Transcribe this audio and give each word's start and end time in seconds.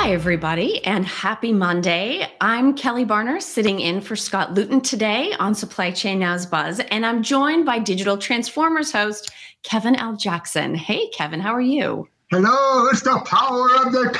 Hi, 0.00 0.12
everybody, 0.12 0.82
and 0.84 1.04
happy 1.04 1.52
Monday. 1.52 2.24
I'm 2.40 2.74
Kelly 2.74 3.04
Barner, 3.04 3.42
sitting 3.42 3.80
in 3.80 4.00
for 4.00 4.14
Scott 4.14 4.54
Luton 4.54 4.80
today 4.80 5.32
on 5.40 5.56
Supply 5.56 5.90
Chain 5.90 6.20
Now's 6.20 6.46
Buzz, 6.46 6.78
and 6.92 7.04
I'm 7.04 7.20
joined 7.20 7.66
by 7.66 7.80
Digital 7.80 8.16
Transformers 8.16 8.92
host 8.92 9.32
Kevin 9.64 9.96
L. 9.96 10.14
Jackson. 10.16 10.76
Hey, 10.76 11.08
Kevin, 11.08 11.40
how 11.40 11.52
are 11.52 11.60
you? 11.60 12.08
Hello, 12.30 12.86
it's 12.86 13.02
the 13.02 13.18
power 13.26 13.66
of 13.84 13.92
the 13.92 14.10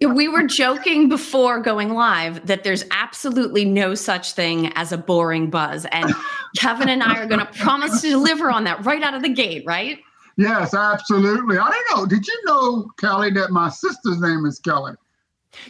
cave. 0.00 0.14
we 0.14 0.28
were 0.28 0.44
joking 0.44 1.10
before 1.10 1.60
going 1.60 1.92
live 1.92 2.46
that 2.46 2.64
there's 2.64 2.84
absolutely 2.90 3.66
no 3.66 3.94
such 3.94 4.32
thing 4.32 4.72
as 4.76 4.92
a 4.92 4.98
boring 4.98 5.50
buzz. 5.50 5.84
And 5.92 6.10
Kevin 6.56 6.88
and 6.88 7.02
I 7.02 7.18
are 7.18 7.26
going 7.26 7.46
to 7.46 7.52
promise 7.58 8.00
to 8.00 8.08
deliver 8.08 8.50
on 8.50 8.64
that 8.64 8.82
right 8.86 9.02
out 9.02 9.12
of 9.12 9.20
the 9.22 9.28
gate, 9.28 9.62
right? 9.66 9.98
Yes, 10.38 10.72
absolutely. 10.72 11.58
I 11.58 11.68
don't 11.68 11.98
know. 11.98 12.06
Did 12.06 12.26
you 12.26 12.42
know, 12.46 12.88
Kelly, 12.96 13.30
that 13.32 13.50
my 13.50 13.68
sister's 13.68 14.20
name 14.20 14.46
is 14.46 14.60
Kelly? 14.60 14.94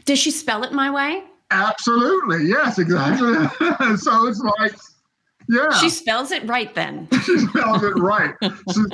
Does 0.04 0.18
she 0.18 0.30
spell 0.30 0.62
it 0.62 0.72
my 0.72 0.90
way? 0.90 1.24
Absolutely. 1.50 2.44
Yes, 2.44 2.78
exactly. 2.78 3.32
so 3.96 4.26
it's 4.26 4.40
like, 4.40 4.74
yeah. 5.48 5.72
She 5.78 5.88
spells 5.88 6.32
it 6.32 6.46
right 6.46 6.74
then. 6.74 7.08
she 7.24 7.38
spells 7.38 7.82
it 7.82 7.96
right. 7.96 8.34
So, 8.68 8.84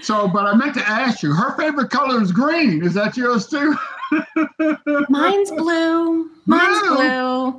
so, 0.00 0.28
but 0.28 0.46
I 0.46 0.54
meant 0.54 0.72
to 0.74 0.88
ask 0.88 1.22
you, 1.22 1.34
her 1.34 1.54
favorite 1.58 1.90
color 1.90 2.22
is 2.22 2.32
green. 2.32 2.82
Is 2.82 2.94
that 2.94 3.14
yours 3.14 3.46
too? 3.46 3.76
Mine's 5.10 5.50
blue. 5.50 6.30
Mine's 6.46 6.80
blue. 6.88 7.58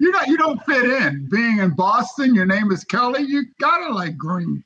you 0.00 0.10
know, 0.10 0.20
you 0.26 0.36
don't 0.36 0.60
fit 0.64 0.84
in. 0.84 1.28
Being 1.30 1.58
in 1.58 1.76
Boston, 1.76 2.34
your 2.34 2.46
name 2.46 2.72
is 2.72 2.82
Kelly. 2.82 3.22
You 3.22 3.44
gotta 3.60 3.94
like 3.94 4.16
green. 4.16 4.64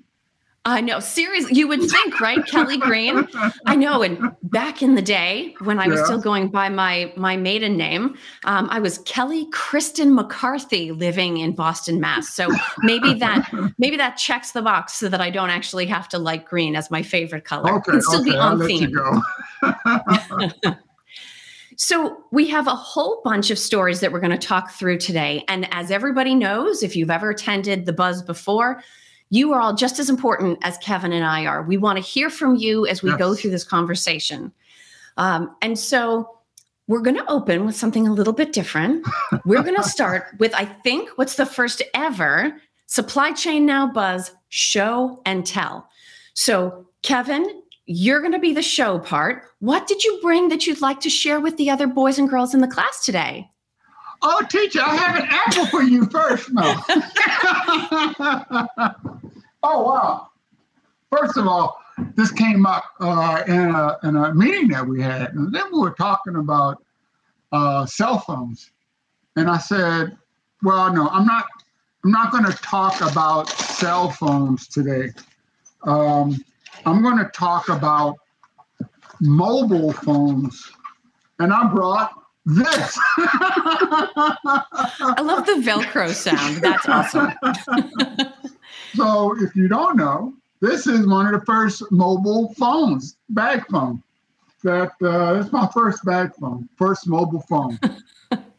I 0.66 0.82
know. 0.82 1.00
Seriously, 1.00 1.54
you 1.54 1.66
would 1.68 1.80
think, 1.90 2.20
right? 2.20 2.44
Kelly 2.46 2.76
Green. 2.76 3.26
I 3.64 3.74
know. 3.74 4.02
And 4.02 4.30
back 4.42 4.82
in 4.82 4.94
the 4.94 5.00
day 5.00 5.54
when 5.60 5.78
I 5.78 5.88
was 5.88 6.00
yeah. 6.00 6.04
still 6.04 6.20
going 6.20 6.48
by 6.48 6.68
my 6.68 7.14
my 7.16 7.34
maiden 7.34 7.78
name, 7.78 8.18
um, 8.44 8.68
I 8.70 8.78
was 8.78 8.98
Kelly 8.98 9.46
Kristen 9.52 10.14
McCarthy 10.14 10.92
living 10.92 11.38
in 11.38 11.52
Boston, 11.52 11.98
Mass. 11.98 12.28
So 12.34 12.48
maybe 12.80 13.14
that 13.14 13.50
maybe 13.78 13.96
that 13.96 14.18
checks 14.18 14.50
the 14.50 14.60
box 14.60 14.94
so 14.94 15.08
that 15.08 15.20
I 15.22 15.30
don't 15.30 15.48
actually 15.48 15.86
have 15.86 16.08
to 16.10 16.18
like 16.18 16.46
green 16.46 16.76
as 16.76 16.90
my 16.90 17.02
favorite 17.02 17.44
color. 17.44 17.76
Okay, 17.76 17.98
still 18.00 18.20
okay, 18.20 18.32
be 18.32 18.36
on 18.36 18.60
theme. 18.66 18.94
So, 21.76 22.24
we 22.30 22.46
have 22.48 22.66
a 22.66 22.74
whole 22.74 23.22
bunch 23.24 23.50
of 23.50 23.58
stories 23.58 24.00
that 24.00 24.12
we're 24.12 24.20
going 24.20 24.38
to 24.38 24.46
talk 24.46 24.70
through 24.72 24.98
today. 24.98 25.42
And 25.48 25.66
as 25.72 25.90
everybody 25.90 26.34
knows, 26.34 26.82
if 26.82 26.94
you've 26.94 27.10
ever 27.10 27.30
attended 27.30 27.86
the 27.86 27.92
Buzz 27.94 28.20
before, 28.20 28.82
you 29.30 29.52
are 29.52 29.60
all 29.60 29.74
just 29.74 29.98
as 29.98 30.10
important 30.10 30.58
as 30.62 30.76
Kevin 30.78 31.12
and 31.12 31.24
I 31.24 31.46
are. 31.46 31.62
We 31.62 31.76
want 31.76 31.96
to 31.96 32.02
hear 32.02 32.28
from 32.30 32.56
you 32.56 32.86
as 32.86 33.02
we 33.02 33.10
yes. 33.10 33.18
go 33.18 33.34
through 33.34 33.52
this 33.52 33.64
conversation. 33.64 34.52
Um, 35.16 35.54
and 35.62 35.78
so 35.78 36.28
we're 36.88 37.00
going 37.00 37.16
to 37.16 37.30
open 37.30 37.64
with 37.64 37.76
something 37.76 38.08
a 38.08 38.12
little 38.12 38.32
bit 38.32 38.52
different. 38.52 39.06
We're 39.44 39.62
going 39.62 39.76
to 39.76 39.82
start 39.84 40.26
with, 40.38 40.52
I 40.56 40.64
think, 40.64 41.08
what's 41.10 41.36
the 41.36 41.46
first 41.46 41.82
ever 41.94 42.60
Supply 42.86 43.30
Chain 43.30 43.64
Now 43.64 43.86
Buzz 43.86 44.32
show 44.48 45.22
and 45.24 45.46
tell. 45.46 45.88
So, 46.34 46.88
Kevin, 47.02 47.62
you're 47.86 48.18
going 48.18 48.32
to 48.32 48.40
be 48.40 48.52
the 48.52 48.62
show 48.62 48.98
part. 48.98 49.44
What 49.60 49.86
did 49.86 50.02
you 50.02 50.18
bring 50.20 50.48
that 50.48 50.66
you'd 50.66 50.80
like 50.80 50.98
to 51.00 51.10
share 51.10 51.38
with 51.38 51.56
the 51.56 51.70
other 51.70 51.86
boys 51.86 52.18
and 52.18 52.28
girls 52.28 52.54
in 52.54 52.60
the 52.60 52.66
class 52.66 53.04
today? 53.04 53.48
Oh, 54.22 54.44
teacher, 54.50 54.80
I 54.82 54.96
have 54.96 55.16
an 55.16 55.26
apple 55.30 55.64
for 55.66 55.82
you 55.82 56.04
first. 56.06 56.50
No. 56.52 56.62
oh, 59.62 59.82
wow. 59.82 60.28
First 61.10 61.38
of 61.38 61.46
all, 61.46 61.80
this 62.14 62.30
came 62.30 62.66
up 62.66 62.84
uh, 63.00 63.42
in, 63.46 63.74
a, 63.74 63.98
in 64.04 64.16
a 64.16 64.34
meeting 64.34 64.68
that 64.68 64.86
we 64.86 65.00
had. 65.00 65.32
And 65.34 65.54
then 65.54 65.64
we 65.72 65.80
were 65.80 65.92
talking 65.92 66.36
about 66.36 66.84
uh, 67.52 67.86
cell 67.86 68.18
phones. 68.18 68.70
And 69.36 69.48
I 69.48 69.56
said, 69.58 70.18
well, 70.62 70.92
no, 70.92 71.08
I'm 71.08 71.26
not. 71.26 71.46
I'm 72.02 72.12
not 72.12 72.32
going 72.32 72.46
to 72.46 72.56
talk 72.62 73.02
about 73.02 73.50
cell 73.50 74.10
phones 74.10 74.66
today. 74.66 75.10
Um, 75.82 76.42
I'm 76.86 77.02
going 77.02 77.18
to 77.18 77.30
talk 77.34 77.68
about 77.68 78.16
mobile 79.20 79.92
phones. 79.92 80.72
And 81.40 81.52
I 81.52 81.70
brought 81.70 82.19
this. 82.46 82.98
I 83.18 84.36
love 85.22 85.46
the 85.46 85.52
Velcro 85.52 86.12
sound. 86.12 86.56
That's 86.58 86.88
awesome. 86.88 87.32
so, 88.94 89.36
if 89.42 89.54
you 89.54 89.68
don't 89.68 89.96
know, 89.96 90.34
this 90.60 90.86
is 90.86 91.06
one 91.06 91.32
of 91.32 91.38
the 91.38 91.46
first 91.46 91.82
mobile 91.90 92.54
phones, 92.54 93.16
bag 93.30 93.64
phone. 93.70 94.02
That 94.62 94.92
uh, 95.02 95.40
it's 95.40 95.50
my 95.52 95.66
first 95.72 96.04
bag 96.04 96.32
phone, 96.38 96.68
first 96.76 97.06
mobile 97.06 97.44
phone. 97.48 97.78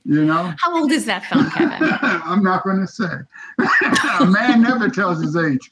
You 0.04 0.26
know. 0.26 0.52
How 0.58 0.76
old 0.76 0.92
is 0.92 1.06
that 1.06 1.26
phone, 1.26 1.48
Kevin? 1.52 1.88
I'm 2.02 2.44
not 2.44 2.64
going 2.64 2.80
to 2.80 2.88
say. 2.88 3.06
A 4.20 4.26
man 4.26 4.64
never 4.64 4.90
tells 4.90 5.22
his 5.22 5.36
age. 5.36 5.70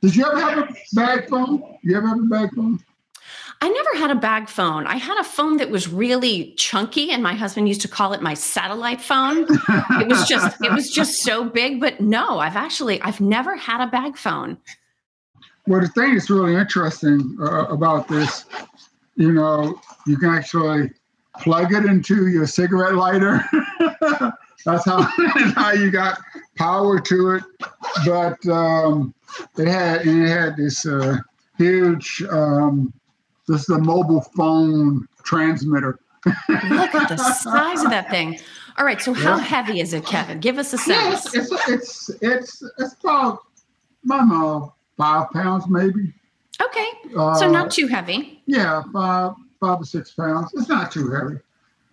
Did 0.00 0.14
you 0.14 0.24
ever 0.24 0.40
have 0.40 0.58
a 0.58 0.68
bag 0.92 1.28
phone? 1.28 1.78
You 1.82 1.96
ever 1.96 2.06
have 2.06 2.20
a 2.20 2.22
bag 2.22 2.54
phone? 2.54 2.78
I 3.60 3.68
never 3.68 3.98
had 3.98 4.10
a 4.10 4.20
bag 4.20 4.48
phone. 4.48 4.86
I 4.86 4.96
had 4.96 5.18
a 5.18 5.24
phone 5.24 5.56
that 5.56 5.70
was 5.70 5.88
really 5.88 6.52
chunky 6.56 7.10
and 7.10 7.22
my 7.22 7.34
husband 7.34 7.68
used 7.68 7.80
to 7.82 7.88
call 7.88 8.12
it 8.12 8.20
my 8.20 8.34
satellite 8.34 9.00
phone. 9.00 9.46
it 9.48 10.08
was 10.08 10.28
just 10.28 10.60
it 10.62 10.72
was 10.72 10.90
just 10.90 11.22
so 11.22 11.44
big, 11.44 11.80
but 11.80 12.00
no, 12.00 12.38
I've 12.38 12.56
actually 12.56 13.00
I've 13.00 13.20
never 13.20 13.56
had 13.56 13.80
a 13.80 13.86
bag 13.86 14.16
phone. 14.16 14.58
Well, 15.66 15.80
the 15.80 15.88
thing 15.88 16.14
that's 16.14 16.30
really 16.30 16.54
interesting 16.54 17.36
uh, 17.40 17.66
about 17.66 18.08
this, 18.08 18.44
you 19.16 19.32
know, 19.32 19.80
you 20.06 20.16
can 20.16 20.30
actually 20.30 20.92
plug 21.40 21.72
it 21.72 21.84
into 21.84 22.28
your 22.28 22.46
cigarette 22.46 22.94
lighter. 22.94 23.42
that's 24.64 24.84
how 24.84 25.00
how 25.54 25.72
you 25.72 25.90
got 25.90 26.18
power 26.56 27.00
to 27.00 27.30
it. 27.30 27.44
But 28.04 28.46
um, 28.48 29.14
it 29.56 29.66
had 29.66 30.06
it 30.06 30.28
had 30.28 30.56
this 30.56 30.84
uh, 30.84 31.18
huge 31.56 32.22
um, 32.30 32.92
this 33.46 33.62
is 33.62 33.68
a 33.68 33.78
mobile 33.78 34.20
phone 34.20 35.06
transmitter. 35.22 35.98
Look 36.26 36.94
at 36.94 37.08
the 37.08 37.16
size 37.42 37.82
of 37.82 37.90
that 37.90 38.10
thing. 38.10 38.38
All 38.78 38.84
right, 38.84 39.00
so 39.00 39.14
how 39.14 39.36
yeah. 39.36 39.42
heavy 39.42 39.80
is 39.80 39.92
it, 39.92 40.04
Kevin? 40.04 40.38
Give 40.38 40.58
us 40.58 40.72
a 40.72 40.78
sense. 40.78 41.34
Yeah, 41.34 41.40
it's, 41.40 41.52
it's 41.68 42.10
it's 42.20 42.62
it's 42.78 42.94
about 43.02 43.40
I 44.10 44.18
don't 44.18 44.28
know 44.28 44.74
five 44.96 45.30
pounds 45.30 45.66
maybe. 45.68 46.12
Okay, 46.62 46.86
uh, 47.16 47.34
so 47.34 47.50
not 47.50 47.70
too 47.70 47.86
heavy. 47.86 48.42
Yeah, 48.46 48.82
five 48.92 49.34
five 49.60 49.80
or 49.80 49.84
six 49.84 50.12
pounds. 50.12 50.50
It's 50.54 50.68
not 50.68 50.92
too 50.92 51.10
heavy. 51.10 51.36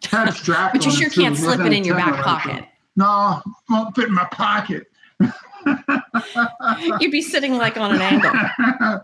Had 0.10 0.28
a 0.28 0.32
strap. 0.34 0.74
but 0.74 0.86
you 0.86 0.92
sure 0.92 1.10
can't 1.10 1.38
slip 1.38 1.62
it 1.62 1.72
in 1.72 1.86
your 1.86 1.96
back 1.96 2.24
pocket. 2.24 2.66
No, 2.96 3.42
won't 3.70 3.96
fit 3.96 4.08
in 4.08 4.14
my 4.14 4.26
pocket. 4.26 4.88
You'd 7.00 7.12
be 7.12 7.22
sitting 7.22 7.58
like 7.58 7.78
on 7.78 7.96
an 7.96 8.02
angle. 8.02 8.32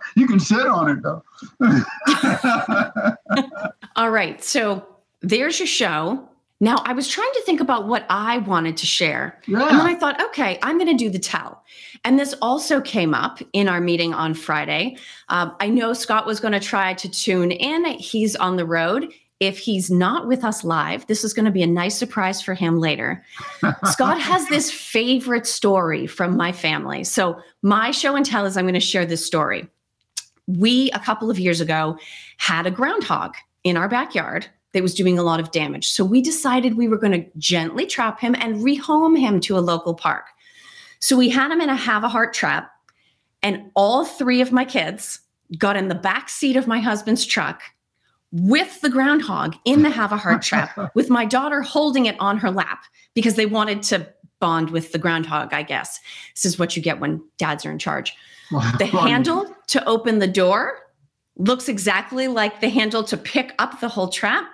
you 0.16 0.28
can 0.28 0.40
sit 0.40 0.66
on 0.66 0.90
it 0.90 1.04
though. 1.04 1.24
All 3.96 4.12
right. 4.12 4.44
So 4.44 4.86
there's 5.22 5.60
your 5.60 5.68
show. 5.68 6.26
Now, 6.62 6.82
I 6.84 6.92
was 6.92 7.08
trying 7.08 7.32
to 7.36 7.42
think 7.46 7.62
about 7.62 7.88
what 7.88 8.06
I 8.10 8.40
wanted 8.40 8.76
to 8.78 8.86
share. 8.86 9.40
Yeah. 9.48 9.62
And 9.62 9.80
then 9.80 9.88
I 9.88 9.96
thought, 9.96 10.22
okay, 10.26 10.60
I'm 10.62 10.78
going 10.78 10.90
to 10.90 11.04
do 11.04 11.10
the 11.10 11.20
tell. 11.20 11.64
And 12.04 12.20
this 12.20 12.36
also 12.42 12.82
came 12.82 13.14
up 13.14 13.40
in 13.54 13.70
our 13.70 13.80
meeting 13.80 14.14
on 14.14 14.34
Friday. 14.34 14.98
Um, 15.30 15.56
I 15.62 15.70
know 15.70 15.94
Scott 15.94 16.26
was 16.26 16.42
going 16.42 16.52
to 16.52 16.60
try 16.60 16.96
to 16.96 17.10
tune 17.10 17.52
in. 17.52 17.86
He's 17.98 18.36
on 18.36 18.58
the 18.58 18.66
road 18.66 19.10
if 19.40 19.58
he's 19.58 19.90
not 19.90 20.28
with 20.28 20.44
us 20.44 20.64
live, 20.64 21.08
this 21.08 21.24
is 21.24 21.34
going 21.34 21.46
to 21.46 21.52
be 21.52 21.64
a 21.64 21.68
nice 21.68 21.98
surprise 21.98 22.42
for 22.42 22.54
him 22.54 22.80
later. 22.80 23.24
Scott 23.86 24.20
has 24.20 24.48
this 24.50 24.70
favorite 24.70 25.48
story 25.48 26.08
from 26.08 26.36
my 26.36 26.52
family. 26.52 27.04
So, 27.04 27.40
my 27.62 27.92
show 27.92 28.16
and 28.16 28.26
tell 28.26 28.46
is 28.46 28.58
I'm 28.58 28.66
going 28.66 28.74
to 28.74 28.80
share 28.80 29.06
this 29.06 29.26
story. 29.26 29.68
We, 30.48 30.92
a 30.92 31.00
couple 31.00 31.32
of 31.32 31.40
years 31.40 31.62
ago, 31.62 31.98
had 32.38 32.66
a 32.66 32.72
groundhog 32.72 33.36
in 33.64 33.78
our 33.78 33.88
backyard 33.88 34.48
that 34.74 34.84
was 34.84 34.94
doing 34.94 35.18
a 35.18 35.24
lot 35.24 35.40
of 35.40 35.52
damage. 35.52 35.90
So, 35.90 36.04
we 36.04 36.22
decided 36.22 36.76
we 36.76 36.90
were 36.90 36.98
going 36.98 37.24
to 37.24 37.30
gently 37.38 37.86
trap 37.86 38.20
him 38.20 38.36
and 38.40 38.58
rehome 38.58 39.18
him 39.18 39.40
to 39.42 39.58
a 39.58 39.60
local 39.60 39.94
park. 39.94 40.26
So, 41.00 41.16
we 41.16 41.30
had 41.30 41.50
him 41.50 41.62
in 41.62 41.70
a 41.70 41.76
have 41.78 42.04
a 42.04 42.10
heart 42.10 42.34
trap, 42.34 42.72
and 43.42 43.72
all 43.74 44.04
three 44.04 44.42
of 44.42 44.52
my 44.52 44.66
kids 44.66 45.22
got 45.58 45.78
in 45.78 45.88
the 45.88 45.96
back 45.96 46.28
seat 46.28 46.58
of 46.58 46.68
my 46.68 46.80
husband's 46.80 47.26
truck 47.26 47.62
with 48.32 48.80
the 48.82 48.90
groundhog 48.90 49.56
in 49.66 49.82
the 49.82 49.90
have 49.90 50.12
a 50.12 50.18
heart 50.18 50.42
trap 50.44 50.78
with 50.96 51.10
my 51.10 51.26
daughter 51.26 51.62
holding 51.62 52.06
it 52.06 52.16
on 52.20 52.38
her 52.38 52.52
lap 52.52 52.84
because 53.14 53.36
they 53.36 53.46
wanted 53.46 53.82
to 53.84 54.08
bond 54.40 54.70
with 54.70 54.92
the 54.92 54.98
groundhog 54.98 55.54
i 55.54 55.64
guess. 55.64 56.00
This 56.36 56.46
is 56.46 56.60
what 56.60 56.76
you 56.76 56.82
get 56.82 57.00
when 57.00 57.22
dads 57.38 57.66
are 57.66 57.72
in 57.72 57.80
charge. 57.80 58.16
The 58.78 58.86
handle 58.92 59.54
to 59.68 59.84
open 59.86 60.20
the 60.20 60.28
door 60.28 60.80
looks 61.38 61.70
exactly 61.70 62.28
like 62.28 62.62
the 62.62 62.70
handle 62.70 63.04
to 63.06 63.18
pick 63.18 63.54
up 63.60 63.80
the 63.80 63.88
whole 63.88 64.10
trap. 64.10 64.46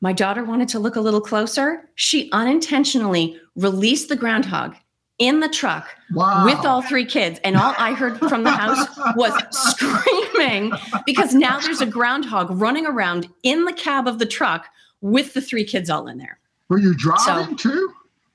My 0.00 0.12
daughter 0.12 0.44
wanted 0.44 0.68
to 0.70 0.78
look 0.78 0.96
a 0.96 1.00
little 1.00 1.20
closer. 1.20 1.88
She 1.94 2.30
unintentionally 2.32 3.40
released 3.54 4.08
the 4.08 4.16
groundhog 4.16 4.74
in 5.22 5.38
the 5.38 5.48
truck 5.48 5.88
wow. 6.12 6.44
with 6.44 6.58
all 6.66 6.82
three 6.82 7.04
kids. 7.04 7.38
And 7.44 7.56
all 7.56 7.74
I 7.78 7.92
heard 7.92 8.18
from 8.18 8.42
the 8.42 8.50
house 8.50 8.88
was 9.14 9.32
screaming 9.50 10.72
because 11.06 11.32
now 11.32 11.60
there's 11.60 11.80
a 11.80 11.86
groundhog 11.86 12.50
running 12.50 12.86
around 12.86 13.28
in 13.44 13.64
the 13.64 13.72
cab 13.72 14.08
of 14.08 14.18
the 14.18 14.26
truck 14.26 14.66
with 15.00 15.32
the 15.32 15.40
three 15.40 15.64
kids 15.64 15.88
all 15.88 16.08
in 16.08 16.18
there. 16.18 16.40
Were 16.68 16.78
you 16.78 16.92
driving 16.94 17.56
so, 17.56 17.70
too? 17.70 17.92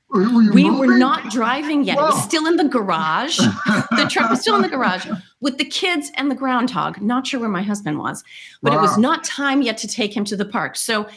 Were 0.10 0.22
we 0.22 0.46
moving? 0.46 0.78
were 0.78 0.98
not 0.98 1.30
driving 1.30 1.84
yet. 1.84 1.98
Whoa. 1.98 2.04
It 2.04 2.14
was 2.14 2.24
still 2.24 2.48
in 2.48 2.56
the 2.56 2.64
garage. 2.64 3.38
the 3.38 4.08
truck 4.10 4.30
was 4.30 4.40
still 4.40 4.56
in 4.56 4.62
the 4.62 4.70
garage 4.70 5.06
with 5.42 5.58
the 5.58 5.66
kids 5.66 6.10
and 6.16 6.32
the 6.32 6.36
groundhog. 6.36 7.02
Not 7.02 7.28
sure 7.28 7.42
where 7.42 7.50
my 7.50 7.64
husband 7.64 8.00
was, 8.00 8.24
but 8.62 8.72
wow. 8.72 8.80
it 8.80 8.82
was 8.82 8.98
not 8.98 9.26
time 9.26 9.62
yet 9.62 9.78
to 9.80 9.90
take 9.90 10.16
him 10.16 10.24
to 10.24 10.38
the 10.38 10.46
park. 10.46 10.78
So 10.78 11.10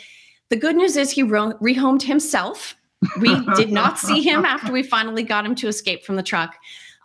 the 0.49 0.57
good 0.57 0.75
news 0.75 0.97
is 0.97 1.13
he 1.13 1.23
rehomed 1.23 2.03
himself 2.03 2.75
we 3.19 3.45
did 3.57 3.73
not 3.73 3.99
see 3.99 4.23
him 4.23 4.45
after 4.45 4.73
we 4.73 4.83
finally 4.83 5.23
got 5.23 5.45
him 5.45 5.55
to 5.57 5.69
escape 5.69 6.05
from 6.05 6.17
the 6.17 6.23
truck. 6.23 6.57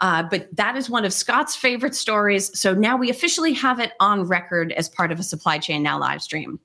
Uh, 0.02 0.24
but 0.24 0.54
that 0.56 0.76
is 0.76 0.90
one 0.90 1.06
of 1.06 1.14
Scott's 1.14 1.56
favorite 1.56 1.96
stories. 1.96 2.58
So 2.60 2.74
now 2.74 2.98
we 2.98 3.10
officially 3.10 3.54
have 3.54 3.80
it 3.80 3.94
on 4.00 4.24
record 4.24 4.74
as 4.74 4.90
part 4.90 5.12
of 5.12 5.20
a 5.20 5.24
supply 5.24 5.58
chain 5.58 5.84
now 5.84 5.98
live 5.98 6.22
stream. 6.22 6.60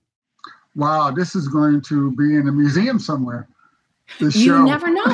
Wow, 0.75 1.11
this 1.11 1.35
is 1.35 1.49
going 1.49 1.81
to 1.83 2.15
be 2.17 2.37
in 2.37 2.49
a 2.49 2.53
museum 2.53 2.99
somewhere 2.99 3.49
you 4.19 4.31
show. 4.31 4.65
never 4.65 4.91
know. 4.91 5.05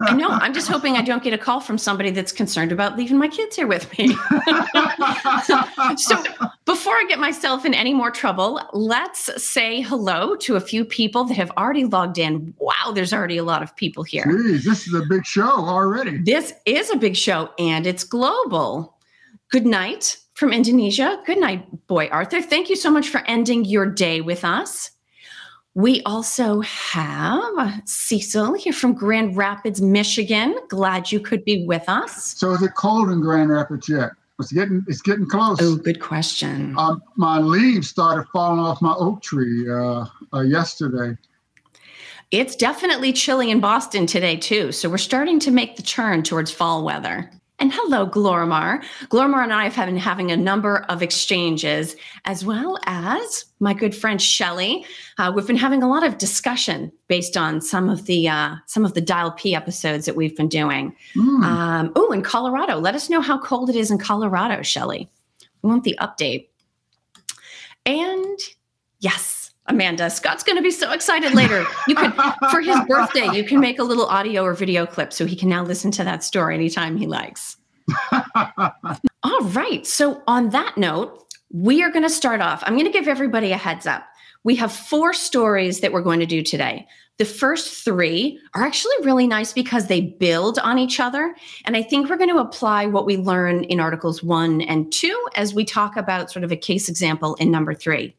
I 0.00 0.14
know. 0.14 0.28
I'm 0.28 0.52
just 0.52 0.68
hoping 0.68 0.96
I 0.96 1.02
don't 1.02 1.22
get 1.22 1.32
a 1.32 1.38
call 1.38 1.60
from 1.60 1.78
somebody 1.78 2.10
that's 2.10 2.32
concerned 2.32 2.72
about 2.72 2.96
leaving 2.96 3.18
my 3.18 3.28
kids 3.28 3.56
here 3.56 3.66
with 3.66 3.90
me. 3.98 4.08
so, 5.96 6.22
before 6.64 6.92
I 6.94 7.06
get 7.08 7.18
myself 7.18 7.64
in 7.64 7.74
any 7.74 7.94
more 7.94 8.10
trouble, 8.10 8.60
let's 8.72 9.42
say 9.42 9.80
hello 9.80 10.36
to 10.36 10.56
a 10.56 10.60
few 10.60 10.84
people 10.84 11.24
that 11.24 11.36
have 11.36 11.50
already 11.56 11.84
logged 11.84 12.18
in. 12.18 12.54
Wow, 12.58 12.92
there's 12.94 13.12
already 13.12 13.38
a 13.38 13.44
lot 13.44 13.62
of 13.62 13.74
people 13.74 14.04
here. 14.04 14.24
Jeez, 14.24 14.64
this 14.64 14.86
is 14.86 14.94
a 14.94 15.02
big 15.08 15.24
show 15.24 15.50
already. 15.50 16.18
This 16.18 16.52
is 16.66 16.90
a 16.90 16.96
big 16.96 17.16
show 17.16 17.50
and 17.58 17.86
it's 17.86 18.04
global. 18.04 18.96
Good 19.50 19.66
night 19.66 20.18
from 20.34 20.52
Indonesia. 20.52 21.20
Good 21.24 21.38
night, 21.38 21.86
boy 21.86 22.08
Arthur. 22.12 22.42
Thank 22.42 22.68
you 22.68 22.76
so 22.76 22.90
much 22.90 23.08
for 23.08 23.22
ending 23.26 23.64
your 23.64 23.86
day 23.86 24.20
with 24.20 24.44
us. 24.44 24.90
We 25.78 26.02
also 26.02 26.60
have 26.62 27.82
Cecil 27.84 28.54
here 28.54 28.72
from 28.72 28.94
Grand 28.94 29.36
Rapids, 29.36 29.80
Michigan. 29.80 30.56
Glad 30.68 31.12
you 31.12 31.20
could 31.20 31.44
be 31.44 31.64
with 31.66 31.84
us. 31.88 32.36
So 32.36 32.50
is 32.50 32.62
it 32.62 32.74
cold 32.74 33.10
in 33.10 33.20
Grand 33.20 33.48
Rapids 33.48 33.88
yet? 33.88 34.10
It's 34.40 34.50
getting 34.50 34.84
it's 34.88 35.00
getting 35.00 35.28
close. 35.28 35.58
Oh, 35.60 35.76
good 35.76 36.00
question. 36.00 36.76
Um, 36.76 37.00
my 37.14 37.38
leaves 37.38 37.88
started 37.88 38.26
falling 38.32 38.58
off 38.58 38.82
my 38.82 38.92
oak 38.94 39.22
tree 39.22 39.70
uh, 39.70 40.06
uh, 40.34 40.40
yesterday. 40.40 41.16
It's 42.32 42.56
definitely 42.56 43.12
chilly 43.12 43.48
in 43.48 43.60
Boston 43.60 44.04
today 44.04 44.36
too. 44.36 44.72
So 44.72 44.90
we're 44.90 44.98
starting 44.98 45.38
to 45.38 45.52
make 45.52 45.76
the 45.76 45.82
turn 45.84 46.24
towards 46.24 46.50
fall 46.50 46.84
weather. 46.84 47.30
And 47.60 47.72
hello, 47.72 48.06
Glormar. 48.06 48.84
Glormar 49.08 49.42
and 49.42 49.52
I 49.52 49.68
have 49.68 49.86
been 49.86 49.96
having 49.96 50.30
a 50.30 50.36
number 50.36 50.84
of 50.88 51.02
exchanges, 51.02 51.96
as 52.24 52.44
well 52.44 52.78
as 52.86 53.46
my 53.58 53.74
good 53.74 53.96
friend 53.96 54.22
Shelly. 54.22 54.84
Uh, 55.18 55.32
we've 55.34 55.46
been 55.46 55.56
having 55.56 55.82
a 55.82 55.88
lot 55.88 56.04
of 56.04 56.18
discussion 56.18 56.92
based 57.08 57.36
on 57.36 57.60
some 57.60 57.88
of 57.88 58.06
the 58.06 58.28
uh, 58.28 58.54
some 58.66 58.84
of 58.84 58.94
the 58.94 59.00
Dial 59.00 59.32
P 59.32 59.56
episodes 59.56 60.06
that 60.06 60.14
we've 60.14 60.36
been 60.36 60.48
doing. 60.48 60.94
Mm. 61.16 61.42
Um, 61.42 61.92
oh, 61.96 62.12
in 62.12 62.22
Colorado, 62.22 62.78
let 62.78 62.94
us 62.94 63.10
know 63.10 63.20
how 63.20 63.38
cold 63.38 63.70
it 63.70 63.76
is 63.76 63.90
in 63.90 63.98
Colorado, 63.98 64.62
Shelly. 64.62 65.08
We 65.62 65.68
want 65.68 65.82
the 65.82 65.98
update. 66.00 66.48
And 67.84 68.38
yes, 69.00 69.37
Amanda. 69.68 70.10
Scott's 70.10 70.42
going 70.42 70.56
to 70.56 70.62
be 70.62 70.70
so 70.70 70.90
excited 70.92 71.34
later. 71.34 71.64
You 71.86 71.94
could, 71.94 72.12
for 72.50 72.60
his 72.60 72.78
birthday, 72.88 73.28
you 73.32 73.44
can 73.44 73.60
make 73.60 73.78
a 73.78 73.84
little 73.84 74.06
audio 74.06 74.42
or 74.42 74.54
video 74.54 74.86
clip 74.86 75.12
so 75.12 75.26
he 75.26 75.36
can 75.36 75.48
now 75.48 75.62
listen 75.62 75.90
to 75.92 76.04
that 76.04 76.24
story 76.24 76.54
anytime 76.54 76.96
he 76.96 77.06
likes. 77.06 77.56
All 79.22 79.40
right. 79.52 79.86
So, 79.86 80.22
on 80.26 80.50
that 80.50 80.76
note, 80.76 81.24
we 81.52 81.82
are 81.82 81.90
going 81.90 82.02
to 82.02 82.10
start 82.10 82.40
off. 82.40 82.62
I'm 82.66 82.74
going 82.74 82.86
to 82.86 82.92
give 82.92 83.08
everybody 83.08 83.52
a 83.52 83.56
heads 83.56 83.86
up. 83.86 84.04
We 84.44 84.56
have 84.56 84.72
four 84.72 85.12
stories 85.12 85.80
that 85.80 85.92
we're 85.92 86.02
going 86.02 86.20
to 86.20 86.26
do 86.26 86.42
today. 86.42 86.86
The 87.18 87.24
first 87.24 87.84
three 87.84 88.40
are 88.54 88.62
actually 88.62 88.94
really 89.02 89.26
nice 89.26 89.52
because 89.52 89.88
they 89.88 90.00
build 90.00 90.58
on 90.60 90.78
each 90.78 91.00
other. 91.00 91.34
And 91.64 91.76
I 91.76 91.82
think 91.82 92.08
we're 92.08 92.16
going 92.16 92.30
to 92.30 92.38
apply 92.38 92.86
what 92.86 93.06
we 93.06 93.16
learn 93.16 93.64
in 93.64 93.80
Articles 93.80 94.22
one 94.22 94.60
and 94.62 94.90
two 94.92 95.26
as 95.34 95.52
we 95.52 95.64
talk 95.64 95.96
about 95.96 96.30
sort 96.30 96.44
of 96.44 96.52
a 96.52 96.56
case 96.56 96.88
example 96.88 97.34
in 97.36 97.50
number 97.50 97.74
three. 97.74 98.14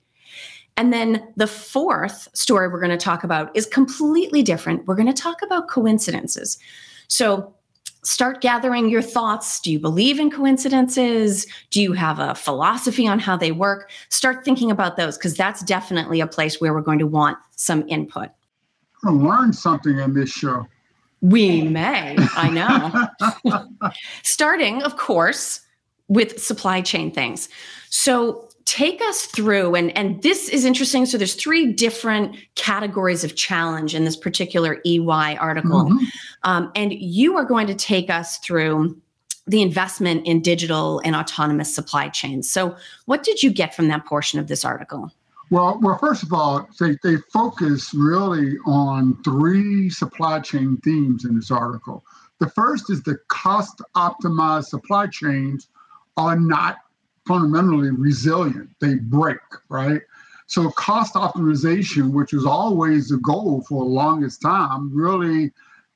And 0.80 0.94
then 0.94 1.28
the 1.36 1.46
fourth 1.46 2.30
story 2.32 2.70
we're 2.70 2.80
going 2.80 2.90
to 2.90 2.98
talk 2.98 3.26
about 3.26 3.54
is 3.54 3.66
completely 3.66 4.42
different. 4.42 4.88
We're 4.88 4.96
going 4.96 5.14
to 5.14 5.22
talk 5.22 5.42
about 5.42 5.68
coincidences. 5.68 6.58
So 7.10 7.54
start 8.04 8.40
gathering 8.40 8.88
your 8.88 9.02
thoughts. 9.02 9.60
Do 9.60 9.74
you 9.74 9.78
believe 9.78 10.22
in 10.22 10.32
coincidences? 10.32 11.46
Do 11.70 11.82
you 11.82 11.92
have 11.92 12.20
a 12.20 12.34
philosophy 12.34 13.06
on 13.06 13.20
how 13.20 13.36
they 13.36 13.52
work? 13.52 13.92
Start 14.08 14.46
thinking 14.46 14.72
about 14.72 14.96
those 14.96 15.18
because 15.18 15.36
that's 15.36 15.62
definitely 15.64 16.22
a 16.22 16.28
place 16.28 16.62
where 16.62 16.74
we're 16.74 16.80
going 16.80 17.00
to 17.00 17.08
want 17.08 17.38
some 17.58 17.84
input. 17.90 18.30
Learn 19.04 19.52
something 19.52 20.00
in 20.00 20.14
this 20.14 20.30
show. 20.30 20.66
We 21.20 21.64
may, 21.64 22.16
I 22.38 22.50
know. 23.52 23.92
Starting, 24.24 24.82
of 24.84 24.96
course, 24.96 25.60
with 26.08 26.42
supply 26.42 26.80
chain 26.80 27.12
things. 27.12 27.50
So 27.90 28.49
take 28.70 29.02
us 29.02 29.26
through 29.26 29.74
and 29.74 29.96
and 29.98 30.22
this 30.22 30.48
is 30.48 30.64
interesting 30.64 31.04
so 31.04 31.18
there's 31.18 31.34
three 31.34 31.74
different 31.74 32.36
categories 32.54 33.24
of 33.24 33.36
challenge 33.36 33.96
in 33.96 34.06
this 34.06 34.16
particular 34.16 34.80
EY 34.86 35.36
article 35.38 35.86
mm-hmm. 35.86 36.06
um, 36.44 36.72
and 36.76 36.94
you 36.94 37.36
are 37.36 37.44
going 37.44 37.66
to 37.66 37.74
take 37.74 38.12
us 38.12 38.38
through 38.38 38.96
the 39.48 39.64
investment 39.64 40.24
in 40.28 40.40
digital 40.40 41.02
and 41.04 41.16
autonomous 41.16 41.74
supply 41.74 42.10
chains 42.10 42.48
so 42.50 42.76
what 43.06 43.24
did 43.24 43.42
you 43.42 43.52
get 43.52 43.74
from 43.74 43.88
that 43.88 44.06
portion 44.06 44.40
of 44.40 44.48
this 44.48 44.64
article 44.64 45.12
well, 45.52 45.80
well, 45.82 45.98
first 45.98 46.22
of 46.22 46.32
all, 46.32 46.70
they, 46.80 46.96
they 47.02 47.16
focus 47.34 47.92
really 47.96 48.56
on 48.68 49.18
three 49.24 49.90
supply 49.90 50.42
chain 50.42 50.78
themes 50.84 51.26
in 51.26 51.34
this 51.34 51.50
article. 51.50 52.06
The 52.40 52.52
first 52.52 52.92
is 52.92 53.02
the 53.02 53.18
cost 53.30 53.82
optimized 53.96 54.66
supply 54.66 55.08
chains 55.08 55.68
are 56.18 56.40
not 56.40 56.76
fundamentally 57.30 57.92
resilient. 57.92 58.68
They 58.82 58.96
break, 58.96 59.38
right? 59.70 60.02
So 60.48 60.72
cost 60.72 61.14
optimization, 61.14 62.12
which 62.12 62.34
was 62.34 62.44
always 62.44 63.10
the 63.10 63.18
goal 63.18 63.64
for 63.70 63.84
the 63.84 63.90
longest 63.92 64.42
time, 64.42 64.90
really 64.92 65.52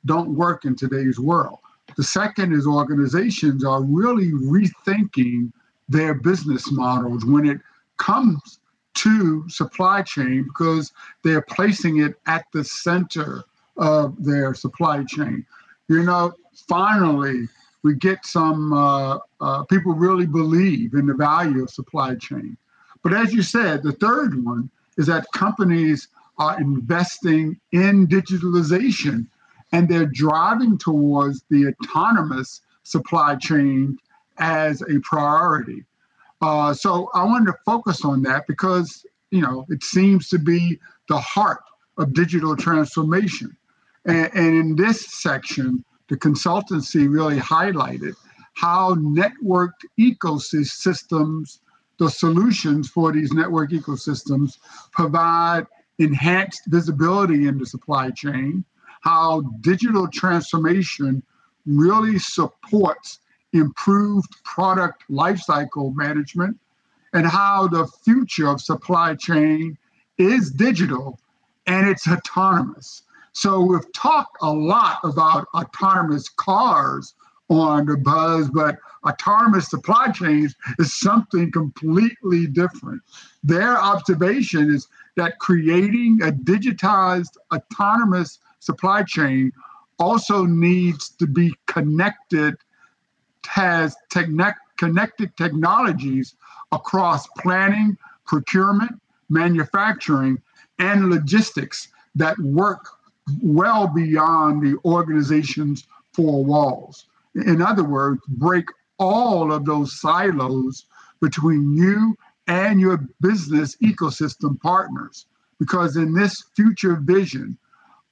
don't 0.05 0.35
work 0.35 0.63
in 0.63 0.75
today's 0.75 1.19
world. 1.19 1.57
The 1.97 2.03
second 2.03 2.53
is 2.53 2.67
organizations 2.67 3.65
are 3.65 3.81
really 3.81 4.31
rethinking 4.31 5.51
their 5.89 6.13
business 6.13 6.71
models 6.71 7.25
when 7.25 7.47
it 7.47 7.59
comes 7.97 8.59
to 8.93 9.49
supply 9.49 10.03
chain 10.03 10.43
because 10.43 10.93
they're 11.23 11.41
placing 11.41 11.97
it 11.97 12.13
at 12.27 12.45
the 12.53 12.63
center 12.63 13.43
of 13.77 14.23
their 14.23 14.53
supply 14.53 15.03
chain. 15.03 15.43
You 15.87 16.03
know, 16.03 16.33
finally, 16.67 17.49
we 17.83 17.95
get 17.95 18.25
some 18.25 18.73
uh, 18.73 19.19
uh, 19.41 19.63
people 19.65 19.93
really 19.93 20.25
believe 20.25 20.93
in 20.93 21.05
the 21.05 21.13
value 21.13 21.63
of 21.63 21.69
supply 21.69 22.15
chain. 22.15 22.57
But 23.03 23.13
as 23.13 23.33
you 23.33 23.43
said, 23.43 23.83
the 23.83 23.91
third 23.91 24.43
one 24.43 24.69
is 24.97 25.07
that 25.07 25.27
companies 25.33 26.07
are 26.37 26.59
investing 26.59 27.59
in 27.71 28.07
digitalization 28.07 29.27
and 29.71 29.89
they're 29.89 30.05
driving 30.05 30.77
towards 30.77 31.43
the 31.49 31.67
autonomous 31.67 32.61
supply 32.83 33.35
chain 33.35 33.97
as 34.37 34.81
a 34.81 34.99
priority. 35.01 35.83
Uh, 36.41 36.73
so 36.73 37.09
I 37.13 37.23
wanted 37.23 37.47
to 37.47 37.57
focus 37.65 38.03
on 38.03 38.21
that 38.23 38.47
because 38.47 39.05
you 39.31 39.41
know 39.41 39.65
it 39.69 39.83
seems 39.83 40.29
to 40.29 40.39
be 40.39 40.79
the 41.09 41.19
heart 41.19 41.63
of 41.97 42.13
digital 42.13 42.55
transformation. 42.55 43.55
And, 44.05 44.29
and 44.33 44.55
in 44.55 44.75
this 44.75 45.05
section, 45.05 45.83
the 46.09 46.17
consultancy 46.17 47.11
really 47.11 47.39
highlighted 47.39 48.13
how 48.55 48.95
networked 48.95 49.83
ecosystems, 49.99 51.59
the 51.97 52.09
solutions 52.09 52.89
for 52.89 53.11
these 53.11 53.31
network 53.31 53.71
ecosystems 53.71 54.57
provide 54.91 55.65
enhanced 55.99 56.63
visibility 56.67 57.47
in 57.47 57.57
the 57.57 57.65
supply 57.65 58.09
chain, 58.11 58.63
how 59.01 59.41
digital 59.61 60.07
transformation 60.07 61.23
really 61.65 62.19
supports 62.19 63.19
improved 63.53 64.43
product 64.43 65.03
lifecycle 65.09 65.95
management 65.95 66.57
and 67.13 67.27
how 67.27 67.67
the 67.67 67.87
future 68.03 68.47
of 68.47 68.59
supply 68.59 69.15
chain 69.15 69.77
is 70.17 70.51
digital 70.51 71.19
and 71.67 71.87
it's 71.87 72.07
autonomous. 72.07 73.02
So 73.33 73.61
we've 73.61 73.91
talked 73.93 74.37
a 74.41 74.53
lot 74.53 74.99
about 75.03 75.47
autonomous 75.55 76.29
cars 76.29 77.15
on 77.49 77.87
the 77.87 77.97
buzz, 77.97 78.49
but 78.49 78.77
autonomous 79.05 79.69
supply 79.69 80.11
chains 80.11 80.55
is 80.79 80.97
something 80.99 81.51
completely 81.51 82.47
different. 82.47 83.01
Their 83.43 83.77
observation 83.77 84.69
is 84.73 84.87
that 85.17 85.39
creating 85.39 86.19
a 86.23 86.31
digitized 86.31 87.37
autonomous 87.53 88.39
supply 88.59 89.03
chain 89.03 89.51
also 89.99 90.45
needs 90.45 91.09
to 91.09 91.27
be 91.27 91.53
connected, 91.65 92.55
has 93.47 93.95
techn- 94.11 94.55
connected 94.77 95.35
technologies 95.37 96.35
across 96.71 97.27
planning, 97.39 97.97
procurement, 98.25 98.99
manufacturing, 99.29 100.41
and 100.79 101.09
logistics 101.09 101.89
that 102.15 102.37
work 102.39 102.87
well 103.41 103.87
beyond 103.87 104.61
the 104.61 104.77
organization's 104.85 105.85
four 106.13 106.43
walls. 106.43 107.05
In 107.35 107.61
other 107.61 107.83
words, 107.83 108.21
break 108.27 108.65
all 108.99 109.51
of 109.51 109.65
those 109.65 109.99
silos 109.99 110.85
between 111.21 111.73
you 111.73 112.17
and 112.47 112.79
your 112.79 113.07
business 113.21 113.75
ecosystem 113.77 114.59
partners. 114.61 115.25
Because 115.59 115.95
in 115.95 116.13
this 116.13 116.43
future 116.55 116.97
vision, 116.97 117.57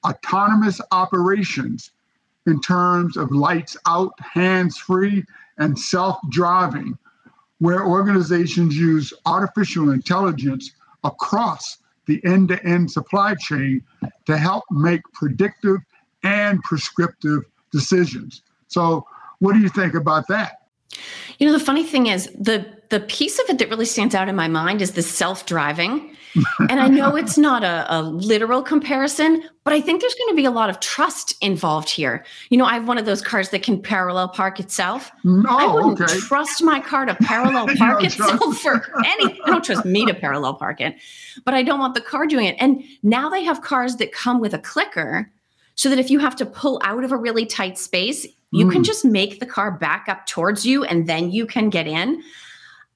autonomous 0.06 0.80
operations 0.92 1.92
in 2.48 2.60
terms 2.62 3.18
of 3.18 3.32
lights 3.32 3.78
out, 3.86 4.14
hands 4.20 4.78
free, 4.78 5.26
and 5.58 5.78
self 5.78 6.18
driving, 6.30 6.98
where 7.60 7.86
organizations 7.86 8.76
use 8.76 9.14
artificial 9.26 9.92
intelligence 9.92 10.72
across 11.04 11.78
the 12.06 12.24
end 12.26 12.50
to 12.50 12.64
end 12.66 12.92
supply 12.92 13.36
chain 13.36 13.84
to 14.26 14.38
help 14.38 14.64
make 14.72 15.02
predictive 15.14 15.80
and 16.24 16.62
prescriptive 16.64 17.44
decisions. 17.72 18.42
So, 18.68 19.06
what 19.40 19.54
do 19.54 19.60
you 19.60 19.70
think 19.70 19.96
about 19.96 20.28
that? 20.28 20.62
You 21.40 21.48
know, 21.48 21.54
the 21.54 21.64
funny 21.64 21.84
thing 21.84 22.08
is 22.08 22.30
the 22.38 22.81
the 22.92 23.00
piece 23.00 23.40
of 23.40 23.50
it 23.50 23.58
that 23.58 23.70
really 23.70 23.86
stands 23.86 24.14
out 24.14 24.28
in 24.28 24.36
my 24.36 24.50
mind 24.50 24.82
is 24.82 24.92
the 24.92 25.02
self-driving. 25.02 26.16
and 26.70 26.80
I 26.80 26.88
know 26.88 27.16
it's 27.16 27.38
not 27.38 27.64
a, 27.64 27.86
a, 27.90 28.04
literal 28.04 28.62
comparison, 28.62 29.44
but 29.64 29.74
I 29.74 29.82
think 29.82 30.02
there's 30.02 30.14
going 30.14 30.30
to 30.30 30.36
be 30.36 30.46
a 30.46 30.52
lot 30.52 30.70
of 30.70 30.80
trust 30.82 31.36
involved 31.42 31.90
here. 31.90 32.26
You 32.50 32.58
know, 32.58 32.66
I 32.66 32.74
have 32.74 32.88
one 32.88 32.98
of 32.98 33.06
those 33.06 33.22
cars 33.22 33.50
that 33.50 33.64
can 33.64 33.82
parallel 33.82 34.30
park 34.30 34.60
itself. 34.60 35.10
No, 35.24 35.50
I 35.50 35.74
wouldn't 35.74 36.00
okay. 36.00 36.20
trust 36.20 36.64
my 36.64 36.80
car 36.82 37.06
to 37.06 37.16
parallel 37.16 37.68
park 37.78 38.04
itself 38.04 38.58
for 38.58 38.86
any. 39.06 39.42
I 39.42 39.48
don't 39.48 39.64
trust 39.64 39.86
me 39.86 40.06
to 40.06 40.14
parallel 40.14 40.56
park 40.56 40.82
it, 40.82 40.96
but 41.46 41.54
I 41.54 41.64
don't 41.64 41.80
want 41.80 41.96
the 41.96 42.02
car 42.02 42.28
doing 42.28 42.46
it. 42.46 42.56
And 42.60 42.84
now 43.04 43.30
they 43.30 43.44
have 43.44 43.62
cars 43.62 43.96
that 43.98 44.12
come 44.12 44.42
with 44.42 44.54
a 44.54 44.60
clicker 44.60 45.32
so 45.76 45.90
that 45.90 46.00
if 46.00 46.10
you 46.10 46.20
have 46.20 46.36
to 46.38 46.46
pull 46.46 46.80
out 46.84 47.04
of 47.04 47.12
a 47.12 47.18
really 47.18 47.46
tight 47.46 47.78
space, 47.78 48.28
you 48.52 48.66
mm. 48.66 48.72
can 48.72 48.84
just 48.84 49.06
make 49.06 49.40
the 49.40 49.46
car 49.46 49.72
back 49.72 50.06
up 50.10 50.26
towards 50.28 50.66
you 50.66 50.84
and 50.84 51.08
then 51.08 51.32
you 51.32 51.46
can 51.46 51.70
get 51.70 51.88
in. 51.88 52.22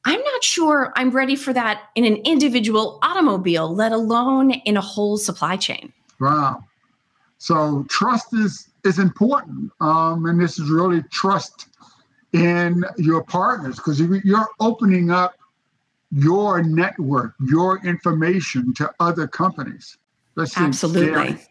I'm 0.06 0.22
not 0.22 0.44
sure 0.44 0.94
I'm 0.96 1.10
ready 1.10 1.36
for 1.36 1.52
that 1.54 1.90
in 1.96 2.06
an 2.06 2.18
individual 2.18 3.00
automobile, 3.02 3.74
let 3.74 3.92
alone 3.92 4.52
in 4.52 4.78
a 4.78 4.82
whole 4.82 5.18
supply 5.18 5.58
chain. 5.58 5.92
Wow. 6.20 6.64
So 7.38 7.86
trust 7.90 8.34
is 8.34 8.70
is 8.84 9.00
important, 9.00 9.72
um, 9.82 10.26
and 10.28 10.40
this 10.40 10.60
is 10.60 10.70
really 10.70 11.02
trust 11.12 11.68
in 12.34 12.84
your 12.98 13.24
partners 13.24 13.78
because 13.78 14.00
you're 14.00 14.48
opening 14.60 15.10
up 15.10 15.36
your 16.12 16.62
network, 16.62 17.34
your 17.48 17.84
information 17.84 18.74
to 18.76 18.92
other 19.00 19.28
companies. 19.28 19.98
Absolutely. 20.38 21.08
Scary. 21.08 21.42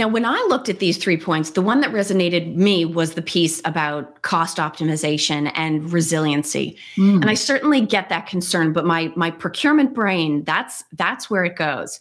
Now, 0.00 0.08
when 0.08 0.24
I 0.24 0.42
looked 0.48 0.70
at 0.70 0.78
these 0.78 0.96
three 0.96 1.18
points, 1.18 1.50
the 1.50 1.60
one 1.60 1.82
that 1.82 1.90
resonated 1.90 2.56
me 2.56 2.86
was 2.86 3.12
the 3.12 3.20
piece 3.20 3.60
about 3.66 4.22
cost 4.22 4.56
optimization 4.56 5.52
and 5.54 5.92
resiliency. 5.92 6.78
Mm. 6.96 7.16
And 7.16 7.28
I 7.28 7.34
certainly 7.34 7.82
get 7.82 8.08
that 8.08 8.26
concern, 8.26 8.72
but 8.72 8.86
my 8.86 9.12
my 9.14 9.30
procurement 9.30 9.92
brain, 9.92 10.42
that's 10.44 10.82
that's 10.94 11.28
where 11.28 11.44
it 11.44 11.56
goes. 11.56 12.00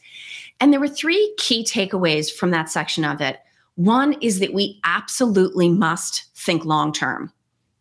And 0.62 0.72
there 0.72 0.80
were 0.80 0.88
three 0.88 1.34
key 1.38 1.66
takeaways 1.66 2.32
from 2.32 2.52
that 2.52 2.70
section 2.70 3.04
of 3.04 3.20
it. 3.20 3.42
One 3.76 4.14
is 4.22 4.40
that 4.40 4.54
we 4.54 4.80
absolutely 4.86 5.68
must 5.68 6.24
think 6.36 6.64
long 6.64 6.94
term. 6.94 7.34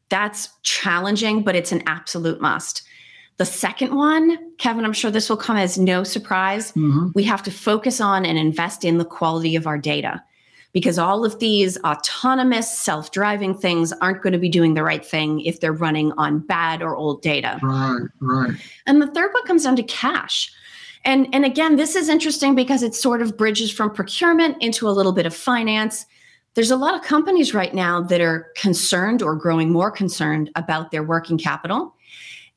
That's 0.09 0.49
challenging, 0.65 1.45
but 1.45 1.55
it's 1.55 1.71
an 1.71 1.85
absolute 1.87 2.41
must. 2.41 2.83
The 3.39 3.47
second 3.47 3.95
one, 3.95 4.53
Kevin, 4.59 4.85
I'm 4.85 4.93
sure 4.93 5.11
this 5.11 5.31
will 5.31 5.37
come 5.37 5.57
as 5.57 5.79
no 5.79 6.03
surprise. 6.03 6.73
Mm-hmm. 6.73 7.09
We 7.15 7.23
have 7.25 7.43
to 7.45 7.51
focus 7.53 8.01
on 8.01 8.27
and 8.27 8.37
invest 8.37 8.85
in 8.85 8.99
the 8.99 9.05
quality 9.05 9.55
of 9.55 9.67
our 9.67 9.79
data 9.79 10.23
because 10.73 10.99
all 10.99 11.25
of 11.25 11.39
these 11.39 11.79
autonomous 11.79 12.77
self 12.77 13.13
driving 13.13 13.55
things 13.55 13.93
aren't 14.01 14.23
going 14.23 14.33
to 14.33 14.39
be 14.39 14.49
doing 14.49 14.75
the 14.75 14.83
right 14.83 15.05
thing 15.05 15.41
if 15.41 15.61
they're 15.61 15.73
running 15.73 16.13
on 16.19 16.41
bad 16.41 16.83
or 16.83 16.97
old 16.97 17.23
data. 17.23 17.59
Right, 17.63 18.07
right. 18.21 18.51
And 18.87 19.01
the 19.01 19.07
third 19.07 19.33
one 19.33 19.47
comes 19.47 19.65
down 19.65 19.77
to 19.77 19.83
cash. 19.85 20.53
And, 21.05 21.29
and 21.33 21.45
again, 21.45 21.77
this 21.77 21.95
is 21.95 22.09
interesting 22.09 22.55
because 22.55 22.83
it 22.83 22.95
sort 22.95 23.23
of 23.23 23.37
bridges 23.37 23.71
from 23.71 23.95
procurement 23.95 24.61
into 24.61 24.89
a 24.89 24.91
little 24.91 25.13
bit 25.13 25.27
of 25.27 25.35
finance. 25.35 26.07
There's 26.55 26.73
a 26.73 26.77
lot 26.77 26.95
of 26.95 27.03
companies 27.03 27.55
right 27.55 27.73
now 27.73 28.03
that 28.03 28.21
are 28.21 28.51
concerned 28.57 29.23
or 29.23 29.37
growing 29.37 29.71
more 29.71 29.93
concerned 29.93 30.51
about 30.57 30.91
their 30.91 31.05
working 31.05 31.39
capital. 31.39 31.95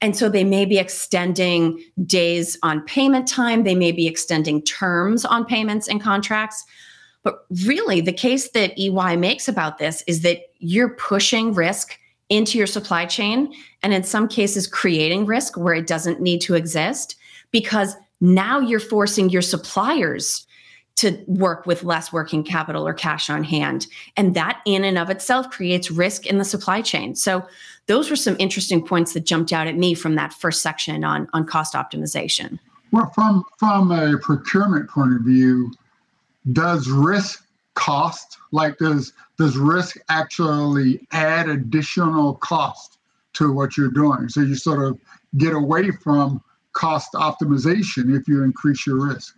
And 0.02 0.18
so 0.18 0.30
they 0.30 0.44
may 0.44 0.66
be 0.66 0.80
extending 0.80 1.84
days 2.06 2.58
on 2.64 2.82
payment 2.86 3.28
time, 3.28 3.64
they 3.64 3.76
may 3.76 3.92
be 3.92 4.08
extending 4.08 4.64
terms 4.64 5.26
on 5.26 5.46
payments 5.46 5.88
and 5.88 6.02
contracts. 6.02 6.66
But 7.24 7.46
really, 7.66 8.02
the 8.02 8.12
case 8.12 8.50
that 8.52 8.74
EY 8.80 9.16
makes 9.16 9.48
about 9.48 9.78
this 9.78 10.04
is 10.08 10.22
that 10.22 10.40
you're 10.58 10.96
pushing 10.96 11.54
risk 11.54 12.00
into 12.30 12.58
your 12.58 12.66
supply 12.66 13.06
chain, 13.06 13.54
and 13.84 13.94
in 13.94 14.04
some 14.04 14.28
cases, 14.28 14.66
creating 14.66 15.26
risk 15.26 15.58
where 15.58 15.74
it 15.74 15.86
doesn't 15.86 16.22
need 16.22 16.40
to 16.42 16.56
exist 16.56 17.16
because 17.52 17.96
now 18.22 18.60
you're 18.60 18.80
forcing 18.80 19.30
your 19.30 19.42
suppliers 19.42 20.48
to 21.02 21.20
work 21.26 21.66
with 21.66 21.84
less 21.84 22.14
working 22.14 22.44
capital 22.44 22.88
or 22.88 22.94
cash 22.94 23.28
on 23.28 23.44
hand. 23.44 23.88
And 24.16 24.36
that 24.36 24.62
in 24.66 24.84
and 24.84 25.00
of 25.00 25.10
itself 25.10 25.50
creates 25.50 25.90
risk 25.90 26.28
in 26.28 26.38
the 26.38 26.46
supply 26.46 26.84
chain. 26.84 27.16
So 27.16 27.44
those 27.88 28.12
were 28.12 28.16
some 28.16 28.36
interesting 28.38 28.86
points 28.86 29.14
that 29.14 29.26
jumped 29.26 29.52
out 29.52 29.66
at 29.66 29.76
me 29.76 29.96
from 29.96 30.14
that 30.16 30.32
first 30.32 30.62
section 30.62 31.04
on, 31.04 31.28
on 31.34 31.48
cost 31.48 31.74
optimization. 31.74 32.60
Well, 32.92 33.12
from 33.16 33.44
from 33.58 33.92
a 33.92 34.18
procurement 34.20 34.90
point 34.90 35.16
of 35.16 35.22
view, 35.22 35.72
does 36.52 36.88
risk 36.88 37.44
cost? 37.74 38.38
Like 38.52 38.78
does 38.78 39.14
does 39.40 39.58
risk 39.58 39.98
actually 40.10 41.08
add 41.14 41.50
additional 41.50 42.36
cost 42.36 43.00
to 43.34 43.52
what 43.52 43.76
you're 43.76 43.92
doing? 43.92 44.30
So 44.30 44.42
you 44.42 44.56
sort 44.56 44.84
of 44.84 45.00
get 45.38 45.54
away 45.54 45.90
from 45.90 46.44
cost 46.74 47.14
optimization 47.14 48.16
if 48.16 48.28
you 48.28 48.44
increase 48.44 48.86
your 48.86 49.08
risk. 49.08 49.36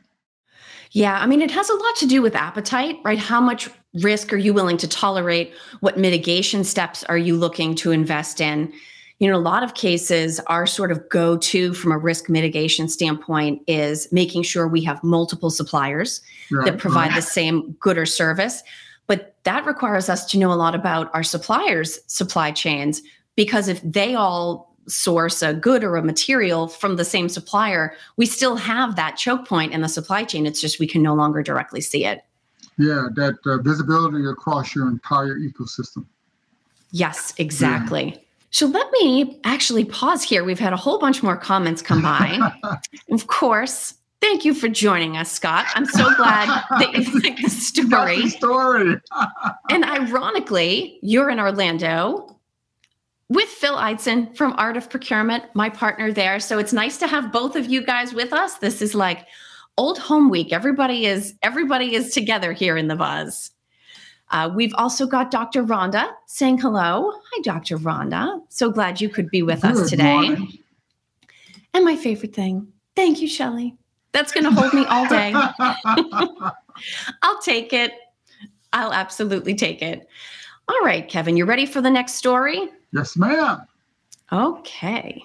Yeah, 0.91 1.17
I 1.19 1.25
mean, 1.25 1.41
it 1.41 1.51
has 1.51 1.69
a 1.69 1.73
lot 1.73 1.95
to 1.97 2.05
do 2.05 2.21
with 2.21 2.35
appetite, 2.35 2.99
right? 3.03 3.17
How 3.17 3.41
much 3.41 3.69
risk 4.01 4.31
are 4.33 4.37
you 4.37 4.53
willing 4.53 4.77
to 4.77 4.87
tolerate? 4.87 5.53
What 5.79 5.97
mitigation 5.97 6.63
steps 6.63 7.03
are 7.05 7.17
you 7.17 7.35
looking 7.35 7.75
to 7.75 7.91
invest 7.91 8.41
in? 8.41 8.71
You 9.19 9.29
know, 9.29 9.37
a 9.37 9.39
lot 9.39 9.63
of 9.63 9.73
cases, 9.73 10.39
our 10.47 10.65
sort 10.67 10.91
of 10.91 11.07
go 11.09 11.37
to 11.37 11.73
from 11.73 11.91
a 11.91 11.97
risk 11.97 12.29
mitigation 12.29 12.89
standpoint 12.89 13.61
is 13.67 14.07
making 14.11 14.43
sure 14.43 14.67
we 14.67 14.83
have 14.83 15.03
multiple 15.03 15.49
suppliers 15.49 16.21
right, 16.51 16.65
that 16.65 16.77
provide 16.77 17.09
right. 17.09 17.15
the 17.15 17.21
same 17.21 17.71
good 17.79 17.97
or 17.97 18.05
service. 18.05 18.63
But 19.07 19.35
that 19.43 19.65
requires 19.65 20.09
us 20.09 20.25
to 20.27 20.39
know 20.39 20.51
a 20.51 20.55
lot 20.55 20.75
about 20.75 21.09
our 21.13 21.23
suppliers' 21.23 21.99
supply 22.07 22.51
chains 22.51 23.01
because 23.35 23.67
if 23.67 23.81
they 23.83 24.15
all 24.15 24.72
source 24.87 25.41
a 25.41 25.53
good 25.53 25.83
or 25.83 25.95
a 25.95 26.03
material 26.03 26.67
from 26.67 26.95
the 26.95 27.05
same 27.05 27.29
supplier, 27.29 27.95
we 28.17 28.25
still 28.25 28.55
have 28.55 28.95
that 28.95 29.17
choke 29.17 29.47
point 29.47 29.73
in 29.73 29.81
the 29.81 29.89
supply 29.89 30.23
chain. 30.23 30.45
It's 30.45 30.61
just 30.61 30.79
we 30.79 30.87
can 30.87 31.01
no 31.01 31.13
longer 31.13 31.41
directly 31.41 31.81
see 31.81 32.05
it. 32.05 32.23
Yeah, 32.77 33.07
that 33.15 33.35
uh, 33.45 33.57
visibility 33.59 34.25
across 34.25 34.75
your 34.75 34.87
entire 34.87 35.37
ecosystem. 35.37 36.05
Yes, 36.91 37.33
exactly. 37.37 38.11
Yeah. 38.13 38.19
So 38.51 38.67
let 38.67 38.91
me 38.91 39.39
actually 39.43 39.85
pause 39.85 40.21
here. 40.21 40.43
We've 40.43 40.59
had 40.59 40.73
a 40.73 40.77
whole 40.77 40.99
bunch 40.99 41.23
more 41.23 41.35
comments 41.35 41.81
come 41.81 42.01
by. 42.03 42.51
of 43.11 43.27
course, 43.27 43.95
thank 44.21 44.45
you 44.45 44.53
for 44.53 44.67
joining 44.67 45.17
us, 45.17 45.31
Scott. 45.31 45.65
I'm 45.73 45.87
so 45.87 46.13
glad 46.15 46.63
that 46.69 46.93
you 46.93 47.19
like 47.21 47.37
the 47.37 47.49
story. 47.49 48.21
the 48.21 48.29
story. 48.29 48.95
and 49.71 49.83
ironically, 49.83 50.99
you're 51.01 51.31
in 51.31 51.39
Orlando 51.39 52.37
with 53.33 53.49
Phil 53.49 53.75
Ideson 53.75 54.35
from 54.35 54.53
Art 54.57 54.77
of 54.77 54.89
Procurement, 54.89 55.43
my 55.53 55.69
partner 55.69 56.11
there. 56.11 56.39
So 56.39 56.59
it's 56.59 56.73
nice 56.73 56.97
to 56.97 57.07
have 57.07 57.31
both 57.31 57.55
of 57.55 57.65
you 57.65 57.83
guys 57.83 58.13
with 58.13 58.31
us. 58.31 58.55
This 58.55 58.81
is 58.81 58.93
like 58.93 59.25
old 59.77 59.97
home 59.97 60.29
week. 60.29 60.53
Everybody 60.53 61.05
is 61.05 61.33
everybody 61.41 61.95
is 61.95 62.13
together 62.13 62.53
here 62.53 62.77
in 62.77 62.87
the 62.87 62.95
buzz. 62.95 63.51
Uh, 64.29 64.49
we've 64.53 64.73
also 64.75 65.05
got 65.05 65.31
Dr. 65.31 65.63
Rhonda 65.63 66.09
saying 66.27 66.59
hello. 66.59 67.11
Hi, 67.11 67.41
Dr. 67.43 67.77
Rhonda. 67.77 68.41
So 68.49 68.71
glad 68.71 69.01
you 69.01 69.09
could 69.09 69.29
be 69.29 69.43
with 69.43 69.61
Good 69.61 69.71
us 69.71 69.89
today. 69.89 70.13
Morning. 70.13 70.57
And 71.73 71.85
my 71.85 71.95
favorite 71.95 72.33
thing. 72.33 72.67
Thank 72.95 73.21
you, 73.21 73.27
Shelly. 73.27 73.75
That's 74.11 74.31
going 74.31 74.43
to 74.43 74.51
hold 74.51 74.73
me 74.73 74.85
all 74.85 75.07
day. 75.07 75.33
I'll 77.21 77.41
take 77.41 77.73
it. 77.73 77.91
I'll 78.71 78.93
absolutely 78.93 79.55
take 79.55 79.81
it. 79.81 80.07
All 80.67 80.79
right, 80.83 81.07
Kevin, 81.07 81.35
you 81.35 81.45
ready 81.45 81.65
for 81.65 81.81
the 81.81 81.89
next 81.89 82.13
story? 82.13 82.69
Yes, 82.93 83.17
ma'am. 83.17 83.61
Okay. 84.31 85.23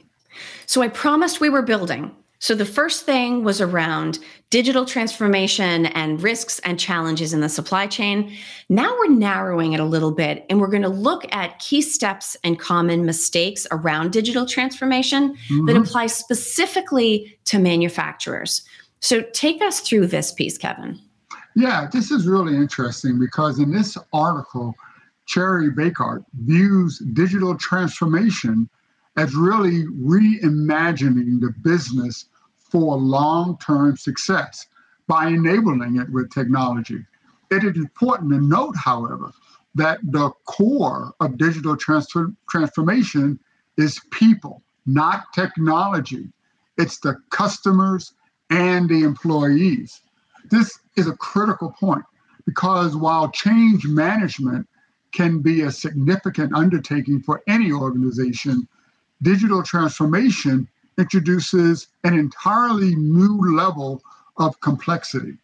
So 0.67 0.83
I 0.83 0.89
promised 0.89 1.41
we 1.41 1.51
were 1.51 1.63
building. 1.63 2.15
So 2.41 2.55
the 2.55 2.65
first 2.65 3.05
thing 3.05 3.43
was 3.43 3.61
around 3.61 4.21
digital 4.51 4.87
transformation 4.87 5.87
and 5.87 6.23
risks 6.23 6.61
and 6.61 6.79
challenges 6.79 7.33
in 7.33 7.41
the 7.41 7.49
supply 7.49 7.89
chain. 7.89 8.33
Now 8.69 8.95
we're 8.99 9.11
narrowing 9.11 9.73
it 9.73 9.81
a 9.81 9.85
little 9.85 10.13
bit 10.13 10.47
and 10.49 10.61
we're 10.61 10.69
going 10.69 10.83
to 10.83 10.89
look 10.89 11.25
at 11.35 11.59
key 11.59 11.83
steps 11.83 12.37
and 12.45 12.59
common 12.59 13.05
mistakes 13.05 13.67
around 13.73 14.13
digital 14.13 14.47
transformation 14.47 15.35
mm-hmm. 15.35 15.67
that 15.67 15.77
apply 15.77 16.07
specifically 16.07 17.37
to 17.47 17.59
manufacturers. 17.59 18.63
So 19.01 19.23
take 19.33 19.61
us 19.61 19.81
through 19.81 20.07
this 20.07 20.33
piece, 20.33 20.57
Kevin. 20.57 21.01
Yeah, 21.57 21.89
this 21.93 22.13
is 22.13 22.29
really 22.29 22.55
interesting 22.55 23.19
because 23.19 23.59
in 23.59 23.73
this 23.73 23.99
article, 24.13 24.77
Cherry 25.29 25.71
Bekaert 25.71 26.25
views 26.33 27.01
digital 27.13 27.55
transformation 27.55 28.67
as 29.19 29.35
really 29.35 29.85
reimagining 29.85 31.39
the 31.41 31.53
business 31.63 32.25
for 32.59 32.97
long 32.97 33.59
term 33.59 33.99
success 33.99 34.67
by 35.07 35.29
enabling 35.29 36.01
it 36.01 36.11
with 36.11 36.33
technology. 36.33 37.05
It 37.51 37.63
is 37.63 37.77
important 37.77 38.31
to 38.33 38.41
note, 38.41 38.75
however, 38.77 39.31
that 39.75 40.01
the 40.03 40.31
core 40.47 41.13
of 41.21 41.37
digital 41.37 41.77
transfer- 41.77 42.33
transformation 42.49 43.39
is 43.77 44.01
people, 44.11 44.63
not 44.87 45.31
technology. 45.35 46.33
It's 46.79 47.01
the 47.01 47.17
customers 47.29 48.15
and 48.49 48.89
the 48.89 49.03
employees. 49.03 50.01
This 50.51 50.79
is 50.97 51.07
a 51.07 51.17
critical 51.17 51.71
point 51.79 52.05
because 52.47 52.97
while 52.97 53.31
change 53.31 53.87
management 53.87 54.67
can 55.13 55.41
be 55.41 55.63
a 55.63 55.71
significant 55.71 56.55
undertaking 56.55 57.21
for 57.21 57.43
any 57.47 57.73
organization, 57.73 58.67
digital 59.23 59.63
transformation 59.63 60.69
introduces 60.99 61.89
an 62.05 62.19
entirely 62.19 62.95
new 62.97 63.57
level 63.57 64.03
of 64.37 64.61
complexity. 64.61 65.39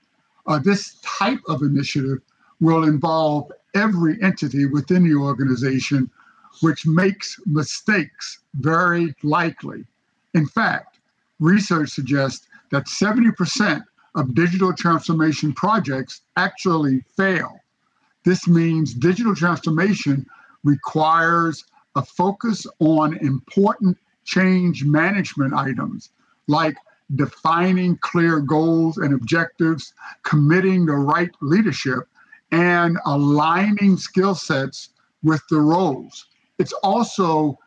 Uh, 0.47 0.59
this 0.59 0.97
type 1.03 1.41
of 1.49 1.63
initiative 1.63 2.19
will 2.61 2.85
involve 2.85 3.51
every 3.75 4.21
entity 4.23 4.67
within 4.67 5.09
the 5.09 5.15
organization, 5.15 6.11
which 6.61 6.87
makes 6.87 7.41
mistakes 7.47 8.41
very 8.55 9.15
likely. 9.23 9.85
In 10.35 10.47
fact, 10.47 10.99
research 11.41 11.91
suggests 11.91 12.47
that 12.71 12.87
70% 12.87 13.83
of 14.15 14.35
digital 14.35 14.73
transformation 14.73 15.53
projects 15.53 16.23
actually 16.37 17.03
fail. 17.17 17.61
This 18.25 18.49
means 18.49 18.95
digital 18.95 19.35
transformation 19.35 20.27
requires 20.63 21.65
a 21.95 22.03
focus 22.03 22.67
on 22.81 23.19
important 23.19 23.99
change 24.25 24.85
management 24.85 25.53
items 25.53 26.11
like 26.49 26.77
defining 27.17 27.99
clear 27.99 28.41
goals 28.41 28.97
and 28.97 29.15
objectives, 29.15 29.93
committing 30.23 30.87
the 30.87 30.95
right 30.95 31.31
leadership, 31.41 32.09
and 32.51 32.99
aligning 33.05 33.97
skill 33.97 34.35
sets 34.35 34.91
with 35.23 35.43
the 35.51 35.61
roles. 35.61 36.27
It's 36.59 36.73
also 36.83 37.59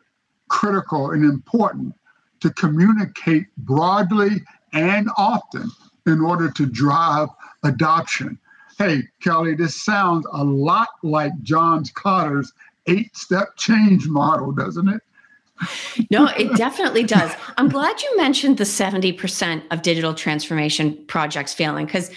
critical 0.48 1.12
and 1.12 1.24
important 1.24 1.94
to 2.40 2.50
communicate 2.50 3.46
broadly 3.58 4.42
and 4.72 5.08
often 5.16 5.70
in 6.06 6.20
order 6.20 6.50
to 6.50 6.66
drive 6.66 7.28
adoption. 7.64 8.38
Hey, 8.78 9.02
Kelly, 9.20 9.54
this 9.54 9.82
sounds 9.82 10.24
a 10.32 10.44
lot 10.44 10.88
like 11.02 11.32
John 11.42 11.84
Kotter's 11.84 12.52
eight 12.86 13.16
step 13.16 13.56
change 13.56 14.06
model, 14.06 14.52
doesn't 14.52 14.88
it? 14.88 15.02
no, 16.10 16.26
it 16.26 16.56
definitely 16.56 17.02
does. 17.02 17.32
I'm 17.56 17.68
glad 17.68 18.00
you 18.00 18.16
mentioned 18.16 18.58
the 18.58 18.64
70% 18.64 19.62
of 19.72 19.82
digital 19.82 20.14
transformation 20.14 20.96
projects 21.06 21.52
failing 21.52 21.86
because 21.86 22.12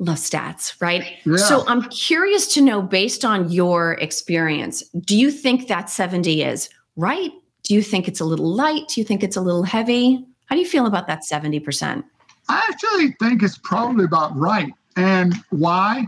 love 0.00 0.16
stats, 0.16 0.74
right? 0.80 1.18
Yeah. 1.24 1.36
So 1.36 1.64
I'm 1.68 1.82
curious 1.90 2.52
to 2.54 2.60
know, 2.60 2.82
based 2.82 3.24
on 3.24 3.50
your 3.50 3.92
experience, 3.94 4.82
do 4.90 5.16
you 5.16 5.30
think 5.30 5.68
that 5.68 5.88
70 5.88 6.42
is 6.42 6.68
right? 6.96 7.30
Do 7.62 7.74
you 7.74 7.82
think 7.82 8.08
it's 8.08 8.20
a 8.20 8.24
little 8.24 8.52
light? 8.52 8.88
Do 8.88 9.00
you 9.00 9.04
think 9.04 9.22
it's 9.22 9.36
a 9.36 9.40
little 9.40 9.62
heavy? 9.62 10.24
How 10.46 10.56
do 10.56 10.60
you 10.60 10.68
feel 10.68 10.86
about 10.86 11.06
that 11.06 11.20
70%? 11.22 12.04
I 12.48 12.66
actually 12.68 13.12
think 13.20 13.42
it's 13.42 13.58
probably 13.58 14.04
about 14.04 14.36
right. 14.36 14.72
And 14.96 15.34
why? 15.50 16.06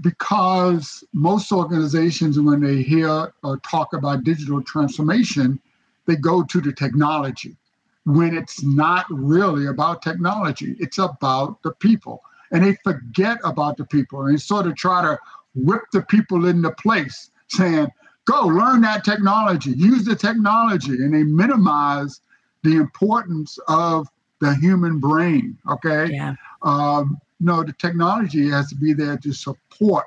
Because 0.00 1.04
most 1.12 1.52
organizations, 1.52 2.40
when 2.40 2.60
they 2.60 2.82
hear 2.82 3.32
or 3.42 3.58
talk 3.58 3.92
about 3.92 4.24
digital 4.24 4.62
transformation, 4.62 5.60
they 6.06 6.16
go 6.16 6.42
to 6.42 6.60
the 6.60 6.72
technology 6.72 7.56
when 8.04 8.36
it's 8.36 8.62
not 8.62 9.06
really 9.10 9.66
about 9.66 10.02
technology, 10.02 10.76
it's 10.78 10.98
about 10.98 11.62
the 11.62 11.72
people. 11.72 12.22
And 12.50 12.64
they 12.64 12.76
forget 12.82 13.38
about 13.44 13.76
the 13.76 13.84
people 13.84 14.22
and 14.22 14.34
they 14.34 14.38
sort 14.38 14.66
of 14.66 14.76
try 14.76 15.02
to 15.02 15.18
whip 15.54 15.82
the 15.92 16.02
people 16.02 16.46
into 16.46 16.70
place, 16.72 17.30
saying, 17.48 17.88
go 18.24 18.46
learn 18.46 18.80
that 18.82 19.04
technology, 19.04 19.70
use 19.72 20.04
the 20.04 20.16
technology. 20.16 20.94
And 20.94 21.14
they 21.14 21.22
minimize 21.22 22.20
the 22.62 22.76
importance 22.76 23.58
of 23.68 24.08
the 24.40 24.54
human 24.56 24.98
brain. 24.98 25.58
Okay. 25.70 26.08
Yeah. 26.12 26.34
Um, 26.62 27.18
no, 27.40 27.64
the 27.64 27.72
technology 27.72 28.48
has 28.50 28.68
to 28.68 28.76
be 28.76 28.92
there 28.92 29.16
to 29.18 29.32
support 29.32 30.06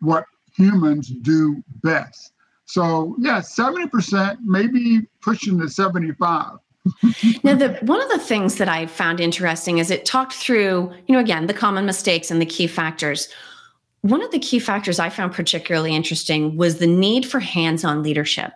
what 0.00 0.24
humans 0.54 1.08
do 1.22 1.62
best. 1.82 2.32
So 2.64 3.16
yeah, 3.18 3.40
70%, 3.40 4.38
maybe 4.44 5.06
pushing 5.20 5.58
to 5.60 5.68
75. 5.68 6.58
now, 7.44 7.54
the, 7.54 7.78
one 7.82 8.00
of 8.00 8.08
the 8.10 8.18
things 8.18 8.56
that 8.56 8.68
I 8.68 8.86
found 8.86 9.20
interesting 9.20 9.78
is 9.78 9.90
it 9.90 10.04
talked 10.04 10.32
through, 10.32 10.92
you 11.06 11.14
know, 11.14 11.18
again, 11.18 11.46
the 11.46 11.54
common 11.54 11.84
mistakes 11.84 12.30
and 12.30 12.40
the 12.40 12.46
key 12.46 12.66
factors. 12.66 13.28
One 14.02 14.22
of 14.22 14.30
the 14.30 14.38
key 14.38 14.58
factors 14.58 14.98
I 14.98 15.10
found 15.10 15.32
particularly 15.32 15.94
interesting 15.94 16.56
was 16.56 16.78
the 16.78 16.86
need 16.86 17.26
for 17.26 17.40
hands 17.40 17.84
on 17.84 18.02
leadership. 18.02 18.52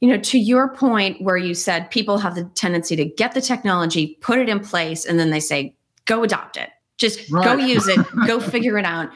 You 0.00 0.10
know, 0.10 0.18
to 0.18 0.38
your 0.38 0.74
point 0.74 1.22
where 1.22 1.38
you 1.38 1.54
said 1.54 1.90
people 1.90 2.18
have 2.18 2.34
the 2.34 2.44
tendency 2.54 2.94
to 2.96 3.04
get 3.04 3.32
the 3.32 3.40
technology, 3.40 4.18
put 4.20 4.38
it 4.38 4.48
in 4.48 4.60
place, 4.60 5.04
and 5.04 5.18
then 5.18 5.30
they 5.30 5.40
say, 5.40 5.74
go 6.04 6.22
adopt 6.22 6.56
it. 6.56 6.70
Just 6.98 7.30
right. 7.30 7.44
go 7.44 7.64
use 7.64 7.88
it, 7.88 8.00
go 8.26 8.40
figure 8.40 8.78
it 8.78 8.84
out. 8.84 9.10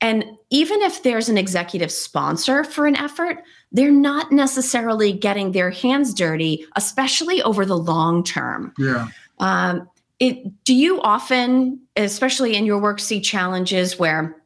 And 0.00 0.24
even 0.50 0.82
if 0.82 1.02
there's 1.02 1.28
an 1.28 1.38
executive 1.38 1.90
sponsor 1.90 2.64
for 2.64 2.86
an 2.86 2.96
effort, 2.96 3.42
they're 3.72 3.90
not 3.90 4.30
necessarily 4.30 5.12
getting 5.12 5.52
their 5.52 5.70
hands 5.70 6.12
dirty, 6.12 6.66
especially 6.76 7.42
over 7.42 7.64
the 7.64 7.78
long 7.78 8.22
term. 8.22 8.74
Yeah. 8.78 9.08
Um, 9.38 9.88
it, 10.18 10.64
do 10.64 10.74
you 10.74 11.00
often, 11.02 11.80
especially 11.96 12.56
in 12.56 12.64
your 12.64 12.78
work, 12.78 13.00
see 13.00 13.20
challenges 13.20 13.98
where, 13.98 14.36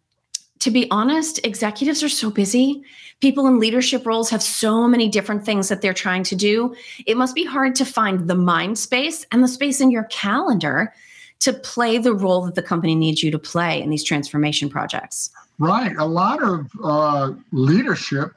to 0.61 0.70
be 0.70 0.90
honest, 0.90 1.44
executives 1.44 2.02
are 2.02 2.09
so 2.09 2.30
busy? 2.30 2.83
People 3.20 3.46
in 3.46 3.61
leadership 3.61 4.06
roles 4.06 4.30
have 4.30 4.42
so 4.42 4.88
many 4.88 5.09
different 5.09 5.44
things 5.44 5.68
that 5.68 5.83
they're 5.83 5.94
trying 5.94 6.24
to 6.24 6.35
do. 6.35 6.74
It 7.06 7.16
must 7.16 7.35
be 7.35 7.44
hard 7.44 7.74
to 7.76 7.85
find 7.85 8.28
the 8.28 8.35
mind 8.35 8.78
space 8.78 9.26
and 9.30 9.44
the 9.44 9.48
space 9.48 9.80
in 9.80 9.90
your 9.90 10.04
calendar 10.04 10.92
to 11.40 11.53
play 11.53 11.98
the 11.98 12.14
role 12.14 12.42
that 12.42 12.55
the 12.55 12.62
company 12.62 12.94
needs 12.94 13.22
you 13.22 13.31
to 13.31 13.38
play 13.38 13.83
in 13.83 13.90
these 13.90 14.05
transformation 14.05 14.68
projects. 14.68 15.31
Right. 15.59 15.96
A 15.96 16.05
lot 16.05 16.42
of 16.42 16.70
uh, 16.83 17.33
leadership 17.53 18.33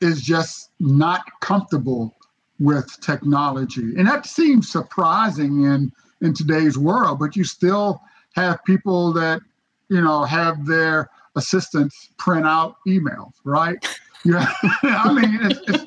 is 0.00 0.22
just 0.22 0.70
not 0.80 1.22
comfortable 1.40 2.16
with 2.58 2.88
technology. 3.00 3.94
And 3.96 4.06
that 4.06 4.26
seems 4.26 4.70
surprising 4.70 5.64
in, 5.64 5.92
in 6.20 6.34
today's 6.34 6.78
world, 6.78 7.18
but 7.18 7.36
you 7.36 7.44
still 7.44 8.00
have 8.34 8.62
people 8.64 9.12
that, 9.14 9.40
you 9.88 10.00
know, 10.00 10.22
have 10.24 10.66
their 10.66 11.10
assistants 11.36 12.10
print 12.18 12.46
out 12.46 12.76
emails, 12.86 13.32
right? 13.44 13.76
Yeah. 14.22 14.52
I 14.82 15.14
mean, 15.14 15.38
it's, 15.44 15.60
it's, 15.66 15.84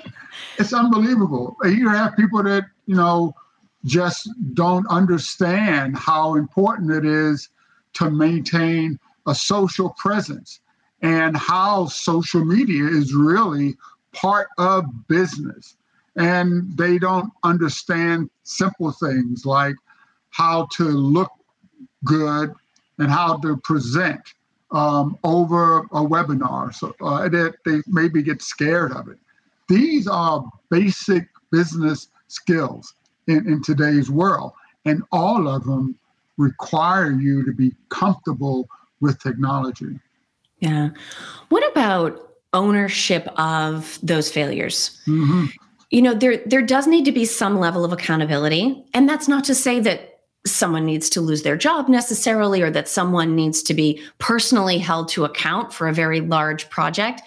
it's 0.58 0.74
unbelievable. 0.74 1.56
You 1.64 1.88
have 1.90 2.16
people 2.16 2.42
that, 2.42 2.64
you 2.88 2.96
know, 2.96 3.36
just 3.86 4.30
don't 4.54 4.88
understand 4.88 5.98
how 5.98 6.36
important 6.36 6.92
it 6.92 7.06
is 7.06 7.50
to 7.94 8.10
maintain 8.10 9.00
a 9.28 9.36
social 9.36 9.90
presence 9.98 10.60
and 11.02 11.36
how 11.36 11.86
social 11.86 12.44
media 12.46 12.86
is 12.86 13.14
really 13.14 13.76
part 14.14 14.48
of 14.58 14.86
business. 15.08 15.76
And 16.16 16.78
they 16.78 16.98
don't 16.98 17.32
understand 17.44 18.30
simple 18.44 18.92
things 18.92 19.46
like 19.46 19.76
how 20.30 20.68
to 20.74 20.84
look 20.84 21.32
good 22.06 22.54
and 23.00 23.12
how 23.12 23.38
to 23.38 23.58
present 23.58 24.22
um, 24.72 25.18
over 25.24 25.80
a 25.80 26.02
webinar. 26.02 26.74
So 26.74 26.96
uh, 27.02 27.28
that 27.30 27.56
they 27.66 27.82
maybe 27.88 28.24
get 28.24 28.42
scared 28.42 28.92
of 28.94 29.08
it. 29.10 29.18
These 29.68 30.08
are 30.08 30.44
basic 30.70 31.28
business 31.52 32.08
skills 32.28 32.96
in, 33.28 33.48
in 33.48 33.62
today's 33.62 34.10
world. 34.10 34.54
And 34.86 35.04
all 35.12 35.48
of 35.48 35.64
them 35.66 35.98
require 36.38 37.12
you 37.12 37.46
to 37.46 37.54
be 37.54 37.74
comfortable 37.90 38.68
with 39.02 39.22
technology. 39.22 40.00
Yeah. 40.60 40.90
What 41.50 41.70
about 41.72 42.34
ownership 42.54 43.28
of 43.38 44.00
those 44.02 44.32
failures? 44.32 45.02
Mm-hmm. 45.08 45.46
You 45.92 46.02
know, 46.02 46.14
there 46.14 46.38
there 46.46 46.62
does 46.62 46.88
need 46.88 47.06
to 47.06 47.12
be 47.12 47.26
some 47.26 47.60
level 47.60 47.86
of 47.86 47.94
accountability, 47.94 48.84
and 48.94 49.08
that's 49.08 49.28
not 49.28 49.44
to 49.44 49.54
say 49.54 49.80
that 49.82 50.22
someone 50.46 50.86
needs 50.86 51.10
to 51.12 51.22
lose 51.22 51.44
their 51.44 51.56
job 51.56 51.88
necessarily 51.88 52.62
or 52.62 52.70
that 52.72 52.90
someone 52.90 53.36
needs 53.36 53.64
to 53.64 53.74
be 53.74 54.02
personally 54.18 54.78
held 54.78 55.08
to 55.10 55.24
account 55.24 55.72
for 55.72 55.88
a 55.88 55.94
very 55.94 56.20
large 56.20 56.70
project. 56.70 57.22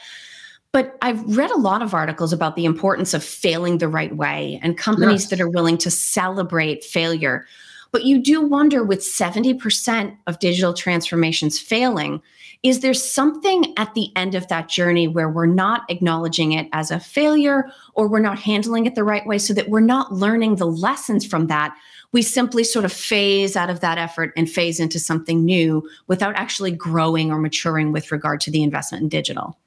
But 0.73 0.99
I've 1.01 1.37
read 1.37 1.51
a 1.51 1.59
lot 1.59 1.83
of 1.83 1.95
articles 1.95 2.33
about 2.33 2.57
the 2.57 2.65
importance 2.65 3.15
of 3.15 3.25
failing 3.25 3.79
the 3.79 3.89
right 3.89 4.15
way 4.15 4.61
and 4.63 4.77
companies 4.77 5.23
yes. 5.23 5.31
that 5.31 5.41
are 5.41 5.49
willing 5.49 5.79
to 5.79 5.91
celebrate 5.91 6.85
failure. 6.85 7.47
But 7.93 8.05
you 8.05 8.23
do 8.23 8.43
wonder 8.43 8.85
with 8.85 9.01
70% 9.01 10.17
of 10.27 10.39
digital 10.39 10.75
transformations 10.75 11.59
failing, 11.59 12.21
is 12.63 12.81
there 12.81 12.95
something 12.95 13.73
at 13.79 13.95
the 13.95 14.11
end 14.17 14.35
of 14.35 14.49
that 14.49 14.69
journey 14.69 15.09
where 15.09 15.31
we're 15.31 15.47
not 15.47 15.89
acknowledging 15.89 16.53
it 16.53 16.69
as 16.73 16.91
a 16.91 17.01
failure 17.01 17.71
or 17.95 18.09
we're 18.09 18.19
not 18.19 18.39
handling 18.39 18.87
it 18.87 18.95
the 18.95 19.05
right 19.05 19.27
way 19.27 19.39
so 19.39 19.55
that 19.55 19.69
we're 19.69 19.81
not 19.81 20.13
learning 20.13 20.57
the 20.57 20.67
lessons 20.67 21.25
from 21.25 21.47
that? 21.47 21.77
We 22.13 22.23
simply 22.23 22.65
sort 22.65 22.85
of 22.85 22.93
phase 22.93 23.57
out 23.57 23.71
of 23.71 23.81
that 23.81 23.99
effort 23.99 24.33
and 24.37 24.51
phase 24.51 24.81
into 24.81 24.99
something 24.99 25.45
new 25.45 25.89
without 26.07 26.35
actually 26.37 26.73
growing 26.73 27.31
or 27.31 27.39
maturing 27.39 27.93
with 27.93 28.11
regard 28.11 28.41
to 28.43 28.51
the 28.51 28.63
investment 28.63 29.03
in 29.03 29.09
digital. 29.09 29.59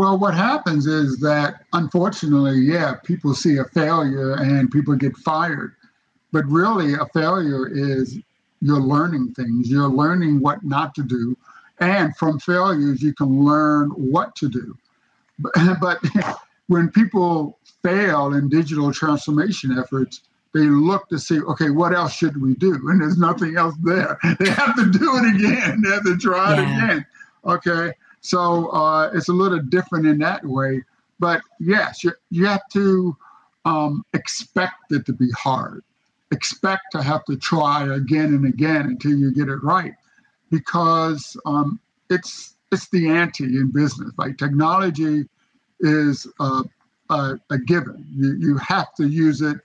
Well, 0.00 0.16
what 0.16 0.32
happens 0.32 0.86
is 0.86 1.18
that 1.18 1.66
unfortunately, 1.74 2.58
yeah, 2.60 2.94
people 3.04 3.34
see 3.34 3.58
a 3.58 3.64
failure 3.64 4.32
and 4.32 4.70
people 4.70 4.94
get 4.94 5.14
fired. 5.18 5.74
But 6.32 6.46
really, 6.46 6.94
a 6.94 7.04
failure 7.12 7.68
is 7.68 8.18
you're 8.62 8.80
learning 8.80 9.34
things, 9.34 9.70
you're 9.70 9.90
learning 9.90 10.40
what 10.40 10.64
not 10.64 10.94
to 10.94 11.02
do. 11.02 11.36
And 11.80 12.16
from 12.16 12.38
failures, 12.38 13.02
you 13.02 13.12
can 13.12 13.44
learn 13.44 13.90
what 13.90 14.34
to 14.36 14.48
do. 14.48 14.74
But, 15.38 15.52
but 15.82 15.98
when 16.68 16.88
people 16.88 17.58
fail 17.82 18.32
in 18.32 18.48
digital 18.48 18.94
transformation 18.94 19.78
efforts, 19.78 20.22
they 20.54 20.60
look 20.60 21.10
to 21.10 21.18
see, 21.18 21.42
okay, 21.42 21.68
what 21.68 21.92
else 21.92 22.14
should 22.14 22.40
we 22.40 22.54
do? 22.54 22.72
And 22.88 23.02
there's 23.02 23.18
nothing 23.18 23.58
else 23.58 23.74
there. 23.82 24.18
They 24.38 24.48
have 24.48 24.76
to 24.76 24.90
do 24.90 25.18
it 25.18 25.34
again. 25.34 25.82
They 25.82 25.90
have 25.90 26.04
to 26.04 26.16
try 26.16 26.54
yeah. 26.54 26.60
it 26.62 26.62
again. 26.62 27.06
Okay. 27.44 27.92
So 28.20 28.68
uh, 28.68 29.10
it's 29.14 29.28
a 29.28 29.32
little 29.32 29.60
different 29.60 30.06
in 30.06 30.18
that 30.18 30.44
way. 30.44 30.84
But 31.18 31.42
yes, 31.58 32.04
you, 32.04 32.12
you 32.30 32.46
have 32.46 32.66
to 32.72 33.16
um, 33.64 34.04
expect 34.14 34.90
it 34.90 35.06
to 35.06 35.12
be 35.12 35.30
hard. 35.32 35.82
Expect 36.32 36.82
to 36.92 37.02
have 37.02 37.24
to 37.24 37.36
try 37.36 37.92
again 37.94 38.26
and 38.26 38.46
again 38.46 38.82
until 38.82 39.12
you 39.12 39.34
get 39.34 39.48
it 39.48 39.62
right 39.62 39.94
because 40.50 41.36
um, 41.46 41.80
it's 42.08 42.56
it's 42.72 42.88
the 42.90 43.08
ante 43.08 43.44
in 43.44 43.72
business 43.72 44.12
like 44.16 44.38
technology 44.38 45.24
is 45.80 46.26
a, 46.38 46.62
a, 47.10 47.34
a, 47.50 47.58
given. 47.58 48.06
You, 48.14 48.36
you 48.38 48.56
have 48.58 48.94
to 48.94 49.08
use 49.08 49.40
it. 49.40 49.58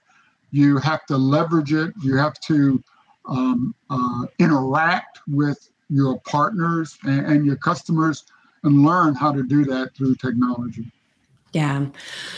You 0.50 0.78
have 0.78 1.06
to 1.06 1.16
leverage 1.16 1.72
it. 1.72 1.92
You 2.02 2.16
have 2.16 2.34
to 2.40 2.82
um, 3.26 3.74
uh, 3.90 4.26
interact 4.38 5.20
with 5.28 5.70
your 5.88 6.20
partners 6.20 6.98
and, 7.04 7.26
and 7.26 7.46
your 7.46 7.56
customers 7.56 8.24
and 8.66 8.84
learn 8.84 9.14
how 9.14 9.32
to 9.32 9.42
do 9.42 9.64
that 9.64 9.94
through 9.96 10.14
technology 10.16 10.84
yeah. 11.56 11.86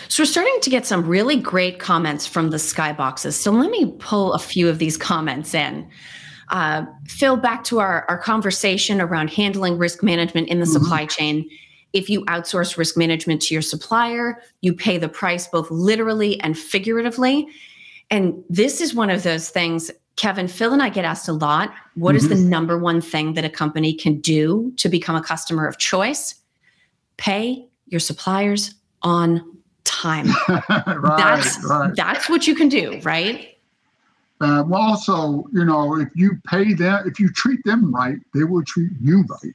So 0.07 0.23
we're 0.23 0.27
starting 0.27 0.61
to 0.63 0.71
get 0.71 0.87
some 0.87 1.05
really 1.05 1.35
great 1.35 1.81
comments 1.81 2.25
from 2.25 2.51
the 2.51 2.57
skyboxes. 2.57 3.33
So 3.33 3.51
let 3.51 3.69
me 3.69 3.93
pull 3.99 4.33
a 4.33 4.39
few 4.39 4.69
of 4.69 4.79
these 4.79 4.97
comments 4.97 5.55
in. 5.55 5.91
Uh, 6.51 6.85
Phil, 7.09 7.37
back 7.37 7.65
to 7.65 7.81
our, 7.81 8.07
our 8.09 8.17
conversation 8.17 9.01
around 9.01 9.31
handling 9.31 9.77
risk 9.77 10.05
management 10.05 10.49
in 10.49 10.61
the 10.61 10.67
mm-hmm. 10.67 10.73
supply 10.73 11.05
chain. 11.05 11.51
If 11.93 12.09
you 12.09 12.25
outsource 12.27 12.77
risk 12.77 12.97
management 12.97 13.43
to 13.43 13.55
your 13.55 13.63
supplier, 13.63 14.41
you 14.61 14.73
pay 14.73 14.99
the 14.99 15.09
price 15.09 15.49
both 15.49 15.69
literally 15.69 16.41
and 16.41 16.57
figuratively. 16.57 17.49
And 18.11 18.45
this 18.49 18.81
is 18.81 18.95
one 18.95 19.11
of 19.11 19.25
those 19.25 19.51
things, 19.51 19.91
Kevin, 20.19 20.49
Phil, 20.49 20.73
and 20.73 20.83
I 20.83 20.89
get 20.89 21.05
asked 21.05 21.29
a 21.29 21.33
lot 21.33 21.73
What 21.95 22.11
mm-hmm. 22.11 22.17
is 22.17 22.29
the 22.29 22.35
mm-hmm. 22.35 22.51
number 22.51 22.77
one 22.77 23.01
thing 23.01 23.35
that 23.35 23.45
a 23.45 23.49
company 23.49 23.95
can 23.95 24.21
do 24.21 24.73
to 24.77 24.89
become 24.89 25.17
a 25.17 25.23
customer 25.23 25.67
of 25.67 25.79
choice? 25.79 26.35
Pay 27.17 27.67
your 27.87 28.01
suppliers 28.01 28.75
on 29.03 29.57
time. 29.85 30.27
right, 30.49 31.17
that's 31.17 31.65
right. 31.65 31.95
that's 31.95 32.29
what 32.29 32.47
you 32.47 32.55
can 32.55 32.69
do, 32.69 33.01
right? 33.03 33.57
Uh, 34.41 34.63
well, 34.67 34.83
also, 34.83 35.49
you 35.53 35.65
know, 35.65 35.99
if 35.99 36.09
you 36.15 36.39
pay 36.47 36.75
them, 36.75 37.09
if 37.09 37.19
you 37.19 37.29
treat 37.33 37.65
them 37.65 37.93
right, 37.95 38.19
they 38.35 38.45
will 38.45 38.65
treat 38.65 38.91
you 39.01 39.25
right. 39.43 39.55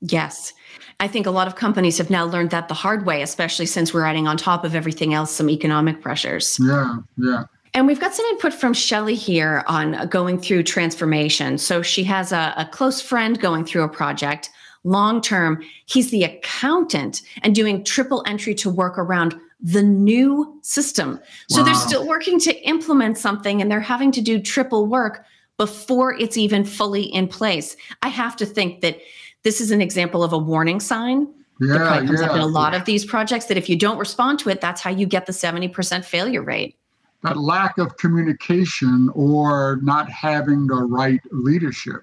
Yes. 0.00 0.52
I 1.00 1.08
think 1.08 1.26
a 1.26 1.30
lot 1.30 1.46
of 1.46 1.56
companies 1.56 1.98
have 1.98 2.10
now 2.10 2.24
learned 2.24 2.50
that 2.50 2.68
the 2.68 2.74
hard 2.74 3.06
way, 3.06 3.22
especially 3.22 3.66
since 3.66 3.94
we're 3.94 4.04
adding 4.04 4.26
on 4.26 4.36
top 4.36 4.64
of 4.64 4.74
everything 4.74 5.14
else 5.14 5.30
some 5.30 5.48
economic 5.48 6.00
pressures. 6.00 6.58
Yeah, 6.60 6.96
yeah. 7.16 7.44
And 7.74 7.86
we've 7.86 8.00
got 8.00 8.14
some 8.14 8.26
input 8.26 8.52
from 8.52 8.74
Shelly 8.74 9.14
here 9.14 9.64
on 9.66 10.08
going 10.08 10.38
through 10.38 10.64
transformation. 10.64 11.56
So 11.56 11.80
she 11.80 12.04
has 12.04 12.30
a, 12.30 12.52
a 12.56 12.66
close 12.70 13.00
friend 13.00 13.40
going 13.40 13.64
through 13.64 13.82
a 13.82 13.88
project 13.88 14.50
long 14.84 15.20
term, 15.20 15.62
he's 15.86 16.10
the 16.10 16.24
accountant 16.24 17.22
and 17.42 17.54
doing 17.54 17.84
triple 17.84 18.22
entry 18.26 18.54
to 18.56 18.70
work 18.70 18.98
around 18.98 19.38
the 19.60 19.82
new 19.82 20.58
system. 20.62 21.20
So 21.48 21.60
wow. 21.60 21.66
they're 21.66 21.74
still 21.74 22.06
working 22.06 22.40
to 22.40 22.54
implement 22.66 23.18
something 23.18 23.62
and 23.62 23.70
they're 23.70 23.80
having 23.80 24.10
to 24.12 24.20
do 24.20 24.40
triple 24.40 24.86
work 24.86 25.24
before 25.56 26.14
it's 26.14 26.36
even 26.36 26.64
fully 26.64 27.02
in 27.02 27.28
place. 27.28 27.76
I 28.02 28.08
have 28.08 28.34
to 28.36 28.46
think 28.46 28.80
that 28.80 28.98
this 29.44 29.60
is 29.60 29.70
an 29.70 29.80
example 29.80 30.24
of 30.24 30.32
a 30.32 30.38
warning 30.38 30.80
sign 30.80 31.32
yeah, 31.60 31.78
that 31.78 32.06
comes 32.06 32.20
yeah. 32.20 32.26
up 32.26 32.34
in 32.34 32.40
a 32.40 32.46
lot 32.46 32.74
of 32.74 32.84
these 32.84 33.04
projects 33.04 33.46
that 33.46 33.56
if 33.56 33.68
you 33.68 33.76
don't 33.76 33.98
respond 33.98 34.40
to 34.40 34.48
it, 34.48 34.60
that's 34.60 34.80
how 34.80 34.90
you 34.90 35.06
get 35.06 35.26
the 35.26 35.32
70% 35.32 36.04
failure 36.04 36.42
rate. 36.42 36.76
That 37.22 37.36
lack 37.36 37.78
of 37.78 37.96
communication 37.96 39.08
or 39.14 39.78
not 39.82 40.10
having 40.10 40.66
the 40.66 40.74
right 40.74 41.20
leadership. 41.30 42.02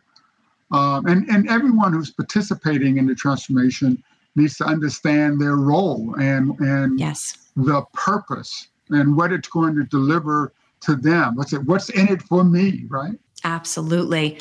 Um, 0.71 1.07
and, 1.07 1.27
and 1.29 1.49
everyone 1.49 1.93
who's 1.93 2.11
participating 2.11 2.97
in 2.97 3.07
the 3.07 3.15
transformation 3.15 4.01
needs 4.35 4.57
to 4.57 4.65
understand 4.65 5.41
their 5.41 5.55
role 5.55 6.15
and, 6.19 6.57
and 6.59 6.99
yes. 6.99 7.49
the 7.55 7.83
purpose 7.93 8.67
and 8.89 9.15
what 9.15 9.33
it's 9.33 9.49
going 9.49 9.75
to 9.75 9.83
deliver 9.83 10.53
to 10.81 10.95
them. 10.95 11.35
What's 11.35 11.53
it, 11.53 11.63
what's 11.63 11.89
in 11.89 12.07
it 12.07 12.21
for 12.21 12.43
me, 12.43 12.85
right? 12.87 13.19
Absolutely. 13.43 14.39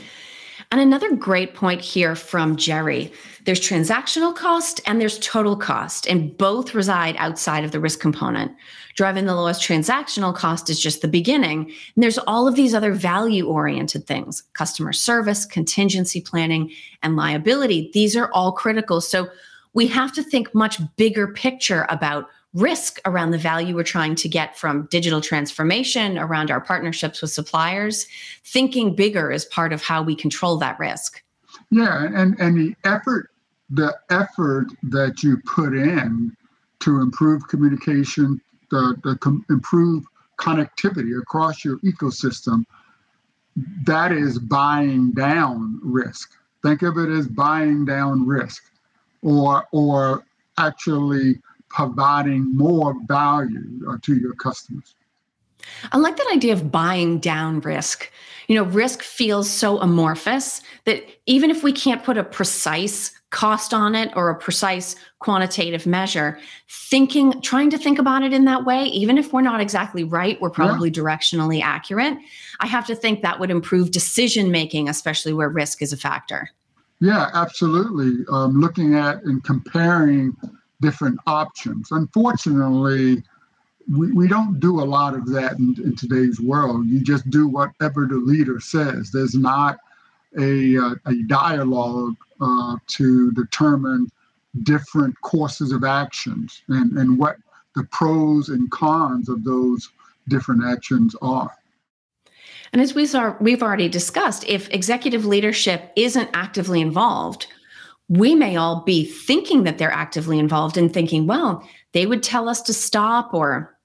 And 0.70 0.82
another 0.82 1.16
great 1.16 1.54
point 1.54 1.80
here 1.80 2.14
from 2.14 2.56
Jerry 2.56 3.12
there's 3.44 3.60
transactional 3.60 4.34
cost 4.36 4.78
and 4.84 5.00
there's 5.00 5.18
total 5.20 5.56
cost, 5.56 6.06
and 6.06 6.36
both 6.36 6.74
reside 6.74 7.16
outside 7.16 7.64
of 7.64 7.72
the 7.72 7.80
risk 7.80 7.98
component. 7.98 8.52
Driving 8.94 9.24
the 9.24 9.34
lowest 9.34 9.62
transactional 9.62 10.34
cost 10.34 10.68
is 10.68 10.78
just 10.78 11.00
the 11.00 11.08
beginning. 11.08 11.72
And 11.94 12.02
there's 12.02 12.18
all 12.18 12.46
of 12.46 12.56
these 12.56 12.74
other 12.74 12.92
value 12.92 13.46
oriented 13.46 14.06
things 14.06 14.42
customer 14.52 14.92
service, 14.92 15.46
contingency 15.46 16.20
planning, 16.20 16.70
and 17.02 17.16
liability. 17.16 17.90
These 17.94 18.16
are 18.16 18.30
all 18.32 18.52
critical. 18.52 19.00
So 19.00 19.28
we 19.72 19.86
have 19.86 20.12
to 20.12 20.22
think 20.22 20.54
much 20.54 20.78
bigger 20.96 21.28
picture 21.28 21.86
about 21.88 22.28
risk 22.54 22.98
around 23.04 23.30
the 23.30 23.38
value 23.38 23.74
we're 23.74 23.82
trying 23.82 24.14
to 24.16 24.28
get 24.28 24.58
from 24.58 24.88
digital 24.90 25.20
transformation, 25.20 26.18
around 26.18 26.50
our 26.50 26.60
partnerships 26.60 27.20
with 27.20 27.30
suppliers. 27.30 28.06
Thinking 28.44 28.94
bigger 28.94 29.30
is 29.30 29.44
part 29.44 29.72
of 29.72 29.82
how 29.82 30.02
we 30.02 30.14
control 30.14 30.56
that 30.58 30.78
risk. 30.78 31.22
Yeah, 31.70 32.06
and, 32.14 32.38
and 32.40 32.56
the 32.56 32.74
effort, 32.84 33.30
the 33.68 33.94
effort 34.10 34.68
that 34.84 35.22
you 35.22 35.38
put 35.44 35.74
in 35.74 36.34
to 36.80 37.00
improve 37.00 37.46
communication, 37.48 38.40
the, 38.70 38.96
the 39.04 39.16
com- 39.16 39.44
improve 39.50 40.04
connectivity 40.38 41.20
across 41.20 41.64
your 41.64 41.78
ecosystem, 41.78 42.64
that 43.84 44.12
is 44.12 44.38
buying 44.38 45.12
down 45.12 45.80
risk. 45.82 46.30
Think 46.62 46.82
of 46.82 46.96
it 46.96 47.10
as 47.10 47.26
buying 47.26 47.84
down 47.84 48.26
risk 48.26 48.62
or 49.22 49.66
or 49.72 50.24
actually 50.58 51.40
providing 51.70 52.54
more 52.56 52.94
value 53.06 53.82
uh, 53.88 53.96
to 54.02 54.16
your 54.16 54.34
customers. 54.34 54.94
I 55.92 55.98
like 55.98 56.16
that 56.16 56.30
idea 56.32 56.52
of 56.52 56.70
buying 56.70 57.18
down 57.18 57.60
risk. 57.60 58.10
You 58.46 58.54
know, 58.54 58.64
risk 58.64 59.02
feels 59.02 59.50
so 59.50 59.78
amorphous 59.80 60.62
that 60.84 61.04
even 61.26 61.50
if 61.50 61.62
we 61.62 61.72
can't 61.72 62.02
put 62.02 62.16
a 62.16 62.24
precise 62.24 63.12
cost 63.30 63.74
on 63.74 63.94
it 63.94 64.10
or 64.16 64.30
a 64.30 64.34
precise 64.34 64.96
quantitative 65.18 65.86
measure, 65.86 66.38
thinking, 66.70 67.38
trying 67.42 67.68
to 67.68 67.76
think 67.76 67.98
about 67.98 68.22
it 68.22 68.32
in 68.32 68.46
that 68.46 68.64
way, 68.64 68.84
even 68.84 69.18
if 69.18 69.32
we're 69.32 69.42
not 69.42 69.60
exactly 69.60 70.02
right, 70.02 70.40
we're 70.40 70.48
probably 70.48 70.88
yeah. 70.88 70.94
directionally 70.94 71.60
accurate. 71.62 72.16
I 72.60 72.66
have 72.66 72.86
to 72.86 72.94
think 72.94 73.20
that 73.20 73.38
would 73.38 73.50
improve 73.50 73.90
decision 73.90 74.50
making, 74.50 74.88
especially 74.88 75.34
where 75.34 75.50
risk 75.50 75.82
is 75.82 75.92
a 75.92 75.98
factor. 75.98 76.48
Yeah, 77.00 77.28
absolutely. 77.34 78.24
Um, 78.32 78.60
looking 78.60 78.94
at 78.94 79.22
and 79.24 79.44
comparing 79.44 80.34
different 80.80 81.18
options. 81.26 81.90
Unfortunately, 81.90 83.22
we, 83.90 84.12
we 84.12 84.28
don't 84.28 84.60
do 84.60 84.80
a 84.80 84.84
lot 84.84 85.14
of 85.14 85.26
that 85.32 85.58
in, 85.58 85.76
in 85.82 85.96
today's 85.96 86.40
world. 86.40 86.86
You 86.86 87.00
just 87.00 87.28
do 87.30 87.48
whatever 87.48 88.06
the 88.06 88.16
leader 88.16 88.60
says. 88.60 89.10
There's 89.10 89.34
not 89.34 89.78
a, 90.38 90.76
uh, 90.76 90.94
a 91.06 91.14
dialogue 91.26 92.14
uh, 92.40 92.76
to 92.86 93.32
determine 93.32 94.10
different 94.62 95.18
courses 95.22 95.72
of 95.72 95.84
actions 95.84 96.62
and, 96.68 96.98
and 96.98 97.18
what 97.18 97.36
the 97.74 97.84
pros 97.84 98.48
and 98.48 98.70
cons 98.70 99.28
of 99.28 99.44
those 99.44 99.90
different 100.28 100.64
actions 100.64 101.14
are. 101.22 101.50
And 102.72 102.82
as 102.82 102.94
we 102.94 103.10
are, 103.14 103.36
we've 103.40 103.62
already 103.62 103.88
discussed, 103.88 104.44
if 104.46 104.68
executive 104.70 105.24
leadership 105.24 105.90
isn't 105.96 106.28
actively 106.34 106.80
involved, 106.82 107.46
we 108.08 108.34
may 108.34 108.56
all 108.56 108.82
be 108.84 109.04
thinking 109.04 109.64
that 109.64 109.78
they're 109.78 109.92
actively 109.92 110.38
involved 110.38 110.76
and 110.76 110.92
thinking, 110.92 111.26
well, 111.26 111.68
they 111.92 112.06
would 112.06 112.22
tell 112.22 112.48
us 112.48 112.62
to 112.62 112.72
stop 112.72 113.34
or 113.34 113.78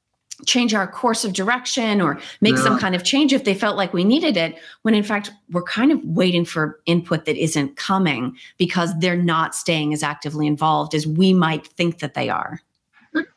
change 0.46 0.74
our 0.74 0.88
course 0.88 1.24
of 1.24 1.34
direction 1.34 2.02
or 2.02 2.20
make 2.42 2.56
yeah. 2.56 2.64
some 2.64 2.80
kind 2.80 2.96
of 2.96 3.04
change 3.04 3.34
if 3.34 3.44
they 3.44 3.54
felt 3.54 3.78
like 3.78 3.94
we 3.94 4.04
needed 4.04 4.36
it 4.36 4.58
when 4.82 4.94
in 4.94 5.04
fact 5.04 5.32
we're 5.52 5.64
kind 5.64 5.92
of 5.92 6.04
waiting 6.04 6.44
for 6.44 6.80
input 6.86 7.26
that 7.26 7.38
isn't 7.38 7.76
coming 7.76 8.36
because 8.58 8.92
they're 9.00 9.16
not 9.16 9.54
staying 9.54 9.94
as 9.94 10.02
actively 10.02 10.48
involved 10.48 10.96
as 10.96 11.06
we 11.06 11.34
might 11.34 11.68
think 11.68 12.00
that 12.00 12.16
they 12.16 12.30
are 12.30 12.60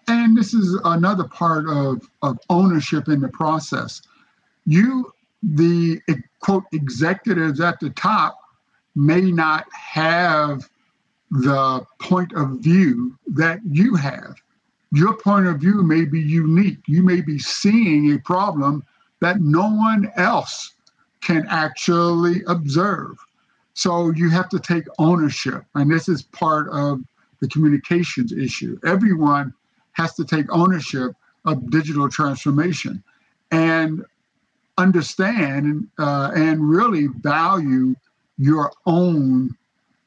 and 0.09 0.37
this 0.37 0.55
is 0.55 0.81
another 0.85 1.25
part 1.25 1.69
of, 1.69 2.01
of 2.23 2.39
ownership 2.49 3.09
in 3.09 3.21
the 3.21 3.29
process 3.29 4.01
you 4.65 5.13
the 5.43 6.01
quote 6.41 6.65
executives 6.73 7.61
at 7.61 7.79
the 7.79 7.91
top 7.91 8.39
may 8.97 9.21
not 9.21 9.67
have 9.73 10.69
the 11.31 11.85
point 12.01 12.33
of 12.35 12.59
view 12.61 13.19
that 13.27 13.61
you 13.65 13.95
have 13.97 14.37
your 14.93 15.15
point 15.15 15.47
of 15.47 15.59
view 15.59 15.83
may 15.83 16.05
be 16.05 16.21
unique. 16.21 16.79
You 16.87 17.03
may 17.03 17.21
be 17.21 17.39
seeing 17.39 18.13
a 18.13 18.19
problem 18.19 18.85
that 19.21 19.41
no 19.41 19.69
one 19.69 20.11
else 20.17 20.75
can 21.21 21.47
actually 21.49 22.43
observe. 22.47 23.17
So 23.75 24.11
you 24.11 24.31
have 24.31 24.49
to 24.51 24.59
take 24.59 24.85
ownership. 24.99 25.65
And 25.75 25.91
this 25.91 26.09
is 26.09 26.23
part 26.23 26.69
of 26.71 27.01
the 27.41 27.49
communications 27.49 28.33
issue. 28.33 28.79
Everyone 28.87 29.53
has 29.93 30.15
to 30.15 30.25
take 30.25 30.47
ownership 30.51 31.13
of 31.45 31.71
digital 31.71 32.09
transformation 32.09 33.03
and 33.51 34.05
understand 34.79 35.89
uh, 35.99 36.31
and 36.35 36.69
really 36.69 37.09
value 37.21 37.95
your 38.39 38.73
own 38.87 39.57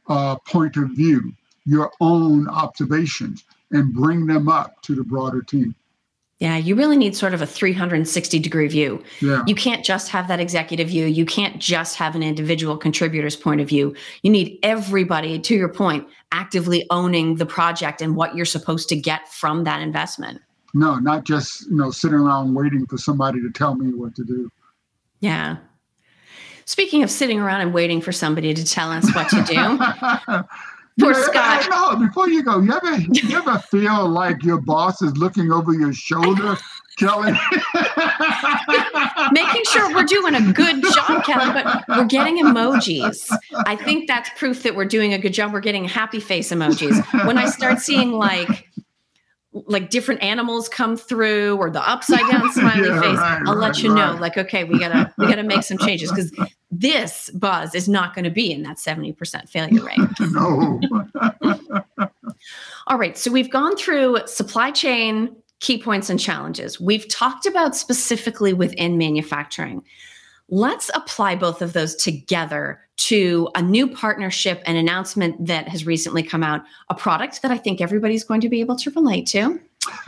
uh, 0.10 0.36
point 0.48 0.76
of 0.78 0.90
view, 0.90 1.34
your 1.66 1.92
own 2.02 2.48
observations 2.50 3.46
and 3.72 3.94
bring 3.94 4.26
them 4.26 4.50
up 4.50 4.82
to 4.82 4.96
the 4.96 5.04
broader 5.04 5.42
team. 5.42 5.76
Yeah, 6.40 6.56
you 6.56 6.76
really 6.76 6.96
need 6.96 7.18
sort 7.18 7.34
of 7.34 7.42
a 7.42 7.46
360 7.46 8.40
degree 8.40 8.68
view. 8.70 9.04
Yeah. 9.20 9.44
You 9.46 9.56
can't 9.56 9.84
just 9.84 10.08
have 10.10 10.30
that 10.30 10.40
executive 10.40 10.88
view. 10.88 11.06
You 11.06 11.26
can't 11.26 11.60
just 11.60 11.98
have 11.98 12.16
an 12.16 12.24
individual 12.24 12.78
contributor's 12.78 13.36
point 13.36 13.60
of 13.60 13.68
view. 13.68 13.94
You 14.24 14.32
need 14.32 14.58
everybody, 14.64 15.38
to 15.38 15.56
your 15.56 15.68
point, 15.68 16.08
actively 16.32 16.88
owning 16.92 17.36
the 17.36 17.46
project 17.46 18.02
and 18.02 18.16
what 18.16 18.36
you're 18.36 18.46
supposed 18.46 18.88
to 18.90 18.96
get 18.96 19.28
from 19.28 19.66
that 19.66 19.82
investment. 19.82 20.40
No, 20.74 20.96
not 20.96 21.26
just, 21.26 21.68
you 21.70 21.76
know, 21.76 21.92
sitting 21.92 22.20
around 22.20 22.54
waiting 22.54 22.86
for 22.86 22.98
somebody 22.98 23.42
to 23.42 23.52
tell 23.52 23.76
me 23.76 23.94
what 23.94 24.16
to 24.16 24.24
do. 24.24 24.50
Yeah. 25.20 25.58
Speaking 26.70 27.02
of 27.02 27.10
sitting 27.10 27.40
around 27.40 27.62
and 27.62 27.74
waiting 27.74 28.00
for 28.00 28.12
somebody 28.12 28.54
to 28.54 28.64
tell 28.64 28.92
us 28.92 29.12
what 29.16 29.28
to 29.30 29.44
do, 29.44 30.44
Poor 31.04 31.16
Scott. 31.16 31.66
No, 31.68 31.96
before 31.96 32.30
you 32.30 32.44
go, 32.44 32.60
you 32.60 32.72
ever 32.72 32.96
you 32.96 33.36
ever 33.36 33.58
feel 33.58 34.08
like 34.08 34.44
your 34.44 34.62
boss 34.62 35.02
is 35.02 35.18
looking 35.18 35.52
over 35.52 35.74
your 35.74 35.94
shoulder, 35.94 36.56
Kelly? 37.00 37.32
Making 39.32 39.64
sure 39.66 39.92
we're 39.96 40.04
doing 40.04 40.36
a 40.36 40.54
good 40.54 40.84
job, 40.94 41.24
Kelly, 41.24 41.52
but 41.54 41.86
we're 41.88 42.06
getting 42.06 42.38
emojis. 42.38 43.36
I 43.66 43.76
think 43.76 44.08
that's 44.08 44.30
proof 44.38 44.62
that 44.62 44.76
we're 44.76 44.86
doing 44.86 45.14
a 45.14 45.18
good 45.18 45.34
job. 45.34 45.52
We're 45.52 45.62
getting 45.62 45.86
happy 45.86 46.20
face 46.20 46.52
emojis. 46.52 47.26
When 47.26 47.40
I 47.40 47.48
start 47.48 47.80
seeing 47.80 48.12
like 48.12 48.69
like 49.52 49.90
different 49.90 50.22
animals 50.22 50.70
come 50.70 50.96
through 50.96 51.58
or 51.58 51.70
the 51.70 51.88
upside 51.90 52.30
down 52.30 52.52
smiley 52.54 52.88
yeah, 52.88 53.02
face 53.02 53.18
right, 53.18 53.42
i'll 53.48 53.56
right, 53.56 53.70
let 53.70 53.82
you 53.82 53.94
right. 53.94 54.14
know 54.14 54.20
like 54.20 54.38
okay 54.38 54.64
we 54.64 54.78
gotta 54.78 55.12
we 55.18 55.28
gotta 55.28 55.44
make 55.44 55.64
some 55.64 55.78
changes 55.80 56.12
because 56.12 56.32
this 56.72 57.32
buzz 57.32 57.74
is 57.74 57.90
not 57.90 58.14
going 58.14 58.26
to 58.26 58.30
be 58.30 58.52
in 58.52 58.62
that 58.62 58.78
70% 58.78 59.50
failure 59.50 59.84
rate. 59.84 59.98
No. 60.20 60.80
All 62.86 63.00
right 63.00 63.18
so 63.18 63.32
we've 63.32 63.50
gone 63.50 63.76
through 63.76 64.20
supply 64.28 64.70
chain 64.70 65.36
key 65.60 65.82
points 65.82 66.10
and 66.10 66.20
challenges. 66.20 66.80
We've 66.80 67.08
talked 67.10 67.46
about 67.46 67.76
specifically 67.76 68.54
within 68.54 68.98
manufacturing. 68.98 69.84
Let's 70.48 70.90
apply 70.94 71.36
both 71.36 71.62
of 71.62 71.74
those 71.74 71.96
together 71.96 72.82
to 73.00 73.48
a 73.56 73.62
new 73.62 73.88
partnership 73.88 74.62
and 74.66 74.78
announcement 74.78 75.46
that 75.46 75.70
has 75.70 75.86
recently 75.86 76.22
come 76.22 76.44
out, 76.44 76.62
a 76.90 76.96
product 76.96 77.42
that 77.42 77.52
I 77.52 77.58
think 77.58 77.80
everybody's 77.80 78.26
going 78.26 78.42
to 78.42 78.50
be 78.50 78.60
able 78.60 78.76
to 78.76 78.92
relate 78.92 79.26
to. 79.28 79.58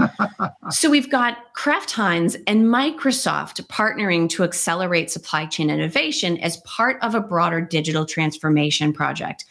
so 0.71 0.89
we've 0.89 1.09
got 1.09 1.53
Kraft 1.53 1.91
Heinz 1.91 2.35
and 2.47 2.65
Microsoft 2.65 3.65
partnering 3.67 4.27
to 4.31 4.43
accelerate 4.43 5.09
supply 5.09 5.45
chain 5.45 5.69
innovation 5.69 6.37
as 6.39 6.57
part 6.57 6.97
of 7.01 7.15
a 7.15 7.21
broader 7.21 7.61
digital 7.61 8.05
transformation 8.05 8.91
project. 8.91 9.45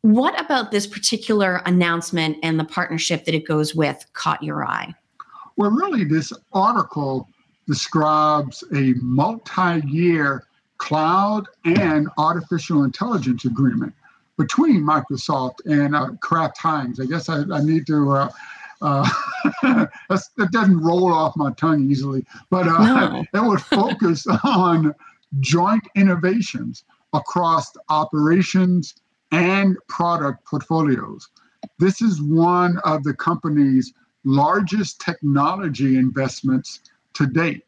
What 0.00 0.38
about 0.40 0.72
this 0.72 0.88
particular 0.88 1.62
announcement 1.64 2.38
and 2.42 2.58
the 2.58 2.64
partnership 2.64 3.24
that 3.26 3.34
it 3.34 3.46
goes 3.46 3.76
with 3.76 4.04
caught 4.14 4.42
your 4.42 4.66
eye? 4.66 4.92
Well, 5.56 5.70
really, 5.70 6.02
this 6.02 6.32
article 6.52 7.28
describes 7.68 8.64
a 8.74 8.94
multi 9.00 9.86
year 9.86 10.48
cloud 10.82 11.46
and 11.64 12.08
artificial 12.18 12.82
intelligence 12.82 13.44
agreement 13.44 13.94
between 14.36 14.82
Microsoft 14.82 15.54
and 15.64 15.94
uh, 15.94 16.10
Kraft 16.20 16.58
Heinz. 16.58 16.98
I 16.98 17.06
guess 17.06 17.28
I, 17.28 17.42
I 17.52 17.62
need 17.62 17.86
to. 17.86 18.10
Uh, 18.10 18.28
uh, 18.82 19.08
that 19.62 20.48
doesn't 20.50 20.80
roll 20.80 21.12
off 21.12 21.36
my 21.36 21.52
tongue 21.52 21.88
easily, 21.88 22.26
but 22.50 22.66
uh, 22.66 22.78
no. 22.84 23.24
it 23.32 23.46
would 23.46 23.60
focus 23.60 24.26
on 24.42 24.92
joint 25.38 25.84
innovations 25.94 26.82
across 27.12 27.72
operations 27.88 28.96
and 29.30 29.76
product 29.88 30.44
portfolios. 30.44 31.28
This 31.78 32.02
is 32.02 32.20
one 32.20 32.78
of 32.84 33.04
the 33.04 33.14
company's 33.14 33.92
largest 34.24 35.00
technology 35.00 35.96
investments 35.96 36.80
to 37.14 37.26
date. 37.26 37.64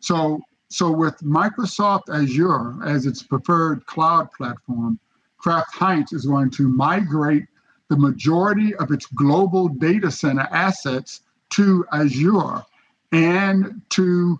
So 0.00 0.42
so 0.70 0.92
with 0.92 1.18
Microsoft 1.18 2.08
Azure 2.12 2.76
as 2.86 3.04
its 3.04 3.24
preferred 3.24 3.84
cloud 3.86 4.30
platform, 4.32 5.00
Kraft 5.36 5.74
Heinz 5.74 6.12
is 6.12 6.26
going 6.26 6.50
to 6.50 6.68
migrate 6.68 7.46
the 7.88 7.96
majority 7.96 8.74
of 8.76 8.92
its 8.92 9.06
global 9.06 9.68
data 9.68 10.12
center 10.12 10.46
assets 10.52 11.22
to 11.50 11.84
Azure 11.92 12.62
and 13.10 13.82
to 13.90 14.38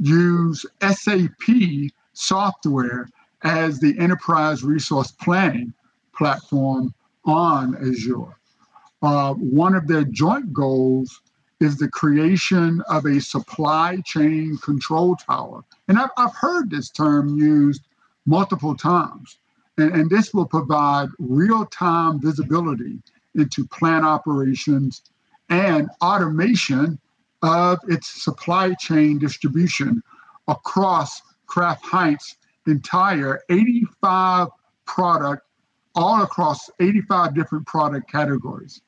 use 0.00 0.66
SAP 0.82 1.90
software 2.14 3.08
as 3.44 3.78
the 3.78 3.96
enterprise 3.98 4.64
resource 4.64 5.12
planning 5.12 5.72
platform 6.16 6.92
on 7.24 7.76
Azure. 7.76 8.36
Uh, 9.02 9.34
one 9.34 9.76
of 9.76 9.86
their 9.86 10.04
joint 10.04 10.52
goals 10.52 11.20
is 11.60 11.76
the 11.76 11.88
creation 11.88 12.82
of 12.88 13.04
a 13.04 13.20
supply 13.20 13.98
chain 14.04 14.56
control 14.62 15.14
tower. 15.16 15.62
And 15.88 15.98
I've, 15.98 16.10
I've 16.16 16.34
heard 16.34 16.70
this 16.70 16.90
term 16.90 17.36
used 17.38 17.82
multiple 18.26 18.74
times. 18.74 19.38
And, 19.76 19.94
and 19.94 20.10
this 20.10 20.32
will 20.32 20.46
provide 20.46 21.08
real 21.18 21.66
time 21.66 22.20
visibility 22.20 22.98
into 23.34 23.66
plant 23.66 24.04
operations 24.04 25.02
and 25.50 25.88
automation 26.02 26.98
of 27.42 27.78
its 27.88 28.22
supply 28.22 28.74
chain 28.74 29.18
distribution 29.18 30.02
across 30.48 31.22
Kraft 31.46 31.84
Heinz 31.84 32.36
entire 32.66 33.40
85 33.48 34.48
product, 34.86 35.42
all 35.94 36.22
across 36.22 36.70
85 36.80 37.34
different 37.34 37.66
product 37.66 38.10
categories. 38.10 38.80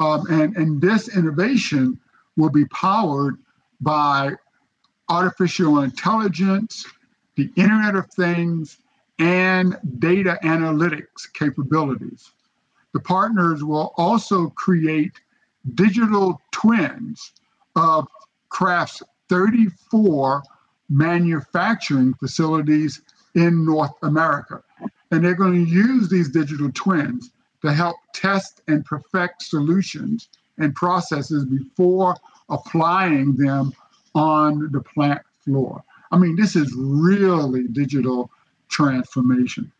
Um, 0.00 0.26
and, 0.30 0.56
and 0.56 0.80
this 0.80 1.16
innovation 1.16 1.98
will 2.36 2.50
be 2.50 2.64
powered 2.66 3.36
by 3.80 4.32
artificial 5.08 5.80
intelligence, 5.80 6.86
the 7.36 7.50
Internet 7.56 7.96
of 7.96 8.06
Things, 8.10 8.78
and 9.18 9.76
data 9.98 10.38
analytics 10.42 11.32
capabilities. 11.32 12.30
The 12.92 13.00
partners 13.00 13.64
will 13.64 13.94
also 13.96 14.48
create 14.50 15.12
digital 15.74 16.40
twins 16.50 17.32
of 17.76 18.06
Kraft's 18.48 19.02
34 19.28 20.42
manufacturing 20.90 22.14
facilities 22.14 23.00
in 23.34 23.64
North 23.64 23.94
America. 24.02 24.62
And 25.10 25.24
they're 25.24 25.34
going 25.34 25.64
to 25.64 25.70
use 25.70 26.08
these 26.08 26.28
digital 26.28 26.70
twins 26.72 27.30
to 27.62 27.72
help 27.72 27.96
test 28.14 28.60
and 28.68 28.84
perfect 28.84 29.42
solutions 29.42 30.28
and 30.58 30.74
processes 30.74 31.44
before 31.44 32.16
applying 32.48 33.36
them 33.36 33.72
on 34.14 34.70
the 34.72 34.80
plant 34.80 35.22
floor. 35.44 35.82
I 36.10 36.18
mean, 36.18 36.36
this 36.36 36.54
is 36.56 36.72
really 36.76 37.64
digital 37.68 38.30
transformation. 38.68 39.72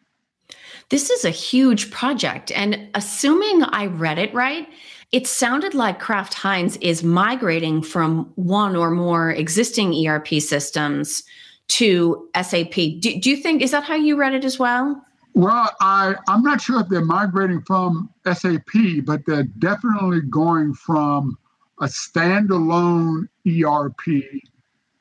This 0.88 1.10
is 1.10 1.24
a 1.24 1.30
huge 1.30 1.90
project. 1.90 2.50
And 2.52 2.88
assuming 2.94 3.64
I 3.64 3.86
read 3.86 4.18
it 4.18 4.32
right, 4.34 4.68
it 5.10 5.26
sounded 5.26 5.74
like 5.74 6.00
Kraft 6.00 6.34
Heinz 6.34 6.76
is 6.78 7.02
migrating 7.02 7.82
from 7.82 8.32
one 8.36 8.76
or 8.76 8.90
more 8.90 9.30
existing 9.30 10.06
ERP 10.06 10.28
systems 10.40 11.22
to 11.68 12.28
SAP. 12.34 12.74
Do, 12.74 13.18
do 13.20 13.30
you 13.30 13.36
think, 13.36 13.62
is 13.62 13.70
that 13.70 13.84
how 13.84 13.94
you 13.94 14.16
read 14.16 14.34
it 14.34 14.44
as 14.44 14.58
well? 14.58 15.02
Well, 15.34 15.70
I, 15.80 16.14
I'm 16.28 16.42
not 16.42 16.60
sure 16.60 16.80
if 16.80 16.88
they're 16.88 17.04
migrating 17.04 17.62
from 17.62 18.10
SAP, 18.24 19.04
but 19.04 19.24
they're 19.26 19.44
definitely 19.44 20.20
going 20.22 20.74
from 20.74 21.38
a 21.80 21.86
standalone 21.86 23.28
ERP 23.46 24.42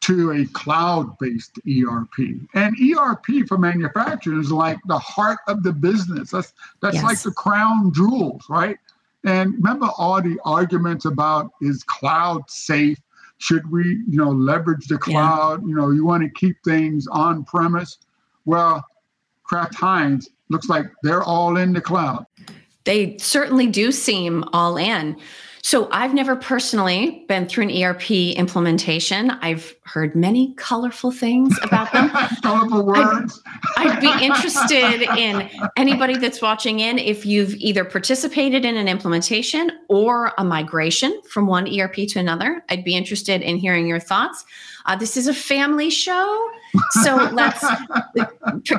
to 0.01 0.31
a 0.31 0.45
cloud-based 0.47 1.59
ERP. 1.67 2.39
And 2.55 2.75
ERP 2.81 3.47
for 3.47 3.57
manufacturers 3.57 4.47
is 4.47 4.51
like 4.51 4.79
the 4.87 4.97
heart 4.97 5.39
of 5.47 5.63
the 5.63 5.73
business. 5.73 6.31
That's 6.31 6.53
that's 6.81 6.95
yes. 6.95 7.03
like 7.03 7.21
the 7.21 7.31
crown 7.31 7.93
jewels, 7.93 8.43
right? 8.49 8.77
And 9.23 9.53
remember 9.55 9.89
all 9.97 10.21
the 10.21 10.39
arguments 10.43 11.05
about 11.05 11.51
is 11.61 11.83
cloud 11.83 12.49
safe? 12.49 12.99
Should 13.37 13.71
we, 13.71 13.83
you 13.83 14.17
know, 14.17 14.29
leverage 14.29 14.87
the 14.87 14.97
cloud? 14.97 15.61
Yeah. 15.61 15.67
You 15.67 15.75
know, 15.75 15.91
you 15.91 16.05
want 16.05 16.23
to 16.23 16.29
keep 16.29 16.57
things 16.63 17.07
on 17.07 17.43
premise. 17.43 17.97
Well, 18.45 18.83
Kraft 19.51 19.75
Heinz 19.75 20.29
looks 20.47 20.69
like 20.69 20.85
they're 21.03 21.23
all 21.23 21.57
in 21.57 21.73
the 21.73 21.81
cloud. 21.81 22.25
They 22.85 23.17
certainly 23.17 23.67
do 23.67 23.91
seem 23.91 24.45
all 24.53 24.77
in. 24.77 25.17
So 25.61 25.89
I've 25.91 26.13
never 26.13 26.37
personally 26.37 27.25
been 27.27 27.49
through 27.49 27.65
an 27.65 27.83
ERP 27.83 28.09
implementation. 28.11 29.29
I've 29.29 29.75
heard 29.83 30.15
many 30.15 30.53
colorful 30.55 31.11
things 31.11 31.53
about 31.63 31.91
them. 31.91 32.09
colorful 32.41 32.85
words. 32.85 33.41
I'd, 33.75 33.89
I'd, 33.89 33.99
be 33.99 34.25
interested 34.25 35.01
in 35.17 35.49
anybody 35.75 36.17
that's 36.17 36.41
watching 36.41 36.79
in 36.79 36.97
if 36.97 37.25
you've 37.25 37.53
either 37.55 37.83
participated 37.83 38.63
in 38.63 38.77
an 38.77 38.87
implementation 38.87 39.69
or 39.89 40.31
a 40.37 40.45
migration 40.45 41.21
from 41.29 41.45
one 41.45 41.67
ERP 41.67 42.07
to 42.07 42.19
another. 42.19 42.63
I'd 42.69 42.85
be 42.85 42.95
interested 42.95 43.41
in 43.41 43.57
hearing 43.57 43.85
your 43.85 43.99
thoughts. 43.99 44.45
Uh, 44.85 44.95
this 44.95 45.17
is 45.17 45.27
a 45.27 45.33
family 45.33 45.89
show, 45.89 46.49
so 47.03 47.15
let's 47.33 47.65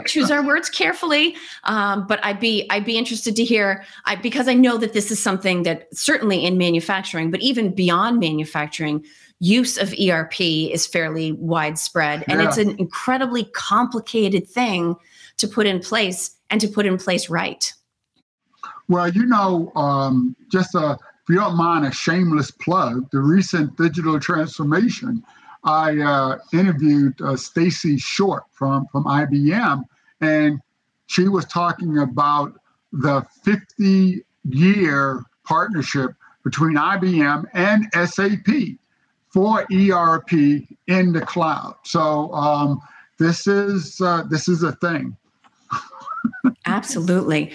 choose 0.06 0.30
our 0.30 0.44
words 0.44 0.68
carefully. 0.68 1.36
Um, 1.64 2.06
but 2.06 2.24
I'd 2.24 2.40
be 2.40 2.66
I'd 2.70 2.84
be 2.84 2.96
interested 2.96 3.36
to 3.36 3.44
hear 3.44 3.84
I, 4.04 4.16
because 4.16 4.48
I 4.48 4.54
know 4.54 4.76
that 4.78 4.92
this 4.92 5.10
is 5.10 5.22
something 5.22 5.62
that 5.64 5.88
certainly 5.92 6.44
in 6.44 6.58
manufacturing, 6.58 7.30
but 7.30 7.40
even 7.40 7.74
beyond 7.74 8.20
manufacturing, 8.20 9.04
use 9.40 9.76
of 9.76 9.94
ERP 9.98 10.40
is 10.40 10.86
fairly 10.86 11.32
widespread, 11.32 12.24
and 12.28 12.40
yeah. 12.40 12.48
it's 12.48 12.58
an 12.58 12.78
incredibly 12.78 13.44
complicated 13.44 14.48
thing 14.48 14.96
to 15.38 15.48
put 15.48 15.66
in 15.66 15.80
place 15.80 16.36
and 16.50 16.60
to 16.60 16.68
put 16.68 16.86
in 16.86 16.98
place 16.98 17.28
right. 17.28 17.72
Well, 18.88 19.08
you 19.08 19.26
know, 19.26 19.72
um, 19.74 20.36
just 20.50 20.74
a 20.74 20.98
if 21.22 21.28
you 21.28 21.36
don't 21.36 21.56
mind 21.56 21.86
a 21.86 21.92
shameless 21.92 22.50
plug, 22.50 23.08
the 23.12 23.20
recent 23.20 23.76
digital 23.76 24.18
transformation 24.18 25.22
I 25.64 25.98
uh, 25.98 26.38
interviewed 26.52 27.20
uh, 27.20 27.36
Stacy 27.36 27.98
Short 27.98 28.44
from, 28.52 28.86
from 28.90 29.04
IBM, 29.04 29.84
and 30.20 30.60
she 31.06 31.28
was 31.28 31.44
talking 31.46 31.98
about 31.98 32.54
the 32.92 33.24
50 33.44 34.24
year 34.44 35.24
partnership 35.44 36.12
between 36.44 36.74
IBM 36.74 37.44
and 37.54 37.86
SAP 38.08 38.76
for 39.28 39.66
ERP 39.72 40.32
in 40.86 41.12
the 41.12 41.22
cloud. 41.24 41.76
So 41.84 42.32
um, 42.32 42.80
this 43.18 43.46
is 43.46 44.00
uh, 44.00 44.24
this 44.28 44.48
is 44.48 44.62
a 44.62 44.72
thing. 44.72 45.16
Absolutely. 46.66 47.52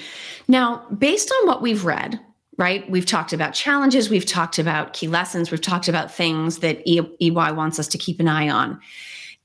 Now, 0.47 0.85
based 0.97 1.31
on 1.31 1.47
what 1.47 1.61
we've 1.61 1.85
read, 1.85 2.19
right? 2.57 2.89
We've 2.89 3.05
talked 3.05 3.33
about 3.33 3.53
challenges, 3.53 4.09
we've 4.09 4.25
talked 4.25 4.59
about 4.59 4.93
key 4.93 5.07
lessons, 5.07 5.51
we've 5.51 5.61
talked 5.61 5.87
about 5.87 6.11
things 6.11 6.59
that 6.59 6.81
EY 6.87 7.51
wants 7.51 7.79
us 7.79 7.87
to 7.89 7.97
keep 7.97 8.19
an 8.19 8.27
eye 8.27 8.49
on. 8.49 8.79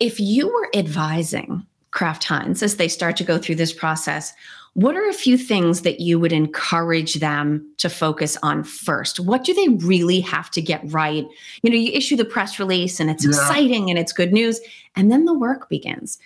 If 0.01 0.19
you 0.19 0.49
were 0.49 0.71
advising 0.75 1.67
Kraft 1.91 2.25
Heinz 2.25 2.63
as 2.63 2.77
they 2.77 2.89
start 2.89 3.17
to 3.19 3.25
go 3.25 3.39
through 3.39 3.57
this 3.57 3.73
process, 3.73 4.33
what 4.75 4.97
are 4.97 5.07
a 5.07 5.13
few 5.13 5.37
things 5.37 5.83
that 5.83 6.01
you 6.01 6.19
would 6.19 6.33
encourage 6.33 7.15
them 7.17 7.71
to 7.77 7.91
focus 7.91 8.39
on 8.43 8.65
first? 8.65 9.21
What 9.21 9.45
do 9.45 9.53
they 9.53 9.69
really 9.69 10.21
have 10.21 10.51
to 10.53 10.63
get 10.63 10.81
right? 10.91 11.27
You 11.63 11.71
know, 11.71 11.77
you 11.77 11.93
issue 11.93 12.17
the 12.17 12.25
press 12.25 12.59
release 12.59 12.99
and 12.99 13.11
it's 13.11 13.25
yeah. 13.25 13.31
exciting 13.31 13.91
and 13.91 13.99
it's 13.99 14.15
good 14.15 14.33
news, 14.33 14.61
and 14.97 15.13
then 15.13 15.27
the 15.27 15.35
work 15.35 15.69
begins. 15.69 16.19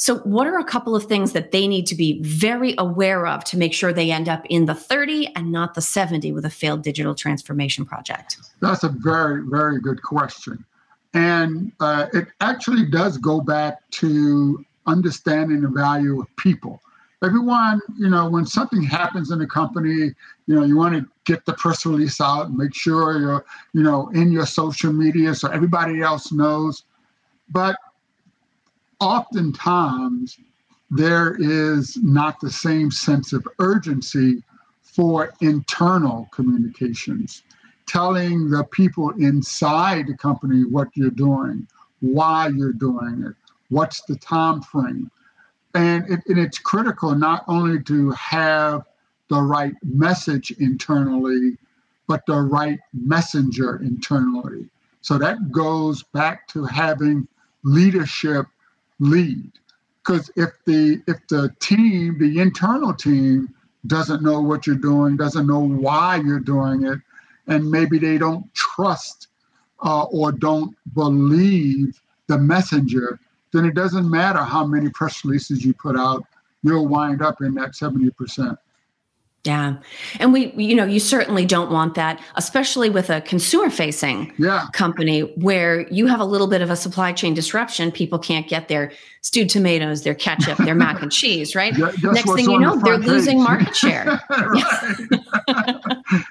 So, 0.00 0.16
what 0.20 0.46
are 0.46 0.58
a 0.58 0.64
couple 0.64 0.96
of 0.96 1.04
things 1.04 1.32
that 1.32 1.50
they 1.50 1.68
need 1.68 1.86
to 1.88 1.94
be 1.94 2.22
very 2.22 2.74
aware 2.78 3.26
of 3.26 3.44
to 3.44 3.58
make 3.58 3.74
sure 3.74 3.92
they 3.92 4.10
end 4.10 4.30
up 4.30 4.46
in 4.48 4.64
the 4.64 4.74
30 4.74 5.30
and 5.36 5.52
not 5.52 5.74
the 5.74 5.82
70 5.82 6.32
with 6.32 6.46
a 6.46 6.50
failed 6.50 6.82
digital 6.82 7.14
transformation 7.14 7.84
project? 7.84 8.38
That's 8.60 8.82
a 8.82 8.88
very, 8.88 9.42
very 9.46 9.78
good 9.78 10.02
question. 10.02 10.64
And 11.12 11.70
uh, 11.80 12.06
it 12.14 12.28
actually 12.40 12.90
does 12.90 13.18
go 13.18 13.42
back 13.42 13.82
to 13.90 14.64
understanding 14.86 15.60
the 15.60 15.68
value 15.68 16.22
of 16.22 16.34
people. 16.36 16.80
Everyone, 17.22 17.82
you 17.98 18.08
know, 18.08 18.26
when 18.26 18.46
something 18.46 18.82
happens 18.82 19.30
in 19.30 19.42
a 19.42 19.46
company, 19.46 20.14
you 20.46 20.54
know, 20.54 20.64
you 20.64 20.78
want 20.78 20.94
to 20.94 21.06
get 21.26 21.44
the 21.44 21.52
press 21.52 21.84
release 21.84 22.22
out 22.22 22.46
and 22.46 22.56
make 22.56 22.74
sure 22.74 23.20
you're, 23.20 23.44
you 23.74 23.82
know, 23.82 24.08
in 24.14 24.32
your 24.32 24.46
social 24.46 24.94
media 24.94 25.34
so 25.34 25.48
everybody 25.50 26.00
else 26.00 26.32
knows. 26.32 26.84
But 27.50 27.76
oftentimes 29.00 30.38
there 30.90 31.36
is 31.38 31.96
not 32.02 32.40
the 32.40 32.50
same 32.50 32.90
sense 32.90 33.32
of 33.32 33.46
urgency 33.58 34.42
for 34.82 35.32
internal 35.40 36.28
communications, 36.32 37.42
telling 37.86 38.50
the 38.50 38.64
people 38.64 39.10
inside 39.10 40.06
the 40.06 40.16
company 40.16 40.64
what 40.64 40.88
you're 40.94 41.10
doing, 41.10 41.66
why 42.00 42.48
you're 42.48 42.72
doing 42.72 43.24
it, 43.26 43.34
what's 43.68 44.02
the 44.02 44.16
time 44.16 44.60
frame. 44.62 45.10
And, 45.74 46.10
it, 46.10 46.20
and 46.26 46.38
it's 46.38 46.58
critical 46.58 47.14
not 47.14 47.44
only 47.46 47.82
to 47.84 48.10
have 48.10 48.82
the 49.28 49.40
right 49.40 49.74
message 49.84 50.50
internally, 50.58 51.56
but 52.08 52.26
the 52.26 52.40
right 52.40 52.80
messenger 52.92 53.76
internally. 53.76 54.68
So 55.02 55.16
that 55.18 55.52
goes 55.52 56.02
back 56.02 56.48
to 56.48 56.64
having 56.64 57.28
leadership 57.62 58.46
lead. 59.00 59.50
Because 60.04 60.30
if 60.36 60.50
the 60.66 61.02
if 61.06 61.26
the 61.28 61.54
team 61.60 62.18
the 62.18 62.40
internal 62.40 62.94
team 62.94 63.54
doesn't 63.86 64.22
know 64.22 64.40
what 64.40 64.66
you're 64.66 64.76
doing 64.76 65.16
doesn't 65.16 65.46
know 65.46 65.60
why 65.60 66.16
you're 66.16 66.40
doing 66.40 66.84
it 66.84 66.98
and 67.46 67.70
maybe 67.70 67.98
they 67.98 68.18
don't 68.18 68.52
trust 68.54 69.28
uh, 69.82 70.04
or 70.04 70.32
don't 70.32 70.76
believe 70.94 72.00
the 72.26 72.38
messenger 72.38 73.18
then 73.52 73.64
it 73.64 73.74
doesn't 73.74 74.10
matter 74.10 74.40
how 74.40 74.66
many 74.66 74.90
press 74.90 75.24
releases 75.24 75.64
you 75.64 75.72
put 75.74 75.96
out 75.98 76.24
you'll 76.62 76.86
wind 76.86 77.22
up 77.22 77.40
in 77.40 77.54
that 77.54 77.72
70% 77.72 78.56
yeah. 79.44 79.76
And 80.18 80.34
we, 80.34 80.52
you 80.52 80.74
know, 80.74 80.84
you 80.84 81.00
certainly 81.00 81.46
don't 81.46 81.70
want 81.70 81.94
that, 81.94 82.20
especially 82.34 82.90
with 82.90 83.08
a 83.08 83.22
consumer 83.22 83.70
facing 83.70 84.34
yeah. 84.36 84.66
company 84.74 85.20
where 85.36 85.88
you 85.88 86.06
have 86.08 86.20
a 86.20 86.26
little 86.26 86.46
bit 86.46 86.60
of 86.60 86.68
a 86.68 86.76
supply 86.76 87.12
chain 87.12 87.32
disruption. 87.32 87.90
People 87.90 88.18
can't 88.18 88.48
get 88.48 88.68
their 88.68 88.92
stewed 89.22 89.48
tomatoes, 89.48 90.02
their 90.02 90.14
ketchup, 90.14 90.58
their 90.58 90.74
mac 90.74 91.00
and 91.00 91.10
cheese, 91.12 91.54
right? 91.54 91.74
Next 92.02 92.30
thing 92.34 92.50
you 92.50 92.60
know, 92.60 92.76
the 92.76 92.84
they're 92.84 92.98
page. 92.98 93.08
losing 93.08 93.42
market 93.42 93.74
share. 93.74 94.04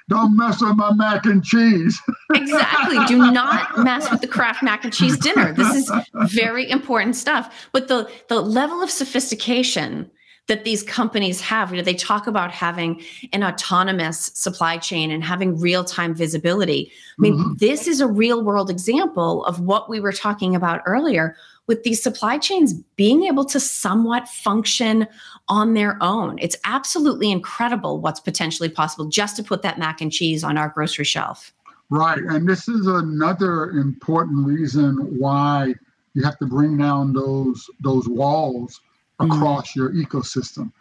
don't 0.09 0.37
mess 0.37 0.61
with 0.61 0.75
my 0.75 0.93
mac 0.93 1.25
and 1.25 1.43
cheese. 1.43 1.99
exactly. 2.35 3.03
Do 3.07 3.31
not 3.31 3.79
mess 3.79 4.11
with 4.11 4.21
the 4.21 4.27
Kraft 4.27 4.61
mac 4.61 4.83
and 4.83 4.93
cheese 4.93 5.17
dinner. 5.17 5.51
This 5.51 5.73
is 5.73 5.91
very 6.31 6.69
important 6.69 7.15
stuff. 7.15 7.67
But 7.71 7.87
the 7.87 8.07
the 8.27 8.39
level 8.39 8.83
of 8.83 8.91
sophistication 8.91 10.11
that 10.49 10.65
these 10.65 10.83
companies 10.83 11.39
have. 11.39 11.71
You 11.71 11.77
know, 11.77 11.83
they 11.83 11.93
talk 11.93 12.27
about 12.27 12.51
having 12.51 13.01
an 13.31 13.43
autonomous 13.43 14.31
supply 14.33 14.77
chain 14.77 15.11
and 15.11 15.23
having 15.23 15.57
real 15.57 15.85
time 15.85 16.13
visibility. 16.13 16.91
I 17.17 17.21
mean, 17.21 17.37
mm-hmm. 17.37 17.53
this 17.57 17.87
is 17.87 18.01
a 18.01 18.07
real 18.07 18.43
world 18.43 18.69
example 18.69 19.45
of 19.45 19.61
what 19.61 19.89
we 19.89 20.01
were 20.01 20.11
talking 20.11 20.55
about 20.55 20.81
earlier 20.85 21.37
with 21.67 21.83
these 21.83 22.01
supply 22.01 22.39
chains 22.39 22.73
being 22.95 23.25
able 23.25 23.45
to 23.45 23.59
somewhat 23.59 24.27
function 24.27 25.07
on 25.47 25.75
their 25.75 25.97
own. 26.01 26.37
It's 26.39 26.57
absolutely 26.65 27.31
incredible 27.31 28.01
what's 28.01 28.19
potentially 28.19 28.69
possible 28.69 29.05
just 29.05 29.35
to 29.37 29.43
put 29.43 29.61
that 29.61 29.77
mac 29.77 30.01
and 30.01 30.11
cheese 30.11 30.43
on 30.43 30.57
our 30.57 30.69
grocery 30.69 31.05
shelf. 31.05 31.53
Right. 31.91 32.19
And 32.19 32.49
this 32.49 32.67
is 32.67 32.87
another 32.87 33.71
important 33.71 34.45
reason 34.45 34.95
why 35.19 35.75
you 36.13 36.23
have 36.23 36.37
to 36.39 36.45
bring 36.45 36.77
down 36.77 37.13
those 37.13 37.69
those 37.81 38.07
walls. 38.07 38.81
Across 39.19 39.71
mm-hmm. 39.71 39.79
your 39.79 40.05
ecosystem. 40.05 40.71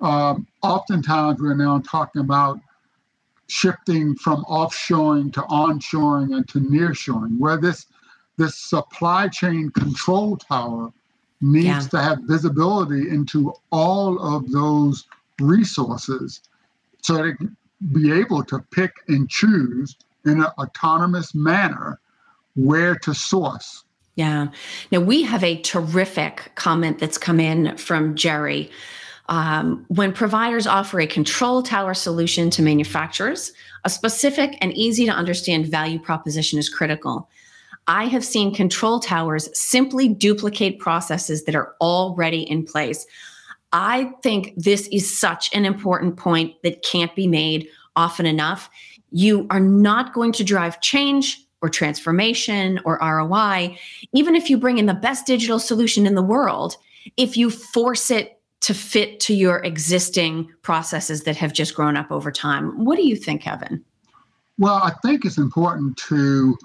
Um, 0.00 0.46
oftentimes, 0.62 1.40
we're 1.40 1.54
now 1.54 1.80
talking 1.80 2.20
about 2.20 2.60
shifting 3.48 4.14
from 4.14 4.44
offshoring 4.44 5.32
to 5.32 5.40
onshoring 5.42 6.36
and 6.36 6.48
to 6.48 6.60
nearshoring, 6.60 7.38
where 7.38 7.56
this 7.56 7.86
this 8.36 8.56
supply 8.56 9.26
chain 9.26 9.70
control 9.70 10.36
tower 10.36 10.92
needs 11.40 11.64
yeah. 11.64 11.80
to 11.88 12.00
have 12.00 12.18
visibility 12.22 13.08
into 13.10 13.52
all 13.72 14.18
of 14.20 14.50
those 14.52 15.06
resources 15.40 16.40
so 17.02 17.14
they 17.14 17.32
can 17.32 17.56
be 17.92 18.12
able 18.12 18.42
to 18.44 18.58
pick 18.70 18.92
and 19.08 19.28
choose 19.28 19.96
in 20.24 20.40
an 20.40 20.50
autonomous 20.58 21.34
manner 21.34 22.00
where 22.54 22.96
to 22.96 23.14
source. 23.14 23.84
Yeah. 24.18 24.48
Now 24.90 24.98
we 24.98 25.22
have 25.22 25.44
a 25.44 25.60
terrific 25.60 26.50
comment 26.56 26.98
that's 26.98 27.16
come 27.16 27.38
in 27.38 27.76
from 27.76 28.16
Jerry. 28.16 28.68
Um, 29.28 29.84
when 29.86 30.12
providers 30.12 30.66
offer 30.66 30.98
a 30.98 31.06
control 31.06 31.62
tower 31.62 31.94
solution 31.94 32.50
to 32.50 32.62
manufacturers, 32.62 33.52
a 33.84 33.90
specific 33.90 34.58
and 34.60 34.72
easy 34.72 35.06
to 35.06 35.12
understand 35.12 35.66
value 35.68 36.00
proposition 36.00 36.58
is 36.58 36.68
critical. 36.68 37.30
I 37.86 38.06
have 38.06 38.24
seen 38.24 38.52
control 38.52 38.98
towers 38.98 39.56
simply 39.56 40.08
duplicate 40.08 40.80
processes 40.80 41.44
that 41.44 41.54
are 41.54 41.76
already 41.80 42.42
in 42.42 42.64
place. 42.64 43.06
I 43.72 44.10
think 44.24 44.52
this 44.56 44.88
is 44.88 45.16
such 45.16 45.54
an 45.54 45.64
important 45.64 46.16
point 46.16 46.60
that 46.64 46.82
can't 46.82 47.14
be 47.14 47.28
made 47.28 47.68
often 47.94 48.26
enough. 48.26 48.68
You 49.12 49.46
are 49.50 49.60
not 49.60 50.12
going 50.12 50.32
to 50.32 50.42
drive 50.42 50.80
change 50.80 51.47
or 51.62 51.68
transformation 51.68 52.80
or 52.84 52.98
ROI, 53.02 53.76
even 54.12 54.36
if 54.36 54.48
you 54.48 54.58
bring 54.58 54.78
in 54.78 54.86
the 54.86 54.94
best 54.94 55.26
digital 55.26 55.58
solution 55.58 56.06
in 56.06 56.14
the 56.14 56.22
world, 56.22 56.76
if 57.16 57.36
you 57.36 57.50
force 57.50 58.10
it 58.10 58.38
to 58.60 58.74
fit 58.74 59.20
to 59.20 59.34
your 59.34 59.58
existing 59.58 60.50
processes 60.62 61.22
that 61.22 61.36
have 61.36 61.52
just 61.52 61.74
grown 61.74 61.96
up 61.96 62.10
over 62.10 62.30
time. 62.30 62.84
What 62.84 62.96
do 62.96 63.06
you 63.06 63.16
think, 63.16 63.42
Kevin? 63.42 63.84
Well, 64.58 64.74
I 64.74 64.92
think 65.02 65.24
it's 65.24 65.38
important 65.38 65.96
to 66.08 66.56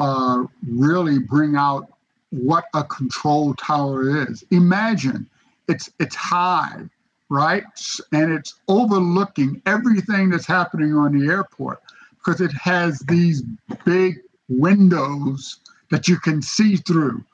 uh, 0.00 0.44
really 0.68 1.20
bring 1.20 1.54
out 1.56 1.88
what 2.30 2.64
a 2.74 2.82
control 2.82 3.54
tower 3.54 4.26
is. 4.28 4.44
Imagine 4.50 5.28
it's 5.68 5.90
it's 6.00 6.16
high, 6.16 6.82
right? 7.28 7.64
And 8.12 8.32
it's 8.32 8.54
overlooking 8.68 9.62
everything 9.66 10.30
that's 10.30 10.46
happening 10.46 10.94
on 10.94 11.16
the 11.16 11.30
airport 11.30 11.80
because 12.16 12.40
it 12.40 12.52
has 12.52 12.98
these 13.00 13.42
big 13.84 14.20
windows 14.48 15.60
that 15.90 16.08
you 16.08 16.18
can 16.18 16.42
see 16.42 16.76
through. 16.76 17.24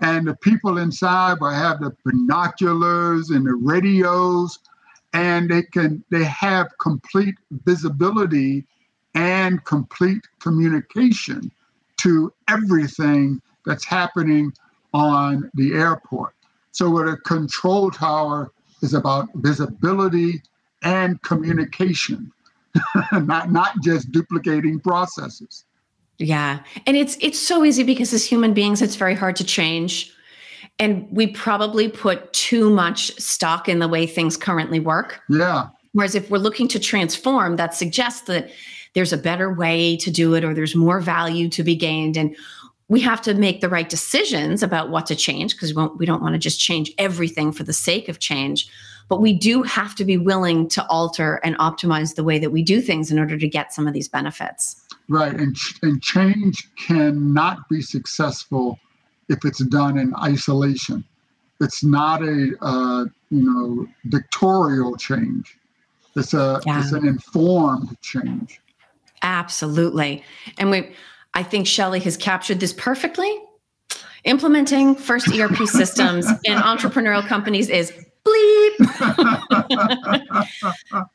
And 0.00 0.26
the 0.26 0.34
people 0.36 0.78
inside 0.78 1.38
will 1.40 1.50
have 1.50 1.80
the 1.80 1.94
binoculars 2.04 3.30
and 3.30 3.46
the 3.46 3.54
radios, 3.54 4.58
and 5.12 5.48
they 5.48 5.62
can 5.62 6.04
they 6.10 6.24
have 6.24 6.68
complete 6.78 7.36
visibility 7.64 8.66
and 9.14 9.64
complete 9.64 10.22
communication 10.40 11.50
to 11.98 12.32
everything 12.48 13.40
that's 13.64 13.84
happening 13.84 14.52
on 14.92 15.50
the 15.54 15.72
airport. 15.74 16.34
So, 16.72 16.90
what 16.90 17.08
a 17.08 17.16
control 17.18 17.90
tower 17.90 18.50
is 18.82 18.94
about 18.94 19.28
visibility 19.36 20.42
and 20.82 21.22
communication, 21.22 22.32
not 23.12 23.52
not 23.52 23.80
just 23.82 24.10
duplicating 24.12 24.80
processes. 24.80 25.64
Yeah. 26.18 26.60
And 26.86 26.96
it's 26.96 27.16
it's 27.20 27.38
so 27.38 27.64
easy 27.64 27.82
because 27.82 28.12
as 28.12 28.24
human 28.24 28.54
beings 28.54 28.82
it's 28.82 28.96
very 28.96 29.14
hard 29.14 29.36
to 29.36 29.44
change. 29.44 30.12
And 30.78 31.06
we 31.10 31.28
probably 31.28 31.88
put 31.88 32.32
too 32.32 32.70
much 32.70 33.14
stock 33.20 33.68
in 33.68 33.78
the 33.78 33.88
way 33.88 34.06
things 34.06 34.36
currently 34.36 34.80
work. 34.80 35.20
Yeah. 35.28 35.68
Whereas 35.92 36.16
if 36.16 36.30
we're 36.30 36.38
looking 36.38 36.66
to 36.68 36.80
transform, 36.80 37.56
that 37.56 37.74
suggests 37.74 38.22
that 38.22 38.50
there's 38.94 39.12
a 39.12 39.18
better 39.18 39.52
way 39.52 39.96
to 39.98 40.10
do 40.10 40.34
it 40.34 40.44
or 40.44 40.54
there's 40.54 40.74
more 40.74 41.00
value 41.00 41.48
to 41.50 41.62
be 41.62 41.76
gained 41.76 42.16
and 42.16 42.34
we 42.88 43.00
have 43.00 43.22
to 43.22 43.32
make 43.34 43.60
the 43.60 43.68
right 43.68 43.88
decisions 43.88 44.62
about 44.62 44.90
what 44.90 45.06
to 45.06 45.16
change 45.16 45.54
because 45.54 45.74
we, 45.74 45.86
we 45.96 46.06
don't 46.06 46.22
want 46.22 46.34
to 46.34 46.38
just 46.38 46.60
change 46.60 46.92
everything 46.98 47.50
for 47.50 47.64
the 47.64 47.72
sake 47.72 48.08
of 48.08 48.18
change 48.18 48.68
but 49.08 49.20
we 49.20 49.34
do 49.34 49.62
have 49.62 49.94
to 49.96 50.04
be 50.04 50.16
willing 50.16 50.66
to 50.68 50.86
alter 50.86 51.38
and 51.44 51.58
optimize 51.58 52.14
the 52.14 52.24
way 52.24 52.38
that 52.38 52.50
we 52.50 52.62
do 52.62 52.80
things 52.80 53.10
in 53.10 53.18
order 53.18 53.36
to 53.36 53.48
get 53.48 53.72
some 53.72 53.86
of 53.86 53.92
these 53.92 54.08
benefits 54.08 54.80
right 55.08 55.34
and, 55.34 55.56
and 55.82 56.02
change 56.02 56.68
cannot 56.76 57.68
be 57.68 57.80
successful 57.80 58.78
if 59.28 59.44
it's 59.44 59.64
done 59.66 59.98
in 59.98 60.14
isolation 60.16 61.04
it's 61.60 61.84
not 61.84 62.22
a 62.22 62.52
uh, 62.62 63.04
you 63.30 63.42
know 63.42 63.86
dictatorial 64.08 64.96
change 64.96 65.58
it's 66.16 66.34
a 66.34 66.60
yeah. 66.66 66.80
it's 66.80 66.92
an 66.92 67.06
informed 67.06 67.96
change 68.00 68.60
Absolutely. 69.24 70.22
And 70.58 70.70
we 70.70 70.90
I 71.32 71.42
think 71.42 71.66
Shelly 71.66 71.98
has 72.00 72.16
captured 72.16 72.60
this 72.60 72.72
perfectly. 72.72 73.40
Implementing 74.22 74.94
first 74.94 75.28
ERP 75.28 75.66
systems 75.66 76.26
in 76.44 76.56
entrepreneurial 76.58 77.26
companies 77.26 77.68
is 77.68 77.92
bleep. 78.24 78.76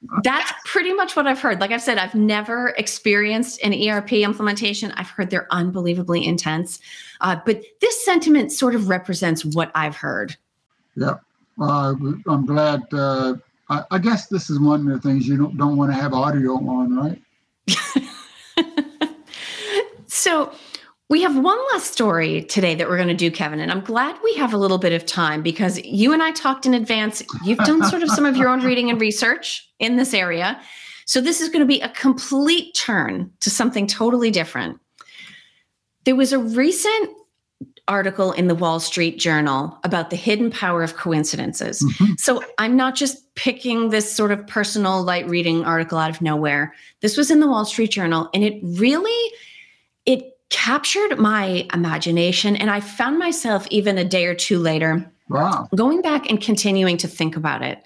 That's 0.23 0.53
pretty 0.65 0.93
much 0.93 1.15
what 1.15 1.27
I've 1.27 1.39
heard. 1.39 1.59
Like 1.59 1.71
I've 1.71 1.81
said, 1.81 1.97
I've 1.97 2.15
never 2.15 2.69
experienced 2.77 3.61
an 3.63 3.73
ERP 3.73 4.13
implementation. 4.13 4.91
I've 4.91 5.09
heard 5.09 5.29
they're 5.29 5.47
unbelievably 5.51 6.25
intense. 6.25 6.79
Uh, 7.21 7.37
but 7.45 7.63
this 7.81 8.05
sentiment 8.05 8.51
sort 8.51 8.75
of 8.75 8.89
represents 8.89 9.43
what 9.43 9.71
I've 9.75 9.95
heard. 9.95 10.35
Yeah. 10.95 11.15
Uh, 11.59 11.93
I'm 12.27 12.45
glad. 12.45 12.83
Uh, 12.93 13.35
I, 13.69 13.83
I, 13.91 13.97
guess 13.97 14.27
this 14.27 14.49
is 14.49 14.59
one 14.59 14.89
of 14.89 15.01
the 15.01 15.07
things 15.07 15.27
you 15.27 15.37
don't, 15.37 15.57
don't 15.57 15.75
want 15.75 15.91
to 15.91 15.97
have 15.97 16.13
audio 16.13 16.53
on, 16.53 16.95
right? 16.95 17.21
so 20.07 20.53
we 21.09 21.23
have 21.23 21.35
one 21.35 21.57
last 21.71 21.91
story 21.91 22.43
today 22.43 22.75
that 22.75 22.87
we're 22.87 22.95
going 22.95 23.07
to 23.07 23.15
do, 23.15 23.31
Kevin, 23.31 23.59
and 23.59 23.71
I'm 23.71 23.81
glad 23.81 24.15
we 24.23 24.35
have 24.35 24.53
a 24.53 24.57
little 24.57 24.77
bit 24.77 24.93
of 24.93 25.07
time 25.07 25.41
because 25.41 25.83
you 25.83 26.13
and 26.13 26.21
I 26.21 26.31
talked 26.31 26.67
in 26.67 26.75
advance. 26.75 27.23
You've 27.43 27.57
done 27.59 27.83
sort 27.85 28.03
of 28.03 28.11
some 28.11 28.25
of 28.25 28.37
your 28.37 28.47
own 28.47 28.61
reading 28.61 28.91
and 28.91 29.01
research 29.01 29.67
in 29.79 29.95
this 29.95 30.13
area. 30.13 30.59
So 31.05 31.19
this 31.19 31.41
is 31.41 31.49
going 31.49 31.61
to 31.61 31.65
be 31.65 31.81
a 31.81 31.89
complete 31.89 32.75
turn 32.75 33.31
to 33.39 33.49
something 33.49 33.87
totally 33.87 34.29
different. 34.29 34.79
There 36.05 36.15
was 36.15 36.31
a 36.31 36.37
recent 36.37 37.09
article 37.87 38.31
in 38.33 38.47
the 38.47 38.53
Wall 38.53 38.79
Street 38.79 39.17
Journal 39.17 39.79
about 39.83 40.11
the 40.11 40.15
hidden 40.15 40.51
power 40.51 40.83
of 40.83 40.95
coincidences. 40.95 41.83
Mm-hmm. 41.83 42.13
So 42.19 42.43
I'm 42.59 42.75
not 42.75 42.93
just 42.93 43.33
picking 43.33 43.89
this 43.89 44.13
sort 44.13 44.31
of 44.31 44.45
personal 44.45 45.01
light 45.03 45.27
reading 45.27 45.65
article 45.65 45.97
out 45.97 46.11
of 46.11 46.21
nowhere. 46.21 46.75
This 47.01 47.17
was 47.17 47.31
in 47.31 47.39
the 47.39 47.47
Wall 47.47 47.65
Street 47.65 47.89
Journal 47.89 48.29
and 48.35 48.43
it 48.43 48.59
really 48.63 49.31
captured 50.49 51.17
my 51.19 51.67
imagination 51.73 52.55
and 52.55 52.69
I 52.69 52.79
found 52.79 53.19
myself 53.19 53.67
even 53.69 53.97
a 53.97 54.05
day 54.05 54.25
or 54.25 54.33
two 54.33 54.59
later 54.59 55.09
wow. 55.27 55.67
going 55.75 56.01
back 56.01 56.29
and 56.29 56.41
continuing 56.41 56.97
to 56.97 57.07
think 57.07 57.35
about 57.35 57.61
it. 57.61 57.81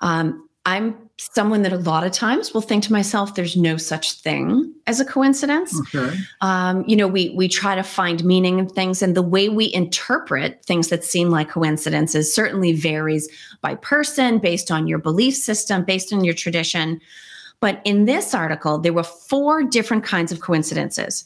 Um, 0.00 0.46
I'm 0.66 0.96
someone 1.18 1.62
that 1.62 1.72
a 1.72 1.78
lot 1.78 2.04
of 2.04 2.12
times 2.12 2.52
will 2.52 2.60
think 2.60 2.82
to 2.84 2.92
myself, 2.92 3.34
"There's 3.34 3.56
no 3.56 3.76
such 3.76 4.12
thing 4.12 4.74
as 4.88 4.98
a 4.98 5.04
coincidence." 5.04 5.80
Okay. 5.94 6.14
Um, 6.40 6.84
you 6.88 6.96
know, 6.96 7.06
we 7.06 7.30
we 7.30 7.46
try 7.46 7.76
to 7.76 7.84
find 7.84 8.24
meaning 8.24 8.58
in 8.58 8.68
things, 8.68 9.00
and 9.00 9.14
the 9.14 9.22
way 9.22 9.48
we 9.48 9.72
interpret 9.72 10.64
things 10.64 10.88
that 10.88 11.04
seem 11.04 11.30
like 11.30 11.48
coincidences 11.48 12.34
certainly 12.34 12.72
varies 12.72 13.28
by 13.60 13.76
person, 13.76 14.38
based 14.38 14.72
on 14.72 14.88
your 14.88 14.98
belief 14.98 15.36
system, 15.36 15.84
based 15.84 16.12
on 16.12 16.24
your 16.24 16.34
tradition. 16.34 17.00
But 17.60 17.80
in 17.84 18.04
this 18.04 18.34
article, 18.34 18.78
there 18.78 18.92
were 18.92 19.04
four 19.04 19.62
different 19.62 20.04
kinds 20.04 20.32
of 20.32 20.40
coincidences. 20.40 21.24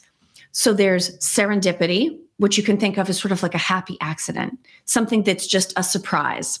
So 0.51 0.73
there's 0.73 1.17
serendipity, 1.19 2.17
which 2.37 2.57
you 2.57 2.63
can 2.63 2.77
think 2.77 2.97
of 2.97 3.09
as 3.09 3.19
sort 3.19 3.31
of 3.31 3.43
like 3.43 3.55
a 3.55 3.59
happy 3.59 3.97
accident, 4.01 4.57
something 4.85 5.23
that's 5.23 5.47
just 5.47 5.73
a 5.77 5.83
surprise. 5.83 6.59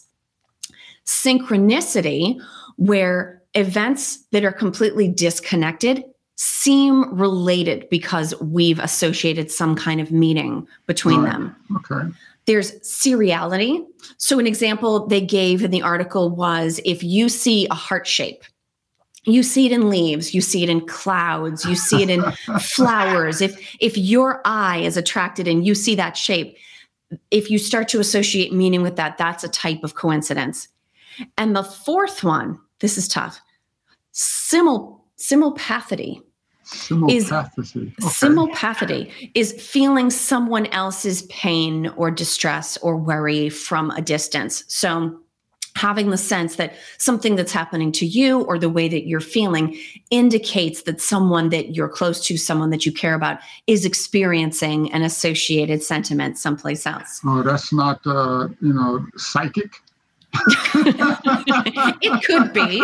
Synchronicity, 1.05 2.39
where 2.77 3.41
events 3.53 4.17
that 4.31 4.45
are 4.45 4.51
completely 4.51 5.07
disconnected 5.07 6.03
seem 6.35 7.13
related 7.15 7.87
because 7.89 8.33
we've 8.41 8.79
associated 8.79 9.51
some 9.51 9.75
kind 9.75 10.01
of 10.01 10.11
meaning 10.11 10.67
between 10.87 11.21
right. 11.21 11.33
them. 11.33 11.55
Okay. 11.75 12.09
There's 12.45 12.79
seriality. 12.79 13.85
So, 14.17 14.39
an 14.39 14.47
example 14.47 15.05
they 15.05 15.21
gave 15.21 15.63
in 15.63 15.69
the 15.69 15.83
article 15.83 16.29
was 16.29 16.79
if 16.83 17.03
you 17.03 17.29
see 17.29 17.67
a 17.69 17.75
heart 17.75 18.07
shape, 18.07 18.43
you 19.23 19.43
see 19.43 19.67
it 19.67 19.71
in 19.71 19.89
leaves, 19.89 20.33
you 20.33 20.41
see 20.41 20.63
it 20.63 20.69
in 20.69 20.85
clouds, 20.87 21.65
you 21.65 21.75
see 21.75 22.01
it 22.01 22.09
in 22.09 22.23
flowers. 22.59 23.41
If 23.41 23.75
if 23.79 23.97
your 23.97 24.41
eye 24.45 24.79
is 24.79 24.97
attracted 24.97 25.47
and 25.47 25.65
you 25.65 25.75
see 25.75 25.95
that 25.95 26.17
shape, 26.17 26.57
if 27.29 27.49
you 27.51 27.57
start 27.57 27.87
to 27.89 27.99
associate 27.99 28.53
meaning 28.53 28.81
with 28.81 28.95
that, 28.95 29.17
that's 29.17 29.43
a 29.43 29.49
type 29.49 29.83
of 29.83 29.95
coincidence. 29.95 30.67
And 31.37 31.55
the 31.55 31.63
fourth 31.63 32.23
one, 32.23 32.59
this 32.79 32.97
is 32.97 33.07
tough. 33.07 33.39
Simul 34.11 35.05
simulpathity. 35.17 36.21
Simulpathity. 36.65 37.11
Is, 37.11 37.31
okay. 37.31 37.91
Simulpathity 38.01 39.31
is 39.35 39.51
feeling 39.53 40.09
someone 40.09 40.67
else's 40.67 41.23
pain 41.23 41.87
or 41.97 42.09
distress 42.09 42.77
or 42.77 42.97
worry 42.97 43.49
from 43.49 43.91
a 43.91 44.01
distance. 44.01 44.63
So 44.67 45.19
having 45.81 46.11
the 46.11 46.17
sense 46.17 46.57
that 46.57 46.75
something 46.99 47.35
that's 47.35 47.51
happening 47.51 47.91
to 47.91 48.05
you 48.05 48.41
or 48.43 48.59
the 48.59 48.69
way 48.69 48.87
that 48.87 49.07
you're 49.07 49.19
feeling 49.19 49.75
indicates 50.11 50.83
that 50.83 51.01
someone 51.01 51.49
that 51.49 51.75
you're 51.75 51.89
close 51.89 52.23
to, 52.23 52.37
someone 52.37 52.69
that 52.69 52.85
you 52.85 52.91
care 52.91 53.15
about, 53.15 53.39
is 53.65 53.83
experiencing 53.83 54.93
an 54.93 55.01
associated 55.01 55.81
sentiment 55.81 56.37
someplace 56.37 56.85
else. 56.85 57.19
Oh, 57.25 57.41
that's 57.41 57.73
not, 57.73 57.99
uh, 58.05 58.47
you 58.61 58.73
know, 58.73 59.03
psychic. 59.17 59.71
it 62.05 62.23
could 62.25 62.53
be. 62.53 62.83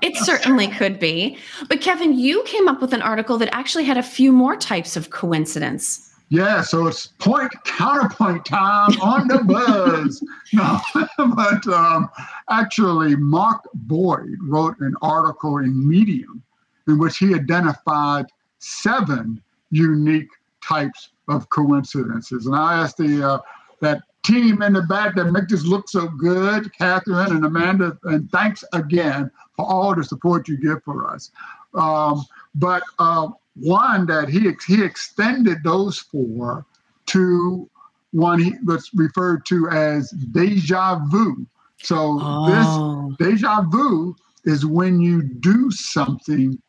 It 0.00 0.16
certainly 0.16 0.68
could 0.68 0.98
be. 0.98 1.36
But 1.68 1.82
Kevin, 1.82 2.18
you 2.18 2.42
came 2.44 2.68
up 2.68 2.80
with 2.80 2.94
an 2.94 3.02
article 3.02 3.36
that 3.36 3.54
actually 3.54 3.84
had 3.84 3.98
a 3.98 4.02
few 4.02 4.32
more 4.32 4.56
types 4.56 4.96
of 4.96 5.10
coincidence. 5.10 6.09
Yeah, 6.32 6.62
so 6.62 6.86
it's 6.86 7.08
point 7.18 7.52
counterpoint 7.64 8.44
time 8.44 8.92
on 9.02 9.26
the 9.26 9.42
buzz. 9.42 10.24
no, 10.52 10.78
but 11.34 11.66
um, 11.66 12.08
actually, 12.48 13.16
Mark 13.16 13.62
Boyd 13.74 14.38
wrote 14.40 14.78
an 14.78 14.94
article 15.02 15.58
in 15.58 15.88
Medium 15.88 16.40
in 16.86 16.98
which 16.98 17.18
he 17.18 17.34
identified 17.34 18.26
seven 18.60 19.42
unique 19.72 20.28
types 20.62 21.10
of 21.26 21.50
coincidences. 21.50 22.46
And 22.46 22.54
I 22.54 22.74
asked 22.74 22.98
the 22.98 23.26
uh, 23.26 23.38
that 23.80 24.02
team 24.22 24.62
in 24.62 24.74
the 24.74 24.82
back 24.82 25.16
that 25.16 25.32
make 25.32 25.48
this 25.48 25.64
look 25.64 25.88
so 25.88 26.06
good, 26.06 26.72
Catherine 26.74 27.32
and 27.32 27.44
Amanda, 27.44 27.98
and 28.04 28.30
thanks 28.30 28.62
again 28.72 29.32
for 29.56 29.66
all 29.66 29.96
the 29.96 30.04
support 30.04 30.46
you 30.46 30.58
give 30.58 30.84
for 30.84 31.06
us. 31.06 31.32
Um, 31.74 32.24
but 32.54 32.82
uh, 33.00 33.30
one 33.60 34.06
that 34.06 34.28
he 34.28 34.52
he 34.66 34.82
extended 34.82 35.58
those 35.62 35.98
four 35.98 36.66
to 37.06 37.68
one 38.12 38.40
he 38.40 38.54
was 38.64 38.90
referred 38.94 39.46
to 39.46 39.68
as 39.68 40.10
deja 40.10 40.98
vu. 41.10 41.46
So 41.82 42.18
oh. 42.20 43.16
this 43.18 43.32
deja 43.32 43.62
vu 43.62 44.16
is 44.44 44.66
when 44.66 45.00
you 45.00 45.22
do 45.22 45.70
something 45.70 46.60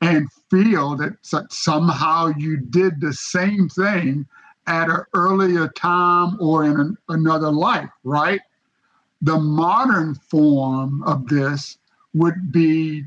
and 0.00 0.28
feel 0.50 0.96
that 0.96 1.16
somehow 1.50 2.32
you 2.36 2.58
did 2.58 3.00
the 3.00 3.12
same 3.12 3.68
thing 3.68 4.26
at 4.66 4.88
an 4.90 5.04
earlier 5.14 5.68
time 5.68 6.36
or 6.40 6.64
in 6.64 6.78
an, 6.78 6.96
another 7.08 7.50
life, 7.50 7.90
right? 8.04 8.40
The 9.22 9.38
modern 9.38 10.14
form 10.14 11.02
of 11.02 11.26
this 11.26 11.78
would 12.14 12.52
be 12.52 13.04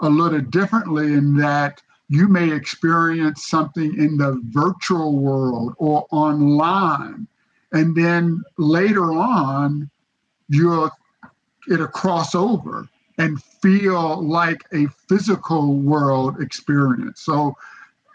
a 0.00 0.08
little 0.08 0.40
differently 0.40 1.14
in 1.14 1.36
that 1.36 1.80
you 2.08 2.28
may 2.28 2.52
experience 2.52 3.46
something 3.46 3.98
in 3.98 4.16
the 4.16 4.40
virtual 4.48 5.18
world 5.18 5.74
or 5.78 6.06
online. 6.10 7.26
And 7.72 7.96
then 7.96 8.42
later 8.58 9.12
on, 9.12 9.90
you'll 10.48 10.90
it'll 11.70 11.86
cross 11.86 12.34
over 12.34 12.88
and 13.18 13.42
feel 13.42 14.22
like 14.22 14.62
a 14.72 14.86
physical 15.08 15.76
world 15.76 16.40
experience. 16.40 17.20
So 17.22 17.56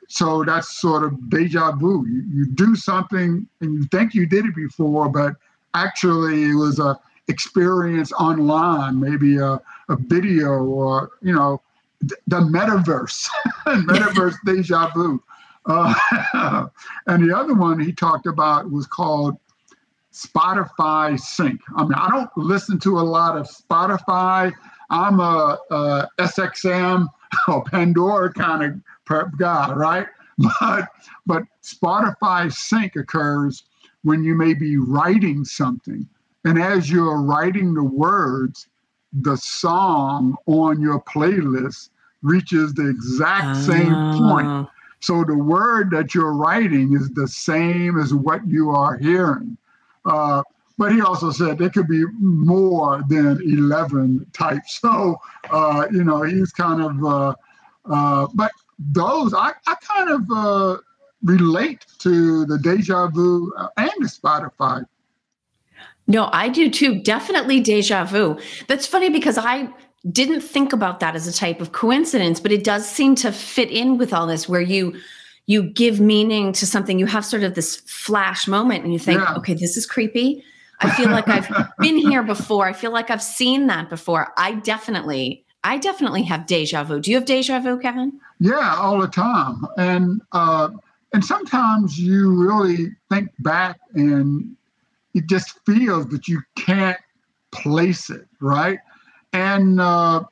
so 0.07 0.43
that's 0.43 0.79
sort 0.79 1.03
of 1.03 1.29
deja 1.29 1.71
vu. 1.73 2.05
You, 2.07 2.23
you 2.31 2.45
do 2.47 2.75
something 2.75 3.47
and 3.61 3.73
you 3.73 3.83
think 3.91 4.13
you 4.13 4.25
did 4.25 4.45
it 4.45 4.55
before, 4.55 5.07
but 5.09 5.35
actually 5.75 6.45
it 6.45 6.55
was 6.55 6.79
a 6.79 6.99
experience 7.27 8.11
online, 8.13 8.99
maybe 8.99 9.37
a, 9.37 9.61
a 9.87 9.95
video 9.95 10.63
or, 10.63 11.11
you 11.21 11.33
know, 11.33 11.61
the 12.01 12.39
metaverse, 12.41 13.27
metaverse 13.65 14.35
deja 14.45 14.91
vu. 14.93 15.21
Uh, 15.65 15.93
and 17.07 17.29
the 17.29 17.35
other 17.35 17.53
one 17.53 17.79
he 17.79 17.91
talked 17.91 18.25
about 18.25 18.71
was 18.71 18.87
called 18.87 19.37
Spotify 20.13 21.19
Sync. 21.19 21.61
I 21.75 21.83
mean, 21.83 21.93
I 21.93 22.09
don't 22.09 22.29
listen 22.35 22.79
to 22.79 22.99
a 22.99 23.01
lot 23.01 23.37
of 23.37 23.47
Spotify. 23.47 24.51
I'm 24.89 25.19
a, 25.19 25.57
a 25.69 26.07
SXM 26.17 27.07
or 27.47 27.63
Pandora 27.65 28.33
kind 28.33 28.63
of 28.63 28.81
prep 29.05 29.37
guy, 29.37 29.71
right? 29.73 30.07
But 30.59 30.87
but 31.25 31.43
Spotify 31.63 32.51
Sync 32.51 32.95
occurs 32.95 33.63
when 34.03 34.23
you 34.23 34.35
may 34.35 34.53
be 34.53 34.77
writing 34.77 35.43
something, 35.43 36.07
and 36.45 36.61
as 36.61 36.89
you're 36.89 37.21
writing 37.21 37.73
the 37.73 37.83
words, 37.83 38.67
the 39.13 39.35
song 39.37 40.35
on 40.45 40.81
your 40.81 41.01
playlist 41.01 41.89
reaches 42.21 42.73
the 42.73 42.89
exact 42.89 43.57
same 43.57 43.93
point. 44.17 44.47
Ah. 44.47 44.71
So 44.99 45.23
the 45.23 45.37
word 45.37 45.91
that 45.91 46.13
you're 46.13 46.33
writing 46.33 46.93
is 46.93 47.09
the 47.11 47.27
same 47.27 47.99
as 47.99 48.13
what 48.13 48.45
you 48.47 48.69
are 48.71 48.97
hearing. 48.97 49.57
Uh, 50.05 50.43
but 50.77 50.93
he 50.93 51.01
also 51.01 51.31
said 51.31 51.57
there 51.57 51.69
could 51.69 51.87
be 51.87 52.05
more 52.19 53.01
than 53.09 53.41
11 53.41 54.25
types. 54.33 54.79
So, 54.79 55.19
uh, 55.49 55.87
you 55.91 56.03
know, 56.03 56.23
he's 56.23 56.51
kind 56.51 56.81
of, 56.81 57.03
uh, 57.03 57.35
uh 57.91 58.27
but 58.33 58.51
those, 58.77 59.33
I, 59.33 59.51
I 59.67 59.75
kind 59.81 60.09
of 60.09 60.29
uh, 60.33 60.77
relate 61.23 61.85
to 61.99 62.45
the 62.45 62.57
deja 62.59 63.07
vu 63.07 63.51
and 63.77 63.91
the 63.99 64.07
Spotify 64.07 64.85
no, 66.09 66.27
I 66.33 66.49
do 66.49 66.69
too. 66.71 66.99
Definitely 67.01 67.61
deja 67.61 68.03
vu. 68.03 68.37
That's 68.67 68.87
funny 68.87 69.09
because 69.09 69.37
I 69.37 69.69
didn't 70.11 70.41
think 70.41 70.73
about 70.73 70.99
that 71.01 71.15
as 71.15 71.27
a 71.27 71.33
type 71.33 71.61
of 71.61 71.71
coincidence, 71.71 72.39
but 72.39 72.51
it 72.51 72.63
does 72.63 72.89
seem 72.89 73.13
to 73.15 73.31
fit 73.31 73.69
in 73.69 73.97
with 73.97 74.11
all 74.11 74.25
this 74.25 74.49
where 74.49 74.59
you 74.61 74.99
you 75.45 75.63
give 75.63 75.99
meaning 75.99 76.51
to 76.53 76.65
something. 76.65 76.97
You 76.99 77.05
have 77.05 77.23
sort 77.23 77.43
of 77.43 77.53
this 77.53 77.77
flash 77.87 78.47
moment 78.47 78.83
and 78.83 78.91
you 78.91 78.99
think, 78.99 79.19
yeah. 79.19 79.35
okay, 79.35 79.53
this 79.53 79.77
is 79.77 79.85
creepy. 79.85 80.43
I 80.79 80.89
feel 80.91 81.09
like 81.09 81.27
I've 81.27 81.49
been 81.79 81.97
here 81.97 82.23
before. 82.23 82.67
I 82.67 82.73
feel 82.73 82.91
like 82.91 83.11
I've 83.11 83.21
seen 83.21 83.67
that 83.67 83.89
before. 83.89 84.33
I 84.37 84.53
definitely, 84.53 85.43
I 85.63 85.77
definitely 85.77 86.23
have 86.23 86.47
deja 86.47 86.83
vu. 86.83 86.99
Do 86.99 87.11
you 87.11 87.17
have 87.17 87.25
deja 87.25 87.59
vu, 87.59 87.79
Kevin? 87.79 88.19
Yeah, 88.39 88.75
all 88.77 88.99
the 88.99 89.07
time. 89.07 89.65
And 89.77 90.21
uh 90.31 90.69
and 91.13 91.25
sometimes 91.25 91.99
you 91.99 92.31
really 92.31 92.95
think 93.09 93.29
back 93.39 93.79
and 93.95 94.55
it 95.13 95.27
just 95.27 95.59
feels 95.65 96.07
that 96.07 96.27
you 96.27 96.41
can't 96.55 96.97
place 97.51 98.09
it, 98.09 98.27
right? 98.39 98.79
And 99.33 99.79
uh, 99.79 100.23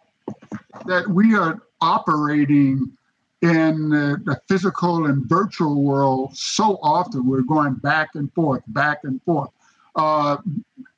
that 0.86 1.08
we 1.08 1.36
are 1.36 1.60
operating 1.82 2.98
in 3.42 3.90
the, 3.90 4.42
physical 4.48 5.06
and 5.06 5.26
virtual 5.26 5.84
world 5.84 6.36
so 6.36 6.80
often. 6.82 7.28
We're 7.28 7.42
going 7.42 7.76
back 7.76 8.10
and 8.16 8.32
forth, 8.34 8.64
back 8.68 9.00
and 9.04 9.22
forth. 9.24 9.52
Uh, 9.96 10.38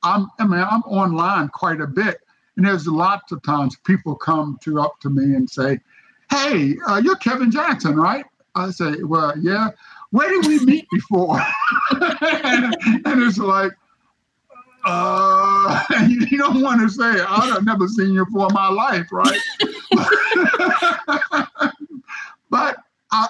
I'm, 0.04 0.28
I 0.40 0.46
mean, 0.46 0.66
I'm 0.70 0.82
online 0.84 1.50
quite 1.50 1.82
a 1.82 1.88
bit, 1.88 2.20
and 2.56 2.66
there's 2.66 2.88
lots 2.88 3.32
of 3.32 3.42
times 3.44 3.76
people 3.86 4.16
come 4.16 4.58
to 4.64 4.80
up 4.80 5.00
to 5.02 5.10
me 5.10 5.36
and 5.36 5.50
say, 5.50 5.80
"Hey, 6.30 6.76
uh, 6.88 7.02
you're 7.04 7.16
Kevin 7.16 7.52
Jackson, 7.52 7.96
right?" 7.96 8.26
I 8.56 8.72
say, 8.72 9.04
"Well, 9.04 9.38
yeah." 9.38 9.70
Where 10.12 10.30
did 10.30 10.48
we 10.48 10.60
meet 10.66 10.88
before? 10.92 11.40
and, 11.92 12.76
and, 13.06 13.24
it's 13.24 13.38
like, 13.38 13.72
uh, 14.86 15.84
you 16.08 16.38
don't 16.38 16.62
want 16.62 16.82
to 16.82 16.90
say, 16.90 17.24
I've 17.28 17.64
never 17.64 17.88
seen 17.88 18.14
you 18.14 18.26
for 18.32 18.50
my 18.50 18.70
life, 18.70 19.08
right? 19.12 19.40
but 22.50 22.78
I, 23.12 23.28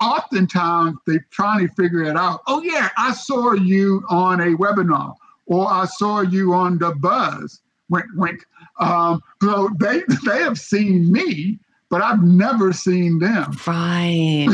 oftentimes 0.00 0.98
they're 1.06 1.26
trying 1.30 1.68
to 1.68 1.74
figure 1.74 2.02
it 2.02 2.16
out. 2.16 2.40
Oh, 2.46 2.62
yeah, 2.62 2.90
I 2.96 3.12
saw 3.12 3.52
you 3.52 4.02
on 4.08 4.40
a 4.40 4.56
webinar 4.56 5.14
or 5.46 5.70
I 5.70 5.84
saw 5.84 6.22
you 6.22 6.54
on 6.54 6.78
the 6.78 6.94
buzz. 6.96 7.60
Wink, 7.88 8.06
wink. 8.16 8.44
Um, 8.80 9.22
so 9.40 9.70
they, 9.78 10.02
they 10.24 10.42
have 10.42 10.58
seen 10.58 11.12
me, 11.12 11.60
but 11.88 12.02
I've 12.02 12.22
never 12.22 12.72
seen 12.72 13.20
them. 13.20 13.56
Right. 13.64 14.48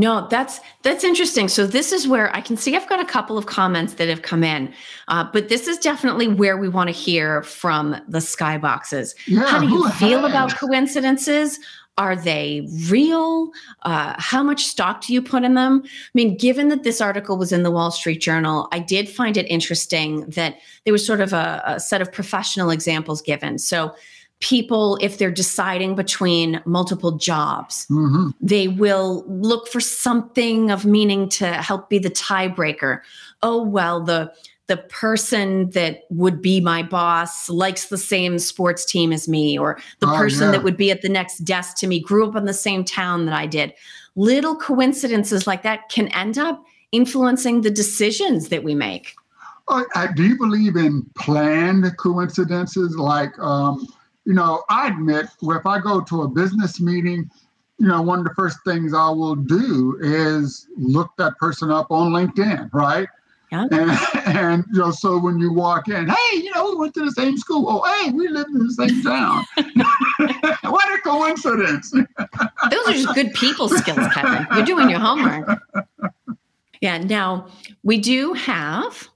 No, 0.00 0.26
that's 0.28 0.60
that's 0.80 1.04
interesting. 1.04 1.46
So 1.48 1.66
this 1.66 1.92
is 1.92 2.08
where 2.08 2.34
I 2.34 2.40
can 2.40 2.56
see 2.56 2.74
I've 2.74 2.88
got 2.88 3.00
a 3.00 3.04
couple 3.04 3.36
of 3.36 3.44
comments 3.44 3.94
that 3.94 4.08
have 4.08 4.22
come 4.22 4.42
in, 4.42 4.72
uh, 5.08 5.24
but 5.30 5.50
this 5.50 5.68
is 5.68 5.76
definitely 5.76 6.26
where 6.26 6.56
we 6.56 6.70
want 6.70 6.88
to 6.88 6.92
hear 6.92 7.42
from 7.42 7.90
the 8.08 8.20
skyboxes. 8.20 9.14
Yeah, 9.26 9.46
How 9.46 9.60
do 9.60 9.68
you 9.68 9.90
feel 9.90 10.24
about 10.24 10.56
coincidences? 10.56 11.60
Are 11.98 12.16
they 12.16 12.66
real? 12.88 13.50
Uh, 13.82 14.14
how 14.16 14.42
much 14.42 14.64
stock 14.64 15.02
do 15.02 15.12
you 15.12 15.20
put 15.20 15.44
in 15.44 15.52
them? 15.52 15.82
I 15.84 15.88
mean, 16.14 16.34
given 16.38 16.70
that 16.70 16.82
this 16.82 17.02
article 17.02 17.36
was 17.36 17.52
in 17.52 17.62
the 17.62 17.70
Wall 17.70 17.90
Street 17.90 18.22
Journal, 18.22 18.68
I 18.72 18.78
did 18.78 19.06
find 19.06 19.36
it 19.36 19.44
interesting 19.50 20.24
that 20.30 20.56
there 20.84 20.94
was 20.94 21.06
sort 21.06 21.20
of 21.20 21.34
a, 21.34 21.62
a 21.66 21.78
set 21.78 22.00
of 22.00 22.10
professional 22.10 22.70
examples 22.70 23.20
given. 23.20 23.58
So 23.58 23.94
people 24.40 24.98
if 25.02 25.18
they're 25.18 25.30
deciding 25.30 25.94
between 25.94 26.62
multiple 26.64 27.12
jobs 27.12 27.86
mm-hmm. 27.90 28.30
they 28.40 28.68
will 28.68 29.24
look 29.28 29.68
for 29.68 29.80
something 29.80 30.70
of 30.70 30.84
meaning 30.86 31.28
to 31.28 31.46
help 31.54 31.90
be 31.90 31.98
the 31.98 32.10
tiebreaker 32.10 33.00
oh 33.42 33.62
well 33.62 34.02
the 34.02 34.32
the 34.66 34.76
person 34.76 35.68
that 35.70 36.04
would 36.10 36.40
be 36.40 36.60
my 36.60 36.82
boss 36.82 37.50
likes 37.50 37.86
the 37.86 37.98
same 37.98 38.38
sports 38.38 38.84
team 38.84 39.12
as 39.12 39.28
me 39.28 39.58
or 39.58 39.78
the 39.98 40.08
oh, 40.08 40.16
person 40.16 40.46
yeah. 40.46 40.52
that 40.52 40.62
would 40.62 40.76
be 40.76 40.90
at 40.90 41.02
the 41.02 41.08
next 41.08 41.38
desk 41.38 41.76
to 41.76 41.86
me 41.86 42.00
grew 42.00 42.26
up 42.26 42.34
in 42.34 42.46
the 42.46 42.54
same 42.54 42.82
town 42.82 43.26
that 43.26 43.34
i 43.34 43.46
did 43.46 43.74
little 44.16 44.56
coincidences 44.56 45.46
like 45.46 45.62
that 45.62 45.88
can 45.90 46.08
end 46.08 46.38
up 46.38 46.64
influencing 46.92 47.60
the 47.60 47.70
decisions 47.70 48.48
that 48.48 48.64
we 48.64 48.74
make 48.74 49.14
Uh, 49.68 50.08
do 50.16 50.24
you 50.24 50.36
believe 50.36 50.74
in 50.74 51.08
planned 51.16 51.96
coincidences? 51.96 52.96
Like, 52.96 53.38
um, 53.38 53.86
you 54.24 54.34
know, 54.34 54.62
I 54.68 54.88
admit, 54.88 55.26
if 55.42 55.66
I 55.66 55.80
go 55.80 56.00
to 56.00 56.22
a 56.22 56.28
business 56.28 56.80
meeting, 56.80 57.30
you 57.78 57.88
know, 57.88 58.02
one 58.02 58.18
of 58.18 58.24
the 58.24 58.34
first 58.34 58.58
things 58.64 58.92
I 58.92 59.08
will 59.08 59.34
do 59.34 59.98
is 60.02 60.66
look 60.76 61.10
that 61.16 61.36
person 61.38 61.70
up 61.70 61.90
on 61.90 62.12
LinkedIn, 62.12 62.70
right? 62.72 63.08
Yeah. 63.50 63.66
And, 63.70 63.90
and 64.36 64.64
you 64.72 64.80
know, 64.80 64.90
so 64.90 65.18
when 65.18 65.38
you 65.38 65.52
walk 65.52 65.88
in, 65.88 66.08
hey, 66.08 66.36
you 66.36 66.52
know, 66.54 66.70
we 66.70 66.76
went 66.76 66.94
to 66.94 67.04
the 67.04 67.12
same 67.12 67.36
school. 67.36 67.66
Oh, 67.68 67.82
hey, 67.82 68.10
we 68.10 68.28
live 68.28 68.46
in 68.48 68.58
the 68.58 68.72
same 68.72 69.02
town. 69.02 69.44
what 70.70 70.94
a 70.94 71.00
coincidence! 71.02 71.90
Those 72.70 72.88
are 72.88 72.92
just 72.92 73.14
good 73.14 73.32
people 73.34 73.68
skills, 73.68 74.06
Kevin. 74.12 74.46
You're 74.54 74.64
doing 74.64 74.90
your 74.90 75.00
homework. 75.00 75.58
Yeah. 76.80 76.98
Now 76.98 77.48
we 77.82 77.98
do 77.98 78.34
have. 78.34 79.08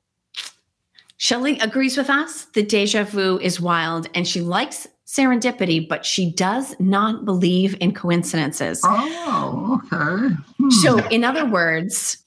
Shelley 1.17 1.59
agrees 1.61 1.97
with 1.97 2.11
us 2.11 2.47
The 2.47 2.63
deja 2.63 3.05
vu 3.05 3.39
is 3.39 3.61
wild, 3.61 4.09
and 4.15 4.27
she 4.27 4.41
likes 4.41 4.89
serendipity, 5.15 5.87
but 5.87 6.05
she 6.05 6.31
does 6.31 6.75
not 6.81 7.25
believe 7.25 7.77
in 7.81 7.95
coincidences. 7.95 8.81
Oh, 8.85 9.81
okay. 9.85 10.35
Hmm. 10.59 10.71
So, 10.71 10.99
in 11.09 11.25
other 11.25 11.47
words, 11.47 12.19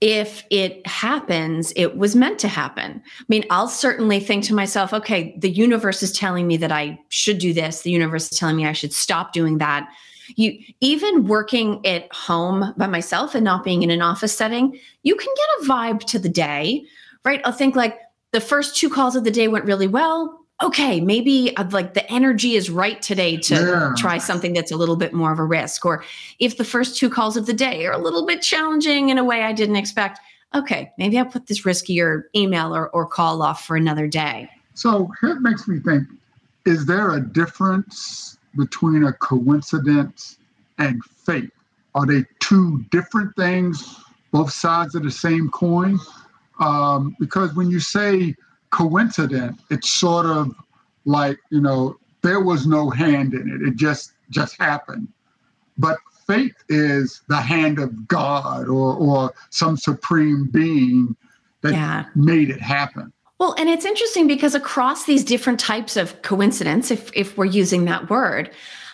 if 0.00 0.44
it 0.50 0.86
happens, 0.86 1.72
it 1.76 1.96
was 1.96 2.16
meant 2.16 2.38
to 2.40 2.48
happen. 2.48 3.02
I 3.20 3.24
mean, 3.28 3.44
I'll 3.50 3.68
certainly 3.68 4.20
think 4.20 4.44
to 4.44 4.54
myself, 4.54 4.92
okay, 4.92 5.34
the 5.38 5.48
universe 5.48 6.02
is 6.02 6.12
telling 6.12 6.46
me 6.46 6.56
that 6.58 6.72
I 6.72 6.98
should 7.08 7.38
do 7.38 7.52
this. 7.52 7.82
The 7.82 7.90
universe 7.90 8.30
is 8.30 8.38
telling 8.38 8.56
me 8.56 8.66
I 8.66 8.72
should 8.72 8.92
stop 8.92 9.32
doing 9.32 9.58
that. 9.58 9.88
You 10.36 10.58
even 10.80 11.26
working 11.26 11.84
at 11.86 12.12
home 12.12 12.74
by 12.76 12.86
myself 12.86 13.34
and 13.34 13.44
not 13.44 13.62
being 13.64 13.82
in 13.82 13.90
an 13.90 14.02
office 14.02 14.36
setting, 14.36 14.78
you 15.02 15.14
can 15.16 15.32
get 15.36 15.66
a 15.66 15.70
vibe 15.70 16.00
to 16.00 16.18
the 16.18 16.28
day, 16.28 16.84
right? 17.24 17.40
I'll 17.44 17.52
think 17.52 17.76
like 17.76 17.98
the 18.32 18.40
first 18.40 18.76
two 18.76 18.90
calls 18.90 19.16
of 19.16 19.24
the 19.24 19.30
day 19.30 19.48
went 19.48 19.66
really 19.66 19.86
well 19.86 20.43
okay, 20.62 21.00
maybe 21.00 21.56
uh, 21.56 21.64
like 21.70 21.94
the 21.94 22.10
energy 22.10 22.54
is 22.54 22.70
right 22.70 23.00
today 23.02 23.36
to 23.36 23.54
yeah. 23.54 23.92
try 23.96 24.18
something 24.18 24.52
that's 24.52 24.70
a 24.70 24.76
little 24.76 24.96
bit 24.96 25.12
more 25.12 25.32
of 25.32 25.38
a 25.38 25.44
risk. 25.44 25.84
Or 25.84 26.04
if 26.38 26.56
the 26.56 26.64
first 26.64 26.96
two 26.96 27.10
calls 27.10 27.36
of 27.36 27.46
the 27.46 27.52
day 27.52 27.84
are 27.86 27.92
a 27.92 27.98
little 27.98 28.26
bit 28.26 28.40
challenging 28.40 29.08
in 29.08 29.18
a 29.18 29.24
way 29.24 29.42
I 29.42 29.52
didn't 29.52 29.76
expect, 29.76 30.20
okay, 30.54 30.92
maybe 30.98 31.18
I'll 31.18 31.24
put 31.24 31.46
this 31.46 31.62
riskier 31.62 32.24
email 32.34 32.74
or, 32.74 32.88
or 32.90 33.06
call 33.06 33.42
off 33.42 33.64
for 33.64 33.76
another 33.76 34.06
day. 34.06 34.48
So 34.74 35.10
it 35.22 35.40
makes 35.40 35.68
me 35.68 35.80
think 35.80 36.06
is 36.64 36.86
there 36.86 37.10
a 37.10 37.20
difference 37.20 38.38
between 38.56 39.04
a 39.04 39.12
coincidence 39.12 40.38
and 40.78 41.04
fate? 41.04 41.50
Are 41.94 42.06
they 42.06 42.24
two 42.40 42.84
different 42.90 43.36
things, 43.36 44.00
both 44.32 44.52
sides 44.52 44.94
of 44.94 45.02
the 45.02 45.10
same 45.10 45.50
coin? 45.50 45.98
Um, 46.60 47.16
because 47.20 47.54
when 47.54 47.70
you 47.70 47.80
say 47.80 48.34
coincident. 48.74 49.60
It's 49.70 49.92
sort 49.92 50.26
of 50.26 50.52
like, 51.04 51.38
you 51.50 51.60
know, 51.60 51.96
there 52.22 52.40
was 52.40 52.66
no 52.66 52.90
hand 52.90 53.34
in 53.34 53.48
it. 53.48 53.66
It 53.66 53.76
just 53.76 54.12
just 54.30 54.60
happened. 54.60 55.08
But 55.78 55.98
faith 56.26 56.54
is 56.68 57.22
the 57.28 57.40
hand 57.40 57.78
of 57.78 58.08
God 58.08 58.68
or 58.68 58.94
or 58.94 59.32
some 59.50 59.76
supreme 59.76 60.48
being 60.50 61.16
that 61.62 61.72
yeah. 61.72 62.04
made 62.14 62.50
it 62.50 62.60
happen. 62.60 63.12
Well, 63.38 63.54
and 63.58 63.68
it's 63.68 63.84
interesting 63.84 64.26
because 64.26 64.54
across 64.54 65.04
these 65.04 65.24
different 65.24 65.60
types 65.60 65.96
of 65.96 66.20
coincidence, 66.22 66.90
if 66.90 67.10
if 67.14 67.36
we're 67.36 67.44
using 67.44 67.84
that 67.84 68.10
word, 68.10 68.50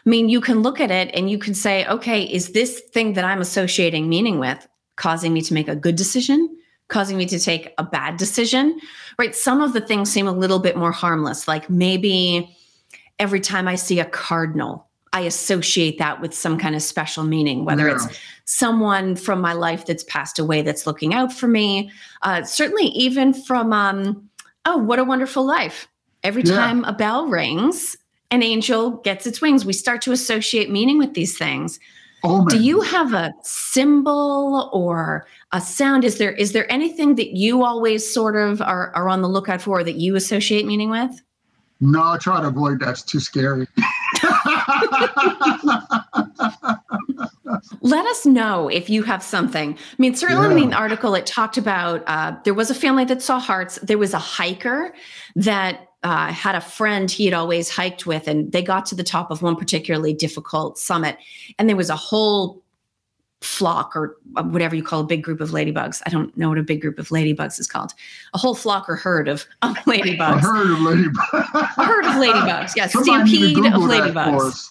I 0.07 0.11
mean, 0.11 0.29
you 0.29 0.41
can 0.41 0.63
look 0.63 0.81
at 0.81 0.91
it 0.91 1.11
and 1.15 1.31
you 1.31 1.39
can 1.39 1.55
say, 1.55 1.87
okay, 1.87 2.23
is 2.23 2.53
this 2.53 2.81
thing 2.93 3.15
that 3.15 3.25
I'm 3.25 3.41
associating 3.41 4.09
meaning 4.09 4.39
with 4.39 4.67
causing 4.97 5.33
me 5.33 5.41
to 5.43 5.55
make 5.55 5.69
a 5.69 5.77
good 5.77 5.97
decision? 5.97 6.57
Causing 6.91 7.17
me 7.17 7.25
to 7.27 7.39
take 7.39 7.73
a 7.79 7.85
bad 7.85 8.17
decision, 8.19 8.79
right? 9.19 9.35
Some 9.35 9.63
of 9.63 9.73
the 9.73 9.81
things 9.81 10.11
seem 10.11 10.27
a 10.27 10.33
little 10.33 10.59
bit 10.59 10.77
more 10.77 10.93
harmless, 10.93 11.49
like 11.49 11.71
maybe 11.71 12.55
every 13.19 13.41
time 13.41 13.67
I 13.67 13.77
see 13.77 14.01
a 14.01 14.05
cardinal, 14.05 14.87
I 15.13 15.21
associate 15.21 15.99
that 15.99 16.21
with 16.21 16.35
some 16.35 16.59
kind 16.59 16.75
of 16.77 16.83
special 16.83 17.25
meaning, 17.25 17.65
whether 17.65 17.89
yeah. 17.89 17.95
it's 17.95 18.19
someone 18.45 19.17
from 19.17 19.41
my 19.41 19.53
life 19.53 19.87
that's 19.87 20.05
passed 20.05 20.39
away 20.39 20.63
that's 20.63 20.87
looking 20.87 21.15
out 21.15 21.33
for 21.33 21.49
me. 21.49 21.91
Uh, 22.23 22.45
certainly, 22.45 22.87
even 22.87 23.33
from, 23.33 23.73
um, 23.73 24.29
oh, 24.67 24.77
what 24.77 24.99
a 24.99 25.05
wonderful 25.05 25.45
life. 25.45 25.89
Every 26.23 26.43
yeah. 26.43 26.55
time 26.55 26.85
a 26.85 26.93
bell 26.93 27.27
rings, 27.27 27.97
an 28.31 28.43
angel 28.43 28.93
gets 28.99 29.27
its 29.27 29.41
wings. 29.41 29.65
We 29.65 29.73
start 29.73 30.03
to 30.03 30.13
associate 30.13 30.71
meaning 30.71 30.99
with 30.99 31.15
these 31.15 31.37
things. 31.37 31.81
Oh, 32.23 32.47
Do 32.47 32.63
you 32.63 32.81
have 32.83 33.15
a 33.15 33.33
symbol 33.43 34.71
or 34.73 35.27
a 35.53 35.61
sound? 35.61 36.05
Is 36.05 36.19
there 36.19 36.33
is 36.33 36.53
there 36.53 36.71
anything 36.71 37.17
that 37.17 37.37
you 37.37 37.65
always 37.65 38.11
sort 38.11 38.37
of 38.37 38.61
are, 38.63 38.93
are 38.95 39.09
on 39.09 39.23
the 39.23 39.29
lookout 39.29 39.63
for 39.63 39.83
that 39.85 39.97
you 39.97 40.17
associate 40.17 40.67
meaning 40.67 40.91
with? 40.91 41.21
No, 41.81 42.03
I 42.03 42.19
try 42.19 42.41
to 42.43 42.49
avoid 42.49 42.81
that. 42.81 42.91
It's 42.91 43.03
too 43.03 43.21
scary. 43.21 43.67
Let 47.81 48.07
us 48.07 48.27
know 48.27 48.69
if 48.69 48.91
you 48.91 49.03
have 49.03 49.23
something. 49.23 49.73
I 49.73 49.95
mean, 49.97 50.15
certainly 50.15 50.57
yeah. 50.59 50.65
in 50.65 50.71
the 50.71 50.77
article, 50.77 51.15
it 51.15 51.25
talked 51.25 51.57
about 51.57 52.05
uh, 52.07 52.37
there 52.45 52.53
was 52.53 52.71
a 52.71 52.75
family 52.75 53.07
that 53.07 53.23
saw 53.23 53.39
hearts. 53.39 53.79
There 53.83 53.97
was 53.97 54.13
a 54.13 54.19
hiker 54.19 54.95
that 55.37 55.89
uh, 56.03 56.33
had 56.33 56.55
a 56.55 56.61
friend 56.61 57.11
he 57.11 57.25
had 57.25 57.35
always 57.35 57.71
hiked 57.71 58.07
with, 58.07 58.29
and 58.29 58.53
they 58.53 58.63
got 58.63 58.85
to 58.87 58.95
the 58.95 59.05
top 59.05 59.31
of 59.31 59.41
one 59.43 59.57
particularly 59.57 60.13
difficult 60.13 60.79
summit, 60.79 61.17
and 61.59 61.69
there 61.69 61.77
was 61.77 61.91
a 61.91 61.97
whole 61.97 62.63
flock 63.41 63.97
or 63.97 64.17
uh, 64.37 64.43
whatever 64.43 64.77
you 64.77 64.83
call 64.83 65.01
a 65.01 65.05
big 65.05 65.23
group 65.23 65.41
of 65.41 65.51
ladybugs. 65.51 66.03
I 66.05 66.11
don't 66.11 66.37
know 66.37 66.51
what 66.51 66.59
a 66.59 66.63
big 66.63 66.83
group 66.83 66.99
of 66.99 67.09
ladybugs 67.09 67.59
is 67.59 67.67
called. 67.67 67.95
A 68.35 68.39
whole 68.39 68.55
flock 68.55 68.89
or 68.89 68.97
herd 68.97 69.29
of, 69.29 69.47
of 69.63 69.77
ladybugs. 69.79 70.37
A 70.37 70.41
herd 70.41 70.71
of 70.71 70.79
ladybugs. 70.79 71.77
a 71.77 71.85
herd 71.85 72.05
of 72.05 72.13
ladybugs. 72.13 72.77
Yeah, 72.77 72.87
stampede 72.87 73.57
of 73.59 73.83
ladybugs. 73.83 74.71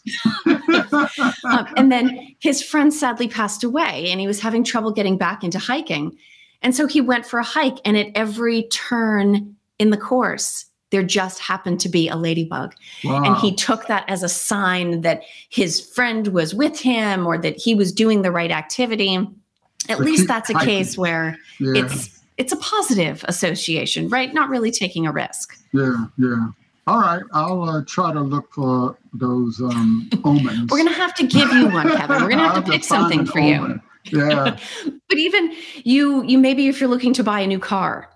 um, 1.45 1.67
and 1.77 1.91
then 1.91 2.35
his 2.39 2.61
friend 2.61 2.93
sadly 2.93 3.27
passed 3.27 3.63
away, 3.63 4.11
and 4.11 4.19
he 4.19 4.27
was 4.27 4.39
having 4.39 4.63
trouble 4.63 4.91
getting 4.91 5.17
back 5.17 5.43
into 5.43 5.57
hiking. 5.57 6.15
And 6.61 6.75
so 6.75 6.85
he 6.85 7.01
went 7.01 7.25
for 7.25 7.39
a 7.39 7.43
hike, 7.43 7.77
and 7.85 7.97
at 7.97 8.07
every 8.13 8.63
turn 8.63 9.55
in 9.79 9.89
the 9.89 9.97
course, 9.97 10.65
there 10.91 11.03
just 11.03 11.39
happened 11.39 11.79
to 11.81 11.89
be 11.89 12.07
a 12.07 12.15
ladybug. 12.15 12.73
Wow. 13.03 13.23
And 13.23 13.37
he 13.37 13.53
took 13.53 13.87
that 13.87 14.05
as 14.07 14.23
a 14.23 14.29
sign 14.29 15.01
that 15.01 15.23
his 15.49 15.79
friend 15.79 16.27
was 16.29 16.53
with 16.53 16.79
him 16.79 17.27
or 17.27 17.37
that 17.37 17.57
he 17.57 17.75
was 17.75 17.91
doing 17.91 18.21
the 18.21 18.31
right 18.31 18.51
activity. 18.51 19.15
At 19.87 19.97
but 19.97 19.99
least 19.99 20.27
that's 20.27 20.49
a 20.49 20.55
case 20.55 20.97
where 20.97 21.37
yeah. 21.59 21.83
it's 21.83 22.19
it's 22.37 22.53
a 22.53 22.57
positive 22.57 23.23
association, 23.27 24.07
right? 24.09 24.33
Not 24.33 24.49
really 24.49 24.71
taking 24.71 25.05
a 25.05 25.11
risk. 25.11 25.57
Yeah, 25.73 26.05
yeah. 26.17 26.47
All 26.87 27.01
right, 27.01 27.21
I'll 27.33 27.63
uh, 27.63 27.83
try 27.85 28.11
to 28.13 28.21
look 28.21 28.51
for 28.51 28.97
those 29.13 29.61
um, 29.61 30.09
omens. 30.23 30.71
We're 30.71 30.77
gonna 30.77 30.91
have 30.91 31.13
to 31.15 31.27
give 31.27 31.51
you 31.51 31.67
one, 31.69 31.89
Kevin. 31.89 32.23
We're 32.23 32.29
gonna 32.29 32.43
have, 32.47 32.55
have 32.55 32.65
to 32.65 32.71
pick 32.71 32.83
something 32.83 33.25
for 33.25 33.39
omen. 33.39 33.81
you. 34.05 34.19
Yeah. 34.27 34.57
but 35.09 35.17
even 35.17 35.53
you, 35.83 36.23
you 36.23 36.37
maybe 36.37 36.67
if 36.67 36.79
you're 36.79 36.89
looking 36.89 37.13
to 37.13 37.23
buy 37.23 37.41
a 37.41 37.47
new 37.47 37.59
car, 37.59 38.09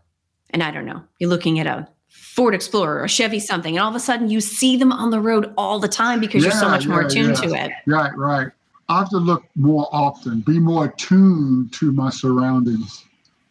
and 0.51 0.63
I 0.63 0.71
don't 0.71 0.86
know, 0.86 1.03
you're 1.19 1.30
looking 1.30 1.59
at 1.59 1.67
a 1.67 1.88
Ford 2.34 2.56
Explorer 2.56 3.04
or 3.04 3.08
Chevy 3.08 3.40
something, 3.40 3.76
and 3.76 3.84
all 3.84 3.90
of 3.90 3.96
a 3.96 4.00
sudden 4.00 4.28
you 4.28 4.42
see 4.42 4.76
them 4.76 4.92
on 4.92 5.12
the 5.12 5.20
road 5.20 5.54
all 5.56 5.80
the 5.80 5.88
time 5.88 6.20
because 6.20 6.44
yeah, 6.44 6.50
you're 6.50 6.60
so 6.60 6.68
much 6.68 6.86
yeah, 6.86 6.92
more 6.92 7.02
attuned 7.02 7.38
yeah. 7.38 7.48
to 7.48 7.54
it. 7.54 7.72
Right, 7.86 8.18
right. 8.18 8.48
I 8.90 9.00
have 9.00 9.10
to 9.12 9.18
look 9.18 9.44
more 9.56 9.88
often, 9.92 10.40
be 10.40 10.60
more 10.60 10.86
attuned 10.86 11.74
to 11.74 11.92
my 11.92 12.10
surroundings. 12.10 13.06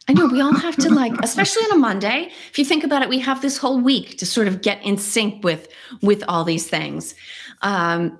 I 0.08 0.14
know 0.14 0.26
we 0.26 0.40
all 0.40 0.52
have 0.52 0.74
to 0.78 0.92
like, 0.92 1.12
especially 1.22 1.62
on 1.66 1.72
a 1.72 1.76
Monday. 1.76 2.32
If 2.50 2.58
you 2.58 2.64
think 2.64 2.82
about 2.82 3.02
it, 3.02 3.08
we 3.08 3.20
have 3.20 3.40
this 3.40 3.56
whole 3.56 3.80
week 3.80 4.18
to 4.18 4.26
sort 4.26 4.48
of 4.48 4.60
get 4.60 4.84
in 4.84 4.98
sync 4.98 5.44
with 5.44 5.68
with 6.02 6.24
all 6.26 6.42
these 6.42 6.68
things. 6.68 7.14
Um, 7.62 8.18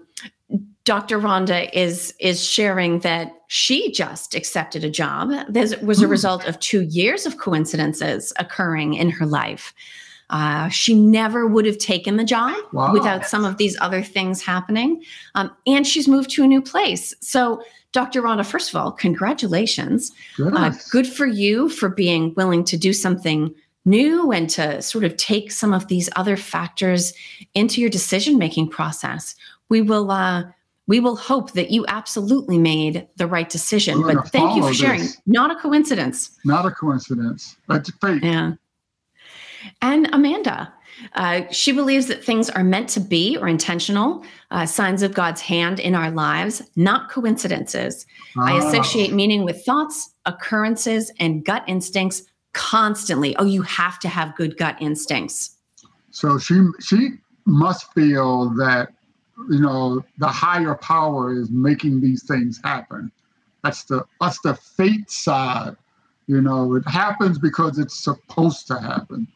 Dr. 0.85 1.19
Rhonda 1.19 1.71
is 1.73 2.15
is 2.21 2.43
sharing 2.49 3.01
that 3.01 3.33
she 3.49 3.91
just 3.91 4.37
accepted 4.37 4.85
a 4.85 4.91
job 4.91 5.31
that 5.49 5.83
was 5.83 6.03
a 6.03 6.07
result 6.07 6.47
of 6.47 6.59
two 6.61 6.83
years 6.83 7.27
of 7.27 7.39
coincidences 7.39 8.33
occurring 8.39 8.95
in 8.95 9.11
her 9.11 9.27
life. 9.27 9.75
Uh, 10.33 10.68
she 10.70 10.95
never 10.95 11.47
would 11.47 11.66
have 11.66 11.76
taken 11.76 12.16
the 12.16 12.24
job 12.24 12.57
wow. 12.72 12.93
without 12.93 13.26
some 13.26 13.45
of 13.45 13.59
these 13.59 13.76
other 13.83 14.03
things 14.03 14.43
happening. 14.43 15.03
Um, 15.35 15.55
and 15.66 15.87
she's 15.87 16.09
moved 16.09 16.30
to 16.30 16.43
a 16.43 16.47
new 16.47 16.62
place. 16.62 17.14
So, 17.20 17.62
Dr. 17.93 18.22
Rhonda, 18.22 18.45
first 18.45 18.70
of 18.70 18.76
all, 18.76 18.91
congratulations. 18.91 20.11
Uh, 20.43 20.72
good 20.91 21.07
for 21.07 21.26
you 21.26 21.68
for 21.68 21.91
being 21.91 22.33
willing 22.35 22.64
to 22.64 22.78
do 22.78 22.95
something 22.95 23.55
new 23.85 24.33
and 24.33 24.49
to 24.49 24.80
sort 24.80 25.05
of 25.05 25.14
take 25.18 25.53
some 25.53 25.74
of 25.74 25.89
these 25.89 26.09
other 26.16 26.39
factors 26.39 27.12
into 27.55 27.83
your 27.83 27.91
decision 27.91 28.39
making 28.39 28.70
process. 28.70 29.37
We 29.68 29.83
will. 29.83 30.11
Uh, 30.11 30.45
we 30.89 30.99
will 30.99 31.16
hope 31.16 31.53
that 31.53 31.70
you 31.70 31.85
absolutely 31.87 32.59
made 32.59 33.07
the 33.16 33.26
right 33.26 33.49
decision. 33.49 34.03
But 34.03 34.28
thank 34.28 34.57
you 34.57 34.66
for 34.66 34.74
sharing. 34.74 35.01
This. 35.01 35.16
Not 35.26 35.53
a 35.53 35.55
coincidence. 35.55 36.37
Not 36.45 36.66
a 36.66 36.72
coincidence. 36.72 37.57
That's 37.68 37.91
fate. 38.01 38.22
Yeah. 38.22 38.55
And 39.81 40.09
Amanda, 40.13 40.73
uh, 41.15 41.43
she 41.51 41.73
believes 41.73 42.07
that 42.07 42.25
things 42.25 42.51
are 42.51 42.65
meant 42.65 42.89
to 42.91 43.01
be 43.01 43.37
or 43.37 43.49
intentional, 43.49 44.25
uh, 44.51 44.67
signs 44.67 45.03
of 45.03 45.15
God's 45.15 45.41
hand 45.41 45.81
in 45.81 45.95
our 45.95 46.11
lives, 46.11 46.63
not 46.77 47.11
coincidences. 47.11 48.07
Oh. 48.37 48.43
I 48.43 48.59
associate 48.59 49.13
meaning 49.13 49.45
with 49.45 49.65
thoughts, 49.65 50.15
occurrences, 50.27 51.13
and 51.19 51.45
gut 51.45 51.65
instincts, 51.67 52.23
constantly, 52.53 53.35
oh, 53.37 53.45
you 53.45 53.63
have 53.63 53.99
to 54.01 54.09
have 54.09 54.37
good 54.37 54.57
gut 54.57 54.77
instincts. 54.81 55.57
So 56.11 56.39
she 56.39 56.61
she 56.81 57.13
must 57.47 57.93
feel 57.95 58.51
that 58.51 58.93
you 59.51 59.61
know 59.61 60.05
the 60.19 60.29
higher 60.29 60.75
power 60.75 61.33
is 61.33 61.51
making 61.51 62.01
these 62.01 62.25
things 62.25 62.61
happen. 62.63 63.11
That's 63.65 63.85
the 63.85 64.05
that's 64.21 64.41
the 64.43 64.55
fate 64.55 65.11
side. 65.11 65.77
You 66.27 66.41
know, 66.41 66.75
it 66.75 66.87
happens 66.87 67.39
because 67.39 67.79
it's 67.79 67.99
supposed 67.99 68.67
to 68.69 68.79
happen. 68.79 69.27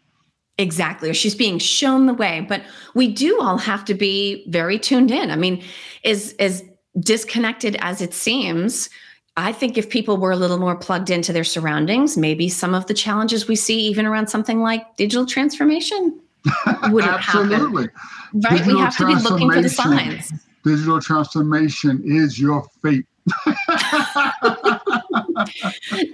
Exactly. 0.59 1.11
Or 1.11 1.15
she's 1.15 1.35
being 1.35 1.59
shown 1.59 2.07
the 2.07 2.15
way. 2.15 2.45
But 2.49 2.63
we 2.95 3.13
do 3.13 3.41
all 3.41 3.59
have 3.59 3.85
to 3.87 3.95
be 3.95 4.45
very 4.49 4.79
tuned 4.79 5.11
in. 5.11 5.31
I 5.31 5.37
mean, 5.37 5.63
as 6.05 6.35
as 6.39 6.65
disconnected 6.99 7.77
as 7.81 8.01
it 8.01 8.15
seems, 8.15 8.89
I 9.37 9.53
think 9.53 9.77
if 9.77 9.91
people 9.91 10.17
were 10.17 10.31
a 10.31 10.37
little 10.37 10.59
more 10.59 10.77
plugged 10.77 11.11
into 11.11 11.33
their 11.33 11.45
surroundings, 11.45 12.17
maybe 12.17 12.49
some 12.49 12.75
of 12.75 12.87
the 12.87 12.95
challenges 12.95 13.47
we 13.47 13.57
see, 13.57 13.81
even 13.81 14.07
around 14.07 14.29
something 14.29 14.61
like 14.61 14.97
digital 14.97 15.27
transformation, 15.27 16.19
wouldn't 16.89 17.13
Absolutely. 17.13 17.85
happen. 17.85 18.01
Right? 18.35 18.51
Digital 18.53 18.75
we 18.75 18.81
have 18.81 18.97
to 18.97 19.07
be 19.07 19.15
looking 19.17 19.51
for 19.51 19.61
the 19.61 19.69
signs. 19.69 20.33
Digital 20.65 21.01
transformation 21.01 22.03
is 22.05 22.41
your 22.41 22.67
fate. 22.83 23.07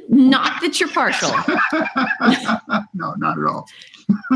not 0.08 0.60
that 0.60 0.80
you're 0.80 0.88
partial. 0.88 1.30
no, 2.94 3.14
not 3.16 3.38
at 3.38 3.44
all. 3.44 3.68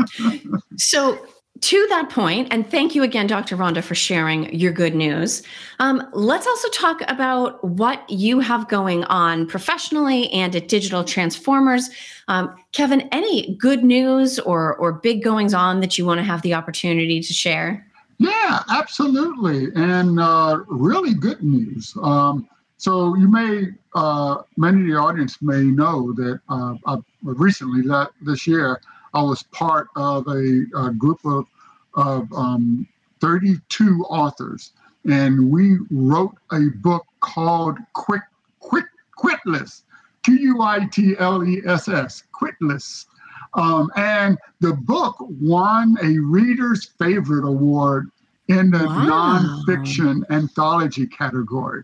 so 0.77 1.25
to 1.61 1.87
that 1.89 2.09
point, 2.09 2.47
and 2.51 2.69
thank 2.69 2.93
you 2.93 3.03
again, 3.03 3.25
Dr. 3.27 3.57
Rhonda, 3.57 3.83
for 3.83 3.95
sharing 3.95 4.53
your 4.53 4.71
good 4.71 4.93
news. 4.93 5.41
Um, 5.79 6.07
let's 6.13 6.45
also 6.45 6.69
talk 6.69 7.01
about 7.07 7.63
what 7.63 8.07
you 8.09 8.39
have 8.39 8.67
going 8.67 9.03
on 9.05 9.47
professionally 9.47 10.31
and 10.31 10.55
at 10.55 10.67
Digital 10.67 11.03
Transformers. 11.03 11.89
Um, 12.27 12.55
Kevin, 12.73 13.09
any 13.11 13.55
good 13.55 13.83
news 13.83 14.37
or 14.39 14.75
or 14.75 14.93
big 14.93 15.23
goings 15.23 15.53
on 15.53 15.79
that 15.79 15.97
you 15.97 16.05
want 16.05 16.19
to 16.19 16.23
have 16.23 16.41
the 16.41 16.53
opportunity 16.53 17.21
to 17.21 17.33
share? 17.33 17.85
Yeah, 18.19 18.63
absolutely, 18.69 19.69
and 19.75 20.19
uh, 20.19 20.59
really 20.67 21.13
good 21.13 21.43
news. 21.43 21.95
Um, 22.01 22.47
so 22.77 23.15
you 23.15 23.27
may, 23.27 23.69
uh, 23.95 24.43
many 24.55 24.81
of 24.81 24.87
the 24.87 24.95
audience 24.95 25.41
may 25.41 25.63
know 25.63 26.13
that 26.13 26.39
uh, 26.47 26.75
I, 26.85 26.97
recently 27.23 27.81
that 27.87 28.11
this 28.21 28.45
year 28.45 28.81
I 29.13 29.23
was 29.23 29.41
part 29.43 29.87
of 29.95 30.27
a, 30.27 30.65
a 30.75 30.91
group 30.91 31.19
of, 31.25 31.45
of 31.95 32.31
um, 32.33 32.87
32 33.19 34.05
authors, 34.09 34.73
and 35.09 35.51
we 35.51 35.77
wrote 35.89 36.35
a 36.51 36.69
book 36.81 37.05
called 37.19 37.79
Quick 37.93 38.21
Quick 38.59 38.85
Quitless, 39.17 39.81
Q 40.23 40.35
U 40.35 40.61
I 40.61 40.85
T 40.91 41.15
L 41.17 41.43
E 41.43 41.61
S 41.65 41.87
S, 41.87 42.23
Quitless. 42.31 43.05
Um, 43.55 43.89
and 43.95 44.37
the 44.59 44.73
book 44.73 45.15
won 45.19 45.97
a 46.03 46.19
Reader's 46.19 46.85
Favorite 46.99 47.47
Award 47.47 48.11
in 48.49 48.69
the 48.69 48.85
wow. 48.85 49.39
nonfiction 49.67 50.23
anthology 50.29 51.07
category. 51.07 51.83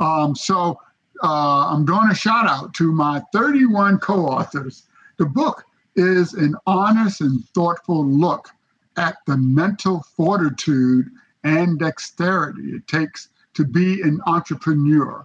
Um, 0.00 0.34
so 0.34 0.80
uh, 1.22 1.68
I'm 1.68 1.84
doing 1.84 2.08
a 2.10 2.14
shout 2.14 2.46
out 2.46 2.74
to 2.74 2.92
my 2.92 3.22
31 3.32 3.98
co 3.98 4.26
authors. 4.26 4.84
The 5.18 5.26
book 5.26 5.64
is 5.96 6.34
an 6.34 6.56
honest 6.66 7.20
and 7.20 7.44
thoughtful 7.54 8.04
look 8.04 8.48
at 8.96 9.16
the 9.26 9.36
mental 9.36 10.02
fortitude 10.16 11.10
and 11.44 11.78
dexterity 11.78 12.70
it 12.72 12.86
takes 12.86 13.28
to 13.54 13.64
be 13.64 14.00
an 14.02 14.20
entrepreneur. 14.26 15.24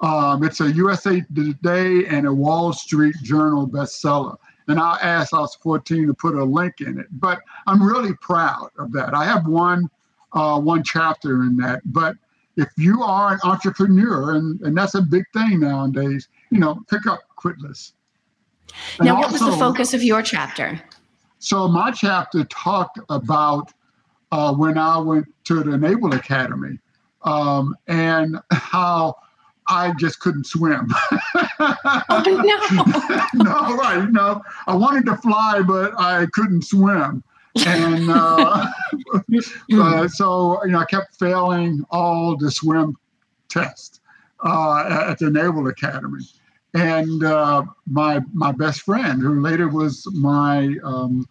Um, 0.00 0.44
it's 0.44 0.60
a 0.60 0.70
USA 0.72 1.22
Today 1.34 2.06
and 2.06 2.26
a 2.26 2.32
Wall 2.32 2.72
Street 2.72 3.16
Journal 3.22 3.66
bestseller. 3.66 4.36
And 4.68 4.78
I 4.78 4.98
asked 5.00 5.32
us 5.32 5.56
14 5.56 6.06
to 6.06 6.14
put 6.14 6.34
a 6.34 6.44
link 6.44 6.80
in 6.80 6.98
it, 6.98 7.06
but 7.12 7.40
I'm 7.66 7.82
really 7.82 8.14
proud 8.20 8.70
of 8.78 8.92
that. 8.92 9.14
I 9.14 9.24
have 9.24 9.46
one 9.46 9.88
uh, 10.34 10.60
one 10.60 10.82
chapter 10.84 11.42
in 11.44 11.56
that, 11.56 11.80
but 11.86 12.14
if 12.58 12.68
you 12.76 13.02
are 13.04 13.34
an 13.34 13.40
entrepreneur, 13.44 14.34
and, 14.34 14.60
and 14.62 14.76
that's 14.76 14.96
a 14.96 15.00
big 15.00 15.24
thing 15.32 15.60
nowadays, 15.60 16.28
you 16.50 16.58
know, 16.58 16.80
pick 16.90 17.06
up 17.06 17.20
Quitless. 17.38 17.92
Now, 19.00 19.14
what 19.14 19.32
also, 19.32 19.46
was 19.46 19.54
the 19.54 19.60
focus 19.60 19.94
of 19.94 20.02
your 20.02 20.22
chapter? 20.22 20.80
So, 21.38 21.68
my 21.68 21.92
chapter 21.92 22.44
talked 22.46 22.98
about 23.08 23.72
uh, 24.32 24.52
when 24.54 24.76
I 24.76 24.98
went 24.98 25.26
to 25.44 25.62
the 25.62 25.78
Naval 25.78 26.14
Academy 26.14 26.78
um, 27.22 27.76
and 27.86 28.38
how 28.50 29.14
I 29.68 29.92
just 29.96 30.18
couldn't 30.18 30.46
swim. 30.46 30.88
oh, 31.60 32.24
no. 33.34 33.44
no, 33.44 33.76
right. 33.76 34.08
No, 34.10 34.42
I 34.66 34.74
wanted 34.74 35.06
to 35.06 35.16
fly, 35.18 35.62
but 35.62 35.92
I 35.96 36.26
couldn't 36.32 36.62
swim 36.62 37.22
and 37.66 38.10
uh, 38.10 38.66
uh, 39.74 40.08
so 40.08 40.64
you 40.64 40.72
know 40.72 40.78
I 40.78 40.84
kept 40.84 41.18
failing 41.18 41.84
all 41.90 42.36
the 42.36 42.50
swim 42.50 42.96
tests 43.48 44.00
uh, 44.44 45.06
at 45.08 45.18
the 45.18 45.30
Naval 45.30 45.68
Academy. 45.68 46.24
And 46.74 47.24
uh, 47.24 47.64
my 47.86 48.20
my 48.34 48.52
best 48.52 48.82
friend, 48.82 49.22
who 49.22 49.40
later 49.40 49.68
was 49.68 50.06
my 50.12 50.74
um, 50.84 51.26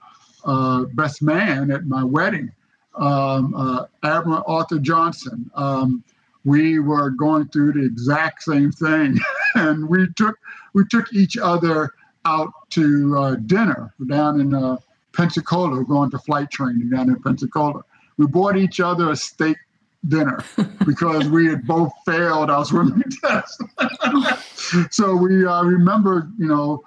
uh, 0.45 0.85
best 0.93 1.21
man 1.21 1.71
at 1.71 1.85
my 1.85 2.03
wedding, 2.03 2.51
um, 2.95 3.53
uh, 3.55 3.85
Admiral 4.03 4.43
Arthur 4.47 4.79
Johnson. 4.79 5.49
Um, 5.55 6.03
we 6.43 6.79
were 6.79 7.11
going 7.11 7.49
through 7.49 7.73
the 7.73 7.85
exact 7.85 8.43
same 8.43 8.71
thing, 8.71 9.19
and 9.55 9.87
we 9.87 10.07
took 10.15 10.37
we 10.73 10.85
took 10.89 11.13
each 11.13 11.37
other 11.37 11.91
out 12.25 12.51
to 12.71 13.37
dinner 13.45 13.93
down 14.07 14.41
in 14.41 14.77
Pensacola, 15.17 15.83
going 15.83 16.11
to 16.11 16.19
flight 16.19 16.51
training 16.51 16.91
down 16.91 17.09
in 17.09 17.21
Pensacola. 17.21 17.81
We 18.17 18.27
bought 18.27 18.55
each 18.55 18.79
other 18.79 19.09
a 19.09 19.15
steak 19.15 19.57
dinner 20.07 20.43
because 20.85 21.27
we 21.27 21.47
had 21.47 21.65
both 21.65 21.91
failed 22.05 22.51
our 22.51 22.63
swimming 22.63 23.03
test. 23.23 23.63
so 24.91 25.15
we 25.15 25.43
uh, 25.43 25.63
remember, 25.63 26.29
you 26.37 26.47
know, 26.47 26.83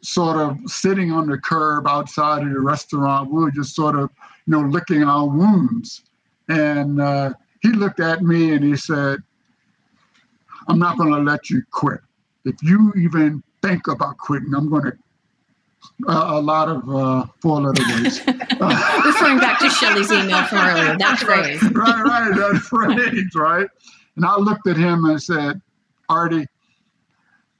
sort 0.00 0.38
of 0.38 0.56
sitting 0.66 1.12
on 1.12 1.28
the 1.28 1.36
curb 1.36 1.86
outside 1.86 2.42
of 2.42 2.50
the 2.50 2.60
restaurant. 2.60 3.30
We 3.30 3.42
were 3.42 3.50
just 3.50 3.76
sort 3.76 3.94
of, 3.94 4.08
you 4.46 4.52
know, 4.52 4.62
licking 4.62 5.04
our 5.04 5.28
wounds. 5.28 6.04
And 6.48 6.98
uh, 6.98 7.34
he 7.60 7.68
looked 7.68 8.00
at 8.00 8.22
me 8.22 8.54
and 8.54 8.64
he 8.64 8.74
said, 8.74 9.18
I'm 10.66 10.78
not 10.78 10.96
going 10.96 11.12
to 11.12 11.20
let 11.20 11.50
you 11.50 11.62
quit. 11.70 12.00
If 12.46 12.62
you 12.62 12.90
even 12.96 13.42
think 13.60 13.86
about 13.86 14.16
quitting, 14.16 14.54
I'm 14.54 14.70
going 14.70 14.84
to 14.84 14.96
uh, 16.08 16.26
a 16.28 16.40
lot 16.40 16.68
of 16.68 16.88
uh, 16.88 17.26
four 17.40 17.60
letter 17.60 17.82
words. 17.88 18.20
Referring 18.26 19.38
back 19.38 19.58
to 19.60 19.70
Shelley's 19.70 20.10
email 20.10 20.44
from 20.44 20.58
earlier, 20.58 20.96
that 20.96 21.18
phrase. 21.18 21.62
right, 21.62 22.04
right, 22.04 22.34
that 22.34 22.60
phrase, 22.62 23.34
right? 23.34 23.68
And 24.16 24.24
I 24.24 24.36
looked 24.36 24.66
at 24.66 24.76
him 24.76 25.04
and 25.04 25.22
said, 25.22 25.60
Artie, 26.08 26.46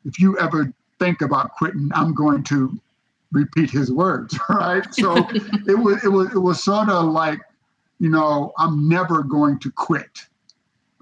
if 0.04 0.18
you 0.18 0.38
ever 0.38 0.72
think 0.98 1.22
about 1.22 1.52
quitting, 1.56 1.90
I'm 1.94 2.14
going 2.14 2.42
to 2.44 2.78
repeat 3.32 3.70
his 3.70 3.92
words, 3.92 4.38
right? 4.48 4.86
So 4.94 5.16
it 5.66 5.78
was 5.78 6.04
it 6.04 6.08
was 6.08 6.34
it 6.34 6.38
was 6.38 6.62
sort 6.62 6.88
of 6.88 7.06
like, 7.06 7.40
you 7.98 8.08
know, 8.08 8.52
I'm 8.58 8.88
never 8.88 9.22
going 9.22 9.58
to 9.60 9.70
quit, 9.70 10.26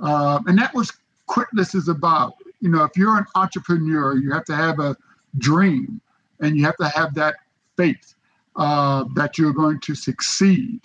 uh, 0.03 0.41
and 0.47 0.59
that 0.59 0.74
was 0.74 0.93
quitless 1.28 1.74
is 1.74 1.89
about. 1.89 2.34
You 2.61 2.70
know, 2.70 2.82
if 2.84 2.97
you're 2.97 3.16
an 3.16 3.26
entrepreneur, 3.36 4.16
you 4.16 4.32
have 4.32 4.45
to 4.47 4.57
have 4.57 4.80
a 4.80 4.97
dream 5.39 6.01
and 6.41 6.57
you 6.57 6.64
have 6.64 6.76
to 6.76 6.89
have 6.89 7.14
that 7.14 7.36
faith 7.76 8.14
uh, 8.57 9.05
that 9.14 9.39
you're 9.39 9.53
going 9.53 9.80
to 9.80 9.95
succeed. 9.95 10.80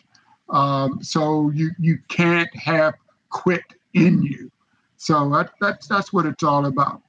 Um, 0.49 1.01
so 1.01 1.49
you 1.51 1.71
you 1.79 1.97
can't 2.09 2.53
have 2.55 2.95
quit 3.29 3.63
in 3.93 4.21
you. 4.21 4.51
So 4.97 5.29
that, 5.31 5.51
that's 5.59 5.87
that's 5.87 6.13
what 6.13 6.25
it's 6.25 6.43
all 6.43 6.65
about. 6.65 7.01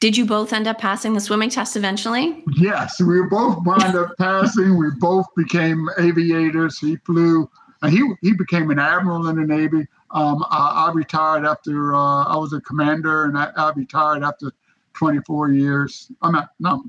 Did 0.00 0.16
you 0.16 0.26
both 0.26 0.52
end 0.52 0.66
up 0.66 0.78
passing 0.78 1.14
the 1.14 1.20
swimming 1.20 1.50
test 1.50 1.76
eventually? 1.76 2.44
Yes, 2.56 3.00
we 3.00 3.22
both 3.30 3.58
wound 3.64 3.96
up 3.96 4.12
passing. 4.18 4.76
We 4.76 4.90
both 4.98 5.26
became 5.36 5.88
aviators. 5.98 6.78
He 6.78 6.96
flew. 6.96 7.50
and 7.82 7.92
he 7.92 8.02
he 8.22 8.32
became 8.32 8.70
an 8.70 8.78
admiral 8.78 9.28
in 9.28 9.36
the 9.36 9.46
Navy. 9.46 9.86
Um, 10.10 10.44
I, 10.50 10.86
I, 10.88 10.92
retired 10.92 11.44
after 11.44 11.94
uh, 11.94 12.24
I 12.24 12.36
was 12.36 12.52
a 12.52 12.60
commander, 12.60 13.24
and 13.24 13.36
I, 13.36 13.50
I, 13.56 13.72
retired 13.72 14.22
after 14.22 14.52
24 14.92 15.50
years. 15.50 16.12
I'm 16.22 16.32
not 16.32 16.50
no 16.60 16.84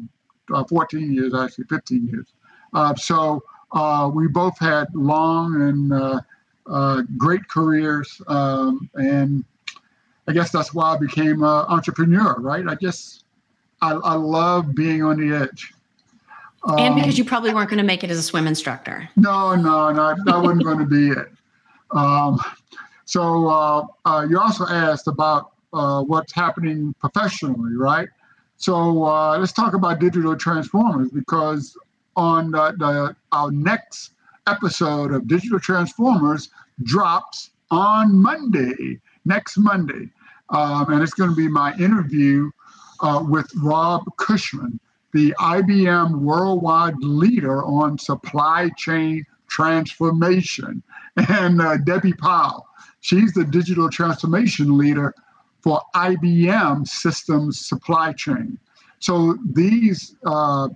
14 0.69 1.11
years, 1.11 1.33
actually 1.33 1.65
15 1.65 2.07
years. 2.07 2.27
Uh, 2.73 2.93
so 2.95 3.43
uh, 3.71 4.09
we 4.13 4.27
both 4.27 4.57
had 4.59 4.87
long 4.93 5.61
and 5.61 5.93
uh, 5.93 6.19
uh, 6.67 7.01
great 7.17 7.47
careers, 7.47 8.21
um, 8.27 8.89
and 8.95 9.43
I 10.27 10.33
guess 10.33 10.51
that's 10.51 10.73
why 10.73 10.95
I 10.95 10.97
became 10.97 11.43
an 11.43 11.65
entrepreneur. 11.67 12.35
Right? 12.39 12.65
I 12.67 12.75
just 12.75 13.25
I, 13.81 13.91
I 13.91 14.13
love 14.13 14.73
being 14.75 15.03
on 15.03 15.19
the 15.19 15.35
edge. 15.35 15.73
Um, 16.63 16.79
and 16.79 16.95
because 16.95 17.17
you 17.17 17.25
probably 17.25 17.53
weren't 17.53 17.69
going 17.69 17.77
to 17.77 17.83
make 17.83 18.03
it 18.03 18.09
as 18.09 18.17
a 18.17 18.23
swim 18.23 18.47
instructor. 18.47 19.07
No, 19.15 19.55
no, 19.55 19.91
no, 19.91 20.15
that 20.25 20.41
wasn't 20.41 20.63
going 20.63 20.79
to 20.79 20.85
be 20.85 21.09
it. 21.09 21.27
Um, 21.91 22.39
so 23.05 23.47
uh, 23.47 23.85
uh, 24.05 24.25
you 24.27 24.39
also 24.39 24.65
asked 24.65 25.07
about 25.07 25.51
uh, 25.73 26.01
what's 26.01 26.33
happening 26.33 26.95
professionally, 26.99 27.75
right? 27.75 28.09
So 28.57 29.05
uh, 29.05 29.37
let's 29.37 29.51
talk 29.51 29.73
about 29.73 29.99
digital 29.99 30.35
transformers 30.35 31.09
because 31.09 31.77
on 32.15 32.51
the, 32.51 32.73
the, 32.77 33.15
our 33.31 33.51
next 33.51 34.11
episode 34.47 35.11
of 35.11 35.27
Digital 35.27 35.59
Transformers 35.59 36.49
drops 36.83 37.51
on 37.71 38.15
Monday, 38.15 38.99
next 39.25 39.57
Monday. 39.57 40.09
Um, 40.49 40.91
and 40.91 41.01
it's 41.01 41.13
going 41.13 41.31
to 41.31 41.35
be 41.35 41.47
my 41.47 41.73
interview 41.77 42.51
uh, 43.01 43.23
with 43.27 43.51
Rob 43.61 44.03
Cushman, 44.17 44.79
the 45.13 45.33
IBM 45.39 46.19
worldwide 46.19 46.97
leader 46.99 47.63
on 47.63 47.97
supply 47.97 48.69
chain 48.77 49.25
transformation, 49.47 50.83
and 51.29 51.61
uh, 51.61 51.77
Debbie 51.77 52.13
Powell. 52.13 52.67
She's 53.01 53.33
the 53.33 53.43
digital 53.43 53.89
transformation 53.89 54.77
leader 54.77 55.13
for 55.65 55.81
IBM 55.95 56.87
systems 56.87 57.65
supply 57.65 58.13
chain. 58.13 58.59
So 58.99 59.35
these 59.51 60.15
uh, 60.23 60.69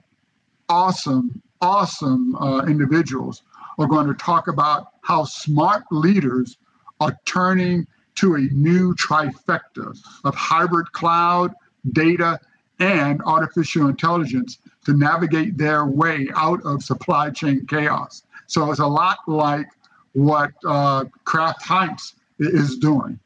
awesome, 0.67 1.43
awesome 1.61 2.35
uh, 2.35 2.65
individuals 2.65 3.43
are 3.77 3.85
going 3.85 4.07
to 4.07 4.15
talk 4.15 4.47
about 4.47 4.87
how 5.03 5.25
smart 5.25 5.83
leaders 5.91 6.57
are 6.99 7.15
turning 7.25 7.85
to 8.15 8.33
a 8.33 8.39
new 8.51 8.95
trifecta 8.95 9.95
of 10.23 10.33
hybrid 10.33 10.91
cloud, 10.91 11.53
data, 11.91 12.39
and 12.79 13.21
artificial 13.27 13.89
intelligence 13.89 14.57
to 14.85 14.93
navigate 14.93 15.55
their 15.55 15.85
way 15.85 16.29
out 16.35 16.65
of 16.65 16.81
supply 16.81 17.29
chain 17.29 17.63
chaos. 17.67 18.23
So 18.47 18.71
it's 18.71 18.79
a 18.79 18.87
lot 18.87 19.19
like 19.27 19.67
what 20.13 20.51
uh, 20.65 21.05
Kraft 21.25 21.61
Heinz 21.61 22.15
is 22.39 22.77
doing. 22.77 23.19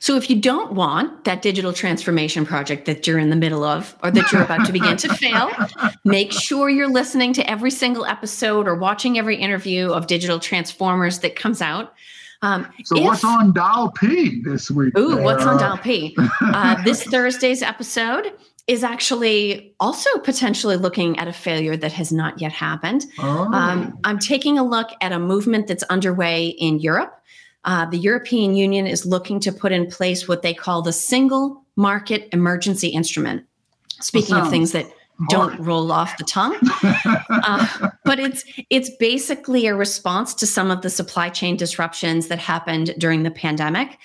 So 0.00 0.16
if 0.16 0.28
you 0.28 0.36
don't 0.36 0.72
want 0.72 1.24
that 1.24 1.42
digital 1.42 1.72
transformation 1.72 2.44
project 2.44 2.84
that 2.86 3.06
you're 3.06 3.18
in 3.18 3.30
the 3.30 3.36
middle 3.36 3.64
of 3.64 3.96
or 4.02 4.10
that 4.10 4.30
you're 4.30 4.42
about 4.42 4.66
to 4.66 4.72
begin 4.72 4.96
to 4.98 5.14
fail, 5.14 5.50
make 6.04 6.32
sure 6.32 6.68
you're 6.68 6.90
listening 6.90 7.32
to 7.34 7.50
every 7.50 7.70
single 7.70 8.04
episode 8.04 8.68
or 8.68 8.74
watching 8.74 9.18
every 9.18 9.36
interview 9.36 9.90
of 9.90 10.06
Digital 10.06 10.38
Transformers 10.38 11.20
that 11.20 11.34
comes 11.34 11.62
out. 11.62 11.94
Um, 12.42 12.68
so 12.84 12.98
if, 12.98 13.04
what's 13.04 13.24
on 13.24 13.52
Dial 13.52 13.90
P 13.92 14.42
this 14.42 14.70
week? 14.70 14.96
Ooh, 14.98 15.22
what's 15.22 15.44
on 15.44 15.58
Dial 15.58 15.78
P? 15.78 16.16
Uh, 16.42 16.80
this 16.84 17.02
Thursday's 17.02 17.62
episode 17.62 18.32
is 18.66 18.82
actually 18.82 19.74
also 19.78 20.10
potentially 20.20 20.76
looking 20.76 21.18
at 21.18 21.28
a 21.28 21.32
failure 21.32 21.76
that 21.76 21.92
has 21.92 22.12
not 22.12 22.40
yet 22.40 22.52
happened. 22.52 23.06
Oh. 23.18 23.52
Um, 23.52 23.98
I'm 24.04 24.18
taking 24.18 24.58
a 24.58 24.64
look 24.64 24.90
at 25.00 25.12
a 25.12 25.18
movement 25.18 25.66
that's 25.66 25.82
underway 25.84 26.48
in 26.48 26.78
Europe 26.78 27.20
uh, 27.66 27.84
the 27.84 27.98
European 27.98 28.54
Union 28.54 28.86
is 28.86 29.04
looking 29.04 29.40
to 29.40 29.52
put 29.52 29.72
in 29.72 29.90
place 29.90 30.26
what 30.26 30.42
they 30.42 30.54
call 30.54 30.82
the 30.82 30.92
single 30.92 31.64
market 31.74 32.28
emergency 32.32 32.88
instrument. 32.88 33.44
Speaking 34.00 34.36
of 34.36 34.50
things 34.50 34.72
that 34.72 34.86
don't 35.30 35.58
roll 35.58 35.90
off 35.90 36.18
the 36.18 36.24
tongue, 36.24 36.56
uh, 37.30 37.90
but 38.04 38.20
it's 38.20 38.44
it's 38.70 38.90
basically 38.98 39.66
a 39.66 39.74
response 39.74 40.34
to 40.34 40.46
some 40.46 40.70
of 40.70 40.82
the 40.82 40.90
supply 40.90 41.28
chain 41.28 41.56
disruptions 41.56 42.28
that 42.28 42.38
happened 42.38 42.94
during 42.98 43.22
the 43.22 43.30
pandemic. 43.30 43.98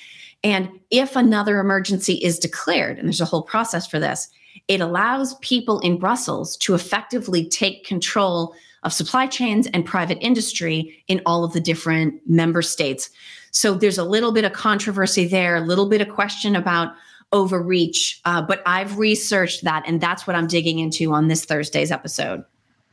And 0.43 0.69
if 0.89 1.15
another 1.15 1.59
emergency 1.59 2.13
is 2.15 2.39
declared, 2.39 2.97
and 2.97 3.07
there's 3.07 3.21
a 3.21 3.25
whole 3.25 3.43
process 3.43 3.85
for 3.85 3.99
this, 3.99 4.29
it 4.67 4.81
allows 4.81 5.35
people 5.35 5.79
in 5.81 5.99
Brussels 5.99 6.57
to 6.57 6.73
effectively 6.73 7.47
take 7.47 7.85
control 7.85 8.55
of 8.83 8.93
supply 8.93 9.27
chains 9.27 9.67
and 9.67 9.85
private 9.85 10.17
industry 10.21 11.03
in 11.07 11.21
all 11.25 11.43
of 11.43 11.53
the 11.53 11.59
different 11.59 12.19
member 12.27 12.61
states. 12.61 13.11
So 13.51 13.73
there's 13.73 13.97
a 13.97 14.03
little 14.03 14.31
bit 14.31 14.45
of 14.45 14.53
controversy 14.53 15.27
there, 15.27 15.57
a 15.57 15.61
little 15.61 15.87
bit 15.87 16.01
of 16.01 16.09
question 16.09 16.55
about 16.55 16.93
overreach. 17.31 18.19
Uh, 18.25 18.41
but 18.41 18.61
I've 18.65 18.97
researched 18.97 19.63
that, 19.63 19.83
and 19.85 20.01
that's 20.01 20.25
what 20.25 20.35
I'm 20.35 20.47
digging 20.47 20.79
into 20.79 21.13
on 21.13 21.27
this 21.27 21.45
Thursday's 21.45 21.91
episode. 21.91 22.43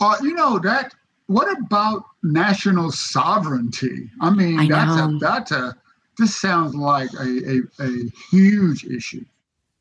Uh, 0.00 0.16
you 0.22 0.34
know 0.34 0.58
that. 0.58 0.94
What 1.26 1.50
about 1.58 2.04
national 2.22 2.90
sovereignty? 2.90 4.10
I 4.20 4.30
mean, 4.30 4.60
I 4.60 4.68
that's 4.68 5.00
a 5.00 5.18
that's 5.20 5.52
a. 5.52 5.76
This 6.18 6.34
sounds 6.34 6.74
like 6.74 7.10
a, 7.14 7.60
a, 7.78 7.84
a 7.86 8.12
huge 8.30 8.84
issue. 8.84 9.24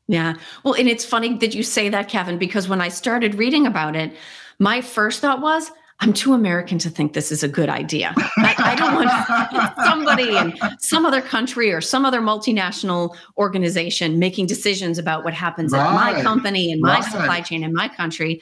Yeah. 0.06 0.34
Well, 0.62 0.74
and 0.74 0.88
it's 0.88 1.04
funny 1.04 1.36
that 1.38 1.54
you 1.54 1.62
say 1.62 1.88
that, 1.88 2.08
Kevin, 2.08 2.38
because 2.38 2.68
when 2.68 2.80
I 2.80 2.88
started 2.88 3.34
reading 3.34 3.66
about 3.66 3.96
it, 3.96 4.14
my 4.58 4.80
first 4.80 5.20
thought 5.20 5.40
was, 5.40 5.70
I'm 6.00 6.12
too 6.12 6.32
American 6.32 6.78
to 6.78 6.90
think 6.90 7.12
this 7.12 7.32
is 7.32 7.42
a 7.42 7.48
good 7.48 7.68
idea. 7.68 8.14
I, 8.16 8.54
I 8.58 8.74
don't 8.76 8.94
want 8.94 9.74
somebody 9.84 10.36
in 10.36 10.54
some 10.78 11.04
other 11.04 11.20
country 11.20 11.72
or 11.72 11.80
some 11.80 12.04
other 12.04 12.20
multinational 12.20 13.16
organization 13.36 14.18
making 14.18 14.46
decisions 14.46 14.98
about 14.98 15.24
what 15.24 15.34
happens 15.34 15.72
right. 15.72 15.84
at 15.84 15.92
my 15.92 16.22
company 16.22 16.70
and 16.70 16.80
my 16.80 17.00
right. 17.00 17.04
supply 17.04 17.40
chain 17.40 17.64
in 17.64 17.72
my 17.72 17.88
country. 17.88 18.40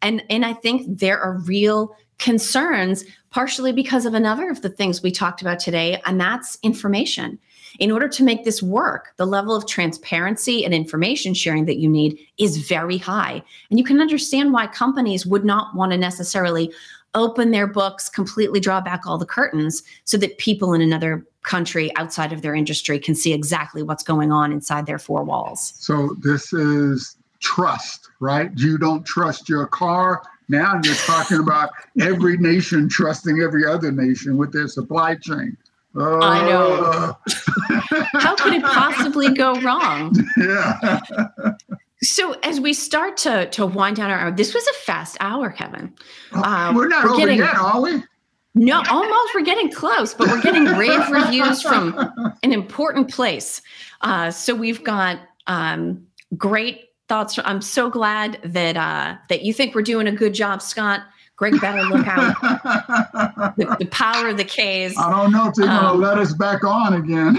And, 0.00 0.24
and 0.30 0.46
I 0.46 0.54
think 0.54 0.98
there 0.98 1.20
are 1.20 1.38
real 1.40 1.94
concerns, 2.18 3.04
partially 3.30 3.72
because 3.72 4.06
of 4.06 4.14
another 4.14 4.48
of 4.48 4.62
the 4.62 4.70
things 4.70 5.02
we 5.02 5.10
talked 5.10 5.42
about 5.42 5.58
today, 5.58 6.00
and 6.06 6.18
that's 6.18 6.58
information. 6.62 7.38
In 7.78 7.90
order 7.90 8.08
to 8.08 8.22
make 8.22 8.44
this 8.44 8.62
work, 8.62 9.12
the 9.16 9.26
level 9.26 9.54
of 9.54 9.66
transparency 9.66 10.64
and 10.64 10.72
information 10.72 11.34
sharing 11.34 11.64
that 11.64 11.78
you 11.78 11.88
need 11.88 12.18
is 12.38 12.58
very 12.58 12.98
high. 12.98 13.42
And 13.70 13.78
you 13.78 13.84
can 13.84 14.00
understand 14.00 14.52
why 14.52 14.66
companies 14.68 15.26
would 15.26 15.44
not 15.44 15.74
want 15.74 15.92
to 15.92 15.98
necessarily 15.98 16.72
open 17.14 17.50
their 17.50 17.66
books, 17.66 18.08
completely 18.08 18.60
draw 18.60 18.80
back 18.80 19.06
all 19.06 19.18
the 19.18 19.26
curtains 19.26 19.82
so 20.04 20.16
that 20.18 20.38
people 20.38 20.72
in 20.74 20.80
another 20.80 21.24
country 21.42 21.94
outside 21.96 22.32
of 22.32 22.42
their 22.42 22.54
industry 22.54 22.98
can 22.98 23.14
see 23.14 23.32
exactly 23.32 23.82
what's 23.82 24.02
going 24.02 24.32
on 24.32 24.50
inside 24.52 24.86
their 24.86 24.98
four 24.98 25.22
walls. 25.22 25.74
So 25.76 26.16
this 26.20 26.52
is 26.52 27.16
trust, 27.40 28.08
right? 28.20 28.50
You 28.56 28.78
don't 28.78 29.04
trust 29.04 29.48
your 29.48 29.66
car. 29.66 30.22
Now 30.48 30.80
you're 30.82 30.94
talking 30.94 31.38
about 31.38 31.70
every 32.00 32.36
nation 32.38 32.88
trusting 32.88 33.40
every 33.40 33.66
other 33.66 33.92
nation 33.92 34.36
with 34.36 34.52
their 34.52 34.68
supply 34.68 35.14
chain. 35.14 35.56
I 35.96 36.48
know. 36.48 37.16
How 38.14 38.34
could 38.36 38.54
it 38.54 38.62
possibly 38.62 39.32
go 39.32 39.60
wrong? 39.60 40.14
Yeah. 40.36 40.90
So 42.02 42.32
as 42.42 42.60
we 42.60 42.72
start 42.74 43.16
to 43.18 43.48
to 43.50 43.64
wind 43.66 43.96
down 43.96 44.10
our, 44.10 44.18
hour, 44.18 44.30
this 44.30 44.52
was 44.54 44.66
a 44.66 44.72
fast 44.84 45.16
hour, 45.20 45.50
Kevin. 45.50 45.94
Oh, 46.32 46.42
uh, 46.42 46.72
we're 46.74 46.88
not 46.88 47.04
we're 47.04 47.10
over 47.10 47.20
getting, 47.20 47.38
yet, 47.38 47.54
are 47.54 47.80
we? 47.80 48.02
No, 48.54 48.82
almost. 48.90 49.34
We're 49.34 49.42
getting 49.42 49.70
close, 49.72 50.14
but 50.14 50.28
we're 50.28 50.42
getting 50.42 50.64
rave 50.64 51.08
reviews 51.10 51.62
from 51.62 51.98
an 52.42 52.52
important 52.52 53.10
place. 53.10 53.62
Uh, 54.02 54.30
so 54.30 54.54
we've 54.54 54.84
got 54.84 55.18
um, 55.46 56.06
great 56.36 56.90
thoughts. 57.08 57.38
I'm 57.44 57.62
so 57.62 57.88
glad 57.88 58.38
that 58.44 58.76
uh, 58.76 59.16
that 59.28 59.42
you 59.42 59.54
think 59.54 59.74
we're 59.74 59.82
doing 59.82 60.06
a 60.06 60.12
good 60.12 60.34
job, 60.34 60.60
Scott. 60.62 61.00
Greg 61.36 61.60
better 61.60 61.82
look 61.82 62.06
out. 62.06 62.40
the, 63.56 63.76
the, 63.80 63.86
power 63.86 64.28
of 64.28 64.36
the 64.36 64.44
K's. 64.44 64.96
I 64.96 65.10
don't 65.10 65.32
know 65.32 65.48
if 65.48 65.54
they're 65.54 65.68
um, 65.68 65.80
going 65.80 66.00
to 66.00 66.06
let 66.06 66.18
us 66.18 66.32
back 66.32 66.62
on 66.62 66.94
again. 66.94 67.36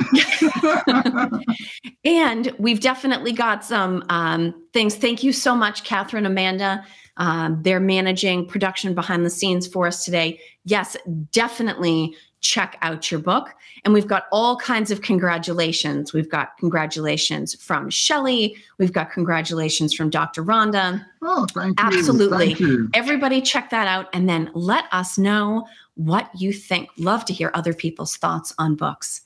and 2.05 2.53
we've 2.59 2.81
definitely 2.81 3.31
got 3.31 3.63
some 3.63 4.03
um, 4.09 4.53
things. 4.73 4.95
Thank 4.95 5.23
you 5.23 5.31
so 5.31 5.55
much, 5.55 5.85
Catherine, 5.85 6.25
Amanda. 6.25 6.85
Um, 7.17 7.61
they're 7.61 7.79
managing 7.79 8.47
production 8.47 8.93
behind 8.93 9.25
the 9.25 9.29
scenes 9.29 9.65
for 9.65 9.87
us 9.87 10.03
today. 10.03 10.41
Yes, 10.65 10.97
definitely 11.31 12.15
check 12.45 12.77
out 12.81 13.11
your 13.11 13.19
book. 13.19 13.53
And 13.83 13.93
we've 13.93 14.07
got 14.07 14.25
all 14.31 14.57
kinds 14.57 14.91
of 14.91 15.01
congratulations. 15.01 16.13
We've 16.13 16.29
got 16.29 16.57
congratulations 16.57 17.55
from 17.55 17.89
Shelly. 17.89 18.55
We've 18.77 18.93
got 18.93 19.11
congratulations 19.11 19.93
from 19.93 20.09
Dr. 20.09 20.43
Rhonda. 20.43 21.05
Oh, 21.21 21.47
thank 21.53 21.79
you. 21.79 21.85
Absolutely. 21.85 22.47
Thank 22.47 22.59
you. 22.59 22.89
Everybody 22.93 23.41
check 23.41 23.69
that 23.71 23.87
out 23.87 24.07
and 24.13 24.29
then 24.29 24.51
let 24.53 24.85
us 24.91 25.17
know 25.17 25.67
what 25.95 26.29
you 26.37 26.53
think. 26.53 26.89
Love 26.97 27.25
to 27.25 27.33
hear 27.33 27.51
other 27.53 27.73
people's 27.73 28.15
thoughts 28.17 28.53
on 28.57 28.75
books. 28.75 29.21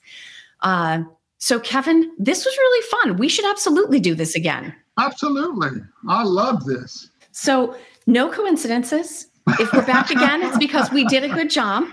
Uh, 0.61 1.03
so, 1.37 1.59
Kevin, 1.59 2.11
this 2.17 2.45
was 2.45 2.57
really 2.57 2.87
fun. 2.87 3.17
We 3.17 3.29
should 3.29 3.45
absolutely 3.45 3.99
do 3.99 4.13
this 4.13 4.35
again. 4.35 4.75
Absolutely. 4.97 5.81
I 6.07 6.23
love 6.23 6.65
this. 6.65 7.09
So, 7.31 7.75
no 8.07 8.29
coincidences. 8.29 9.27
If 9.59 9.73
we're 9.73 9.85
back 9.85 10.11
again, 10.11 10.43
it's 10.43 10.57
because 10.57 10.91
we 10.91 11.05
did 11.05 11.23
a 11.23 11.29
good 11.29 11.49
job. 11.49 11.85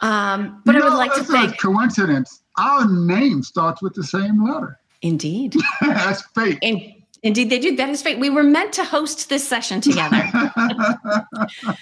Um, 0.00 0.62
but 0.64 0.72
know, 0.72 0.82
I 0.82 0.88
would 0.88 0.96
like 0.96 1.14
to 1.14 1.24
thank. 1.24 1.58
coincidence. 1.58 2.42
Our 2.58 2.88
name 2.88 3.42
starts 3.42 3.82
with 3.82 3.94
the 3.94 4.04
same 4.04 4.44
letter. 4.44 4.78
Indeed. 5.02 5.54
that's 5.80 6.22
fate. 6.28 6.58
In, 6.62 6.94
indeed, 7.22 7.50
they 7.50 7.58
do. 7.58 7.76
That 7.76 7.90
is 7.90 8.02
fate. 8.02 8.18
We 8.18 8.30
were 8.30 8.42
meant 8.42 8.72
to 8.74 8.84
host 8.84 9.28
this 9.28 9.46
session 9.46 9.80
together. 9.80 10.22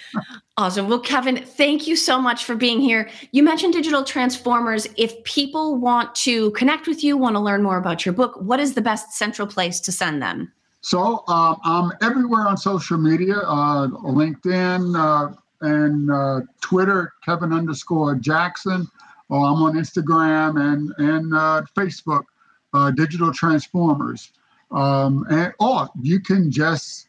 awesome. 0.57 0.89
Well, 0.89 0.99
Kevin, 0.99 1.37
thank 1.37 1.87
you 1.87 1.95
so 1.95 2.19
much 2.19 2.43
for 2.43 2.55
being 2.55 2.81
here. 2.81 3.09
You 3.31 3.43
mentioned 3.43 3.73
digital 3.73 4.03
transformers. 4.03 4.87
If 4.97 5.23
people 5.23 5.77
want 5.77 6.13
to 6.15 6.51
connect 6.51 6.87
with 6.87 7.03
you, 7.03 7.17
want 7.17 7.35
to 7.35 7.39
learn 7.39 7.63
more 7.63 7.77
about 7.77 8.05
your 8.05 8.13
book, 8.13 8.35
what 8.39 8.59
is 8.59 8.73
the 8.73 8.81
best 8.81 9.13
central 9.13 9.47
place 9.47 9.79
to 9.81 9.91
send 9.91 10.21
them? 10.21 10.51
So 10.81 11.23
um, 11.27 11.57
I'm 11.63 11.91
everywhere 12.03 12.47
on 12.47 12.57
social 12.57 12.99
media, 12.99 13.39
uh, 13.39 13.87
LinkedIn, 13.87 14.95
uh, 14.95 15.33
and 15.65 16.11
uh, 16.11 16.41
Twitter, 16.61 17.13
Kevin 17.23 17.51
underscore 17.51 18.15
Jackson. 18.15 18.87
Or 19.29 19.39
I'm 19.39 19.63
on 19.63 19.73
Instagram 19.73 20.61
and 20.61 20.93
and 20.97 21.33
uh, 21.33 21.63
Facebook, 21.75 22.25
uh, 22.73 22.91
Digital 22.91 23.33
Transformers. 23.33 24.31
Um, 24.71 25.25
and 25.29 25.53
or 25.59 25.89
you 26.01 26.19
can 26.19 26.51
just 26.51 27.07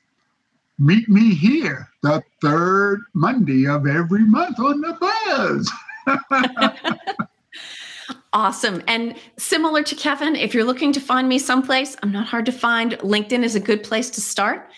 meet 0.78 1.08
me 1.08 1.34
here 1.34 1.88
the 2.02 2.22
third 2.40 3.00
Monday 3.14 3.66
of 3.66 3.86
every 3.86 4.24
month 4.24 4.58
on 4.60 4.80
the 4.80 4.92
buzz. 5.00 5.70
awesome. 8.32 8.82
And 8.86 9.16
similar 9.36 9.82
to 9.82 9.94
Kevin, 9.94 10.36
if 10.36 10.54
you're 10.54 10.64
looking 10.64 10.92
to 10.92 11.00
find 11.00 11.28
me 11.28 11.38
someplace, 11.38 11.96
I'm 12.02 12.12
not 12.12 12.26
hard 12.26 12.46
to 12.46 12.52
find. 12.52 12.92
LinkedIn 12.98 13.42
is 13.42 13.54
a 13.54 13.60
good 13.60 13.82
place 13.82 14.10
to 14.10 14.20
start. 14.20 14.70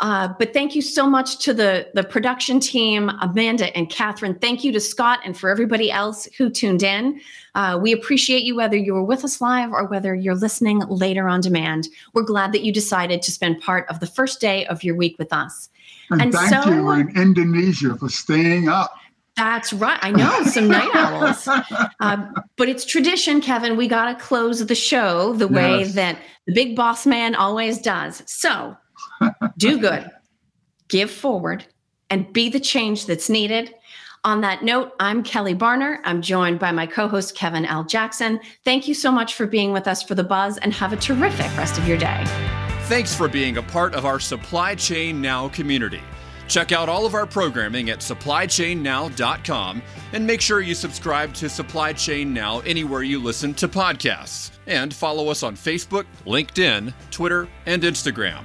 Uh, 0.00 0.28
but 0.38 0.52
thank 0.52 0.76
you 0.76 0.82
so 0.82 1.08
much 1.08 1.38
to 1.38 1.52
the, 1.52 1.88
the 1.94 2.04
production 2.04 2.60
team, 2.60 3.10
Amanda 3.20 3.76
and 3.76 3.90
Catherine. 3.90 4.34
Thank 4.36 4.62
you 4.62 4.70
to 4.72 4.80
Scott 4.80 5.18
and 5.24 5.36
for 5.36 5.50
everybody 5.50 5.90
else 5.90 6.28
who 6.36 6.50
tuned 6.50 6.84
in. 6.84 7.20
Uh, 7.56 7.78
we 7.82 7.92
appreciate 7.92 8.44
you 8.44 8.54
whether 8.54 8.76
you 8.76 8.94
were 8.94 9.02
with 9.02 9.24
us 9.24 9.40
live 9.40 9.72
or 9.72 9.86
whether 9.86 10.14
you're 10.14 10.36
listening 10.36 10.80
later 10.88 11.28
on 11.28 11.40
demand. 11.40 11.88
We're 12.14 12.22
glad 12.22 12.52
that 12.52 12.62
you 12.62 12.72
decided 12.72 13.22
to 13.22 13.32
spend 13.32 13.60
part 13.60 13.88
of 13.88 13.98
the 13.98 14.06
first 14.06 14.40
day 14.40 14.66
of 14.66 14.84
your 14.84 14.94
week 14.94 15.18
with 15.18 15.32
us. 15.32 15.68
And, 16.10 16.22
and 16.22 16.32
thank 16.32 16.64
so, 16.64 16.70
you 16.70 16.90
in 16.92 17.16
Indonesia 17.16 17.96
for 17.96 18.08
staying 18.08 18.68
up. 18.68 18.94
That's 19.36 19.72
right. 19.72 19.98
I 20.02 20.10
know 20.10 20.42
some 20.44 20.68
night 20.68 20.90
owls. 20.94 21.48
Uh, 22.00 22.28
but 22.56 22.68
it's 22.68 22.84
tradition, 22.84 23.40
Kevin. 23.40 23.76
We 23.76 23.88
got 23.88 24.06
to 24.06 24.24
close 24.24 24.64
the 24.64 24.74
show 24.76 25.32
the 25.32 25.48
way 25.48 25.82
that 25.82 26.16
the 26.46 26.52
big 26.52 26.76
boss 26.76 27.06
man 27.06 27.34
always 27.34 27.78
does. 27.78 28.22
So 28.26 28.76
do 29.56 29.78
good, 29.78 30.10
give 30.88 31.10
forward, 31.10 31.64
and 32.10 32.32
be 32.32 32.48
the 32.48 32.60
change 32.60 33.06
that's 33.06 33.28
needed. 33.28 33.74
On 34.24 34.40
that 34.40 34.64
note, 34.64 34.92
I'm 34.98 35.22
Kelly 35.22 35.54
Barner. 35.54 36.00
I'm 36.04 36.20
joined 36.20 36.58
by 36.58 36.72
my 36.72 36.86
co 36.86 37.08
host, 37.08 37.36
Kevin 37.36 37.64
L. 37.64 37.84
Jackson. 37.84 38.40
Thank 38.64 38.88
you 38.88 38.94
so 38.94 39.12
much 39.12 39.34
for 39.34 39.46
being 39.46 39.72
with 39.72 39.86
us 39.86 40.02
for 40.02 40.14
the 40.14 40.24
buzz 40.24 40.58
and 40.58 40.72
have 40.74 40.92
a 40.92 40.96
terrific 40.96 41.56
rest 41.56 41.78
of 41.78 41.86
your 41.86 41.98
day. 41.98 42.24
Thanks 42.84 43.14
for 43.14 43.28
being 43.28 43.58
a 43.58 43.62
part 43.62 43.94
of 43.94 44.04
our 44.04 44.18
Supply 44.18 44.74
Chain 44.74 45.20
Now 45.20 45.48
community. 45.48 46.00
Check 46.48 46.72
out 46.72 46.88
all 46.88 47.04
of 47.04 47.14
our 47.14 47.26
programming 47.26 47.90
at 47.90 47.98
supplychainnow.com 47.98 49.82
and 50.12 50.26
make 50.26 50.40
sure 50.40 50.60
you 50.60 50.74
subscribe 50.74 51.34
to 51.34 51.48
Supply 51.48 51.92
Chain 51.92 52.32
Now 52.32 52.60
anywhere 52.60 53.02
you 53.02 53.22
listen 53.22 53.52
to 53.54 53.68
podcasts. 53.68 54.50
And 54.66 54.92
follow 54.92 55.28
us 55.28 55.42
on 55.42 55.54
Facebook, 55.54 56.06
LinkedIn, 56.26 56.94
Twitter, 57.10 57.48
and 57.66 57.82
Instagram. 57.82 58.44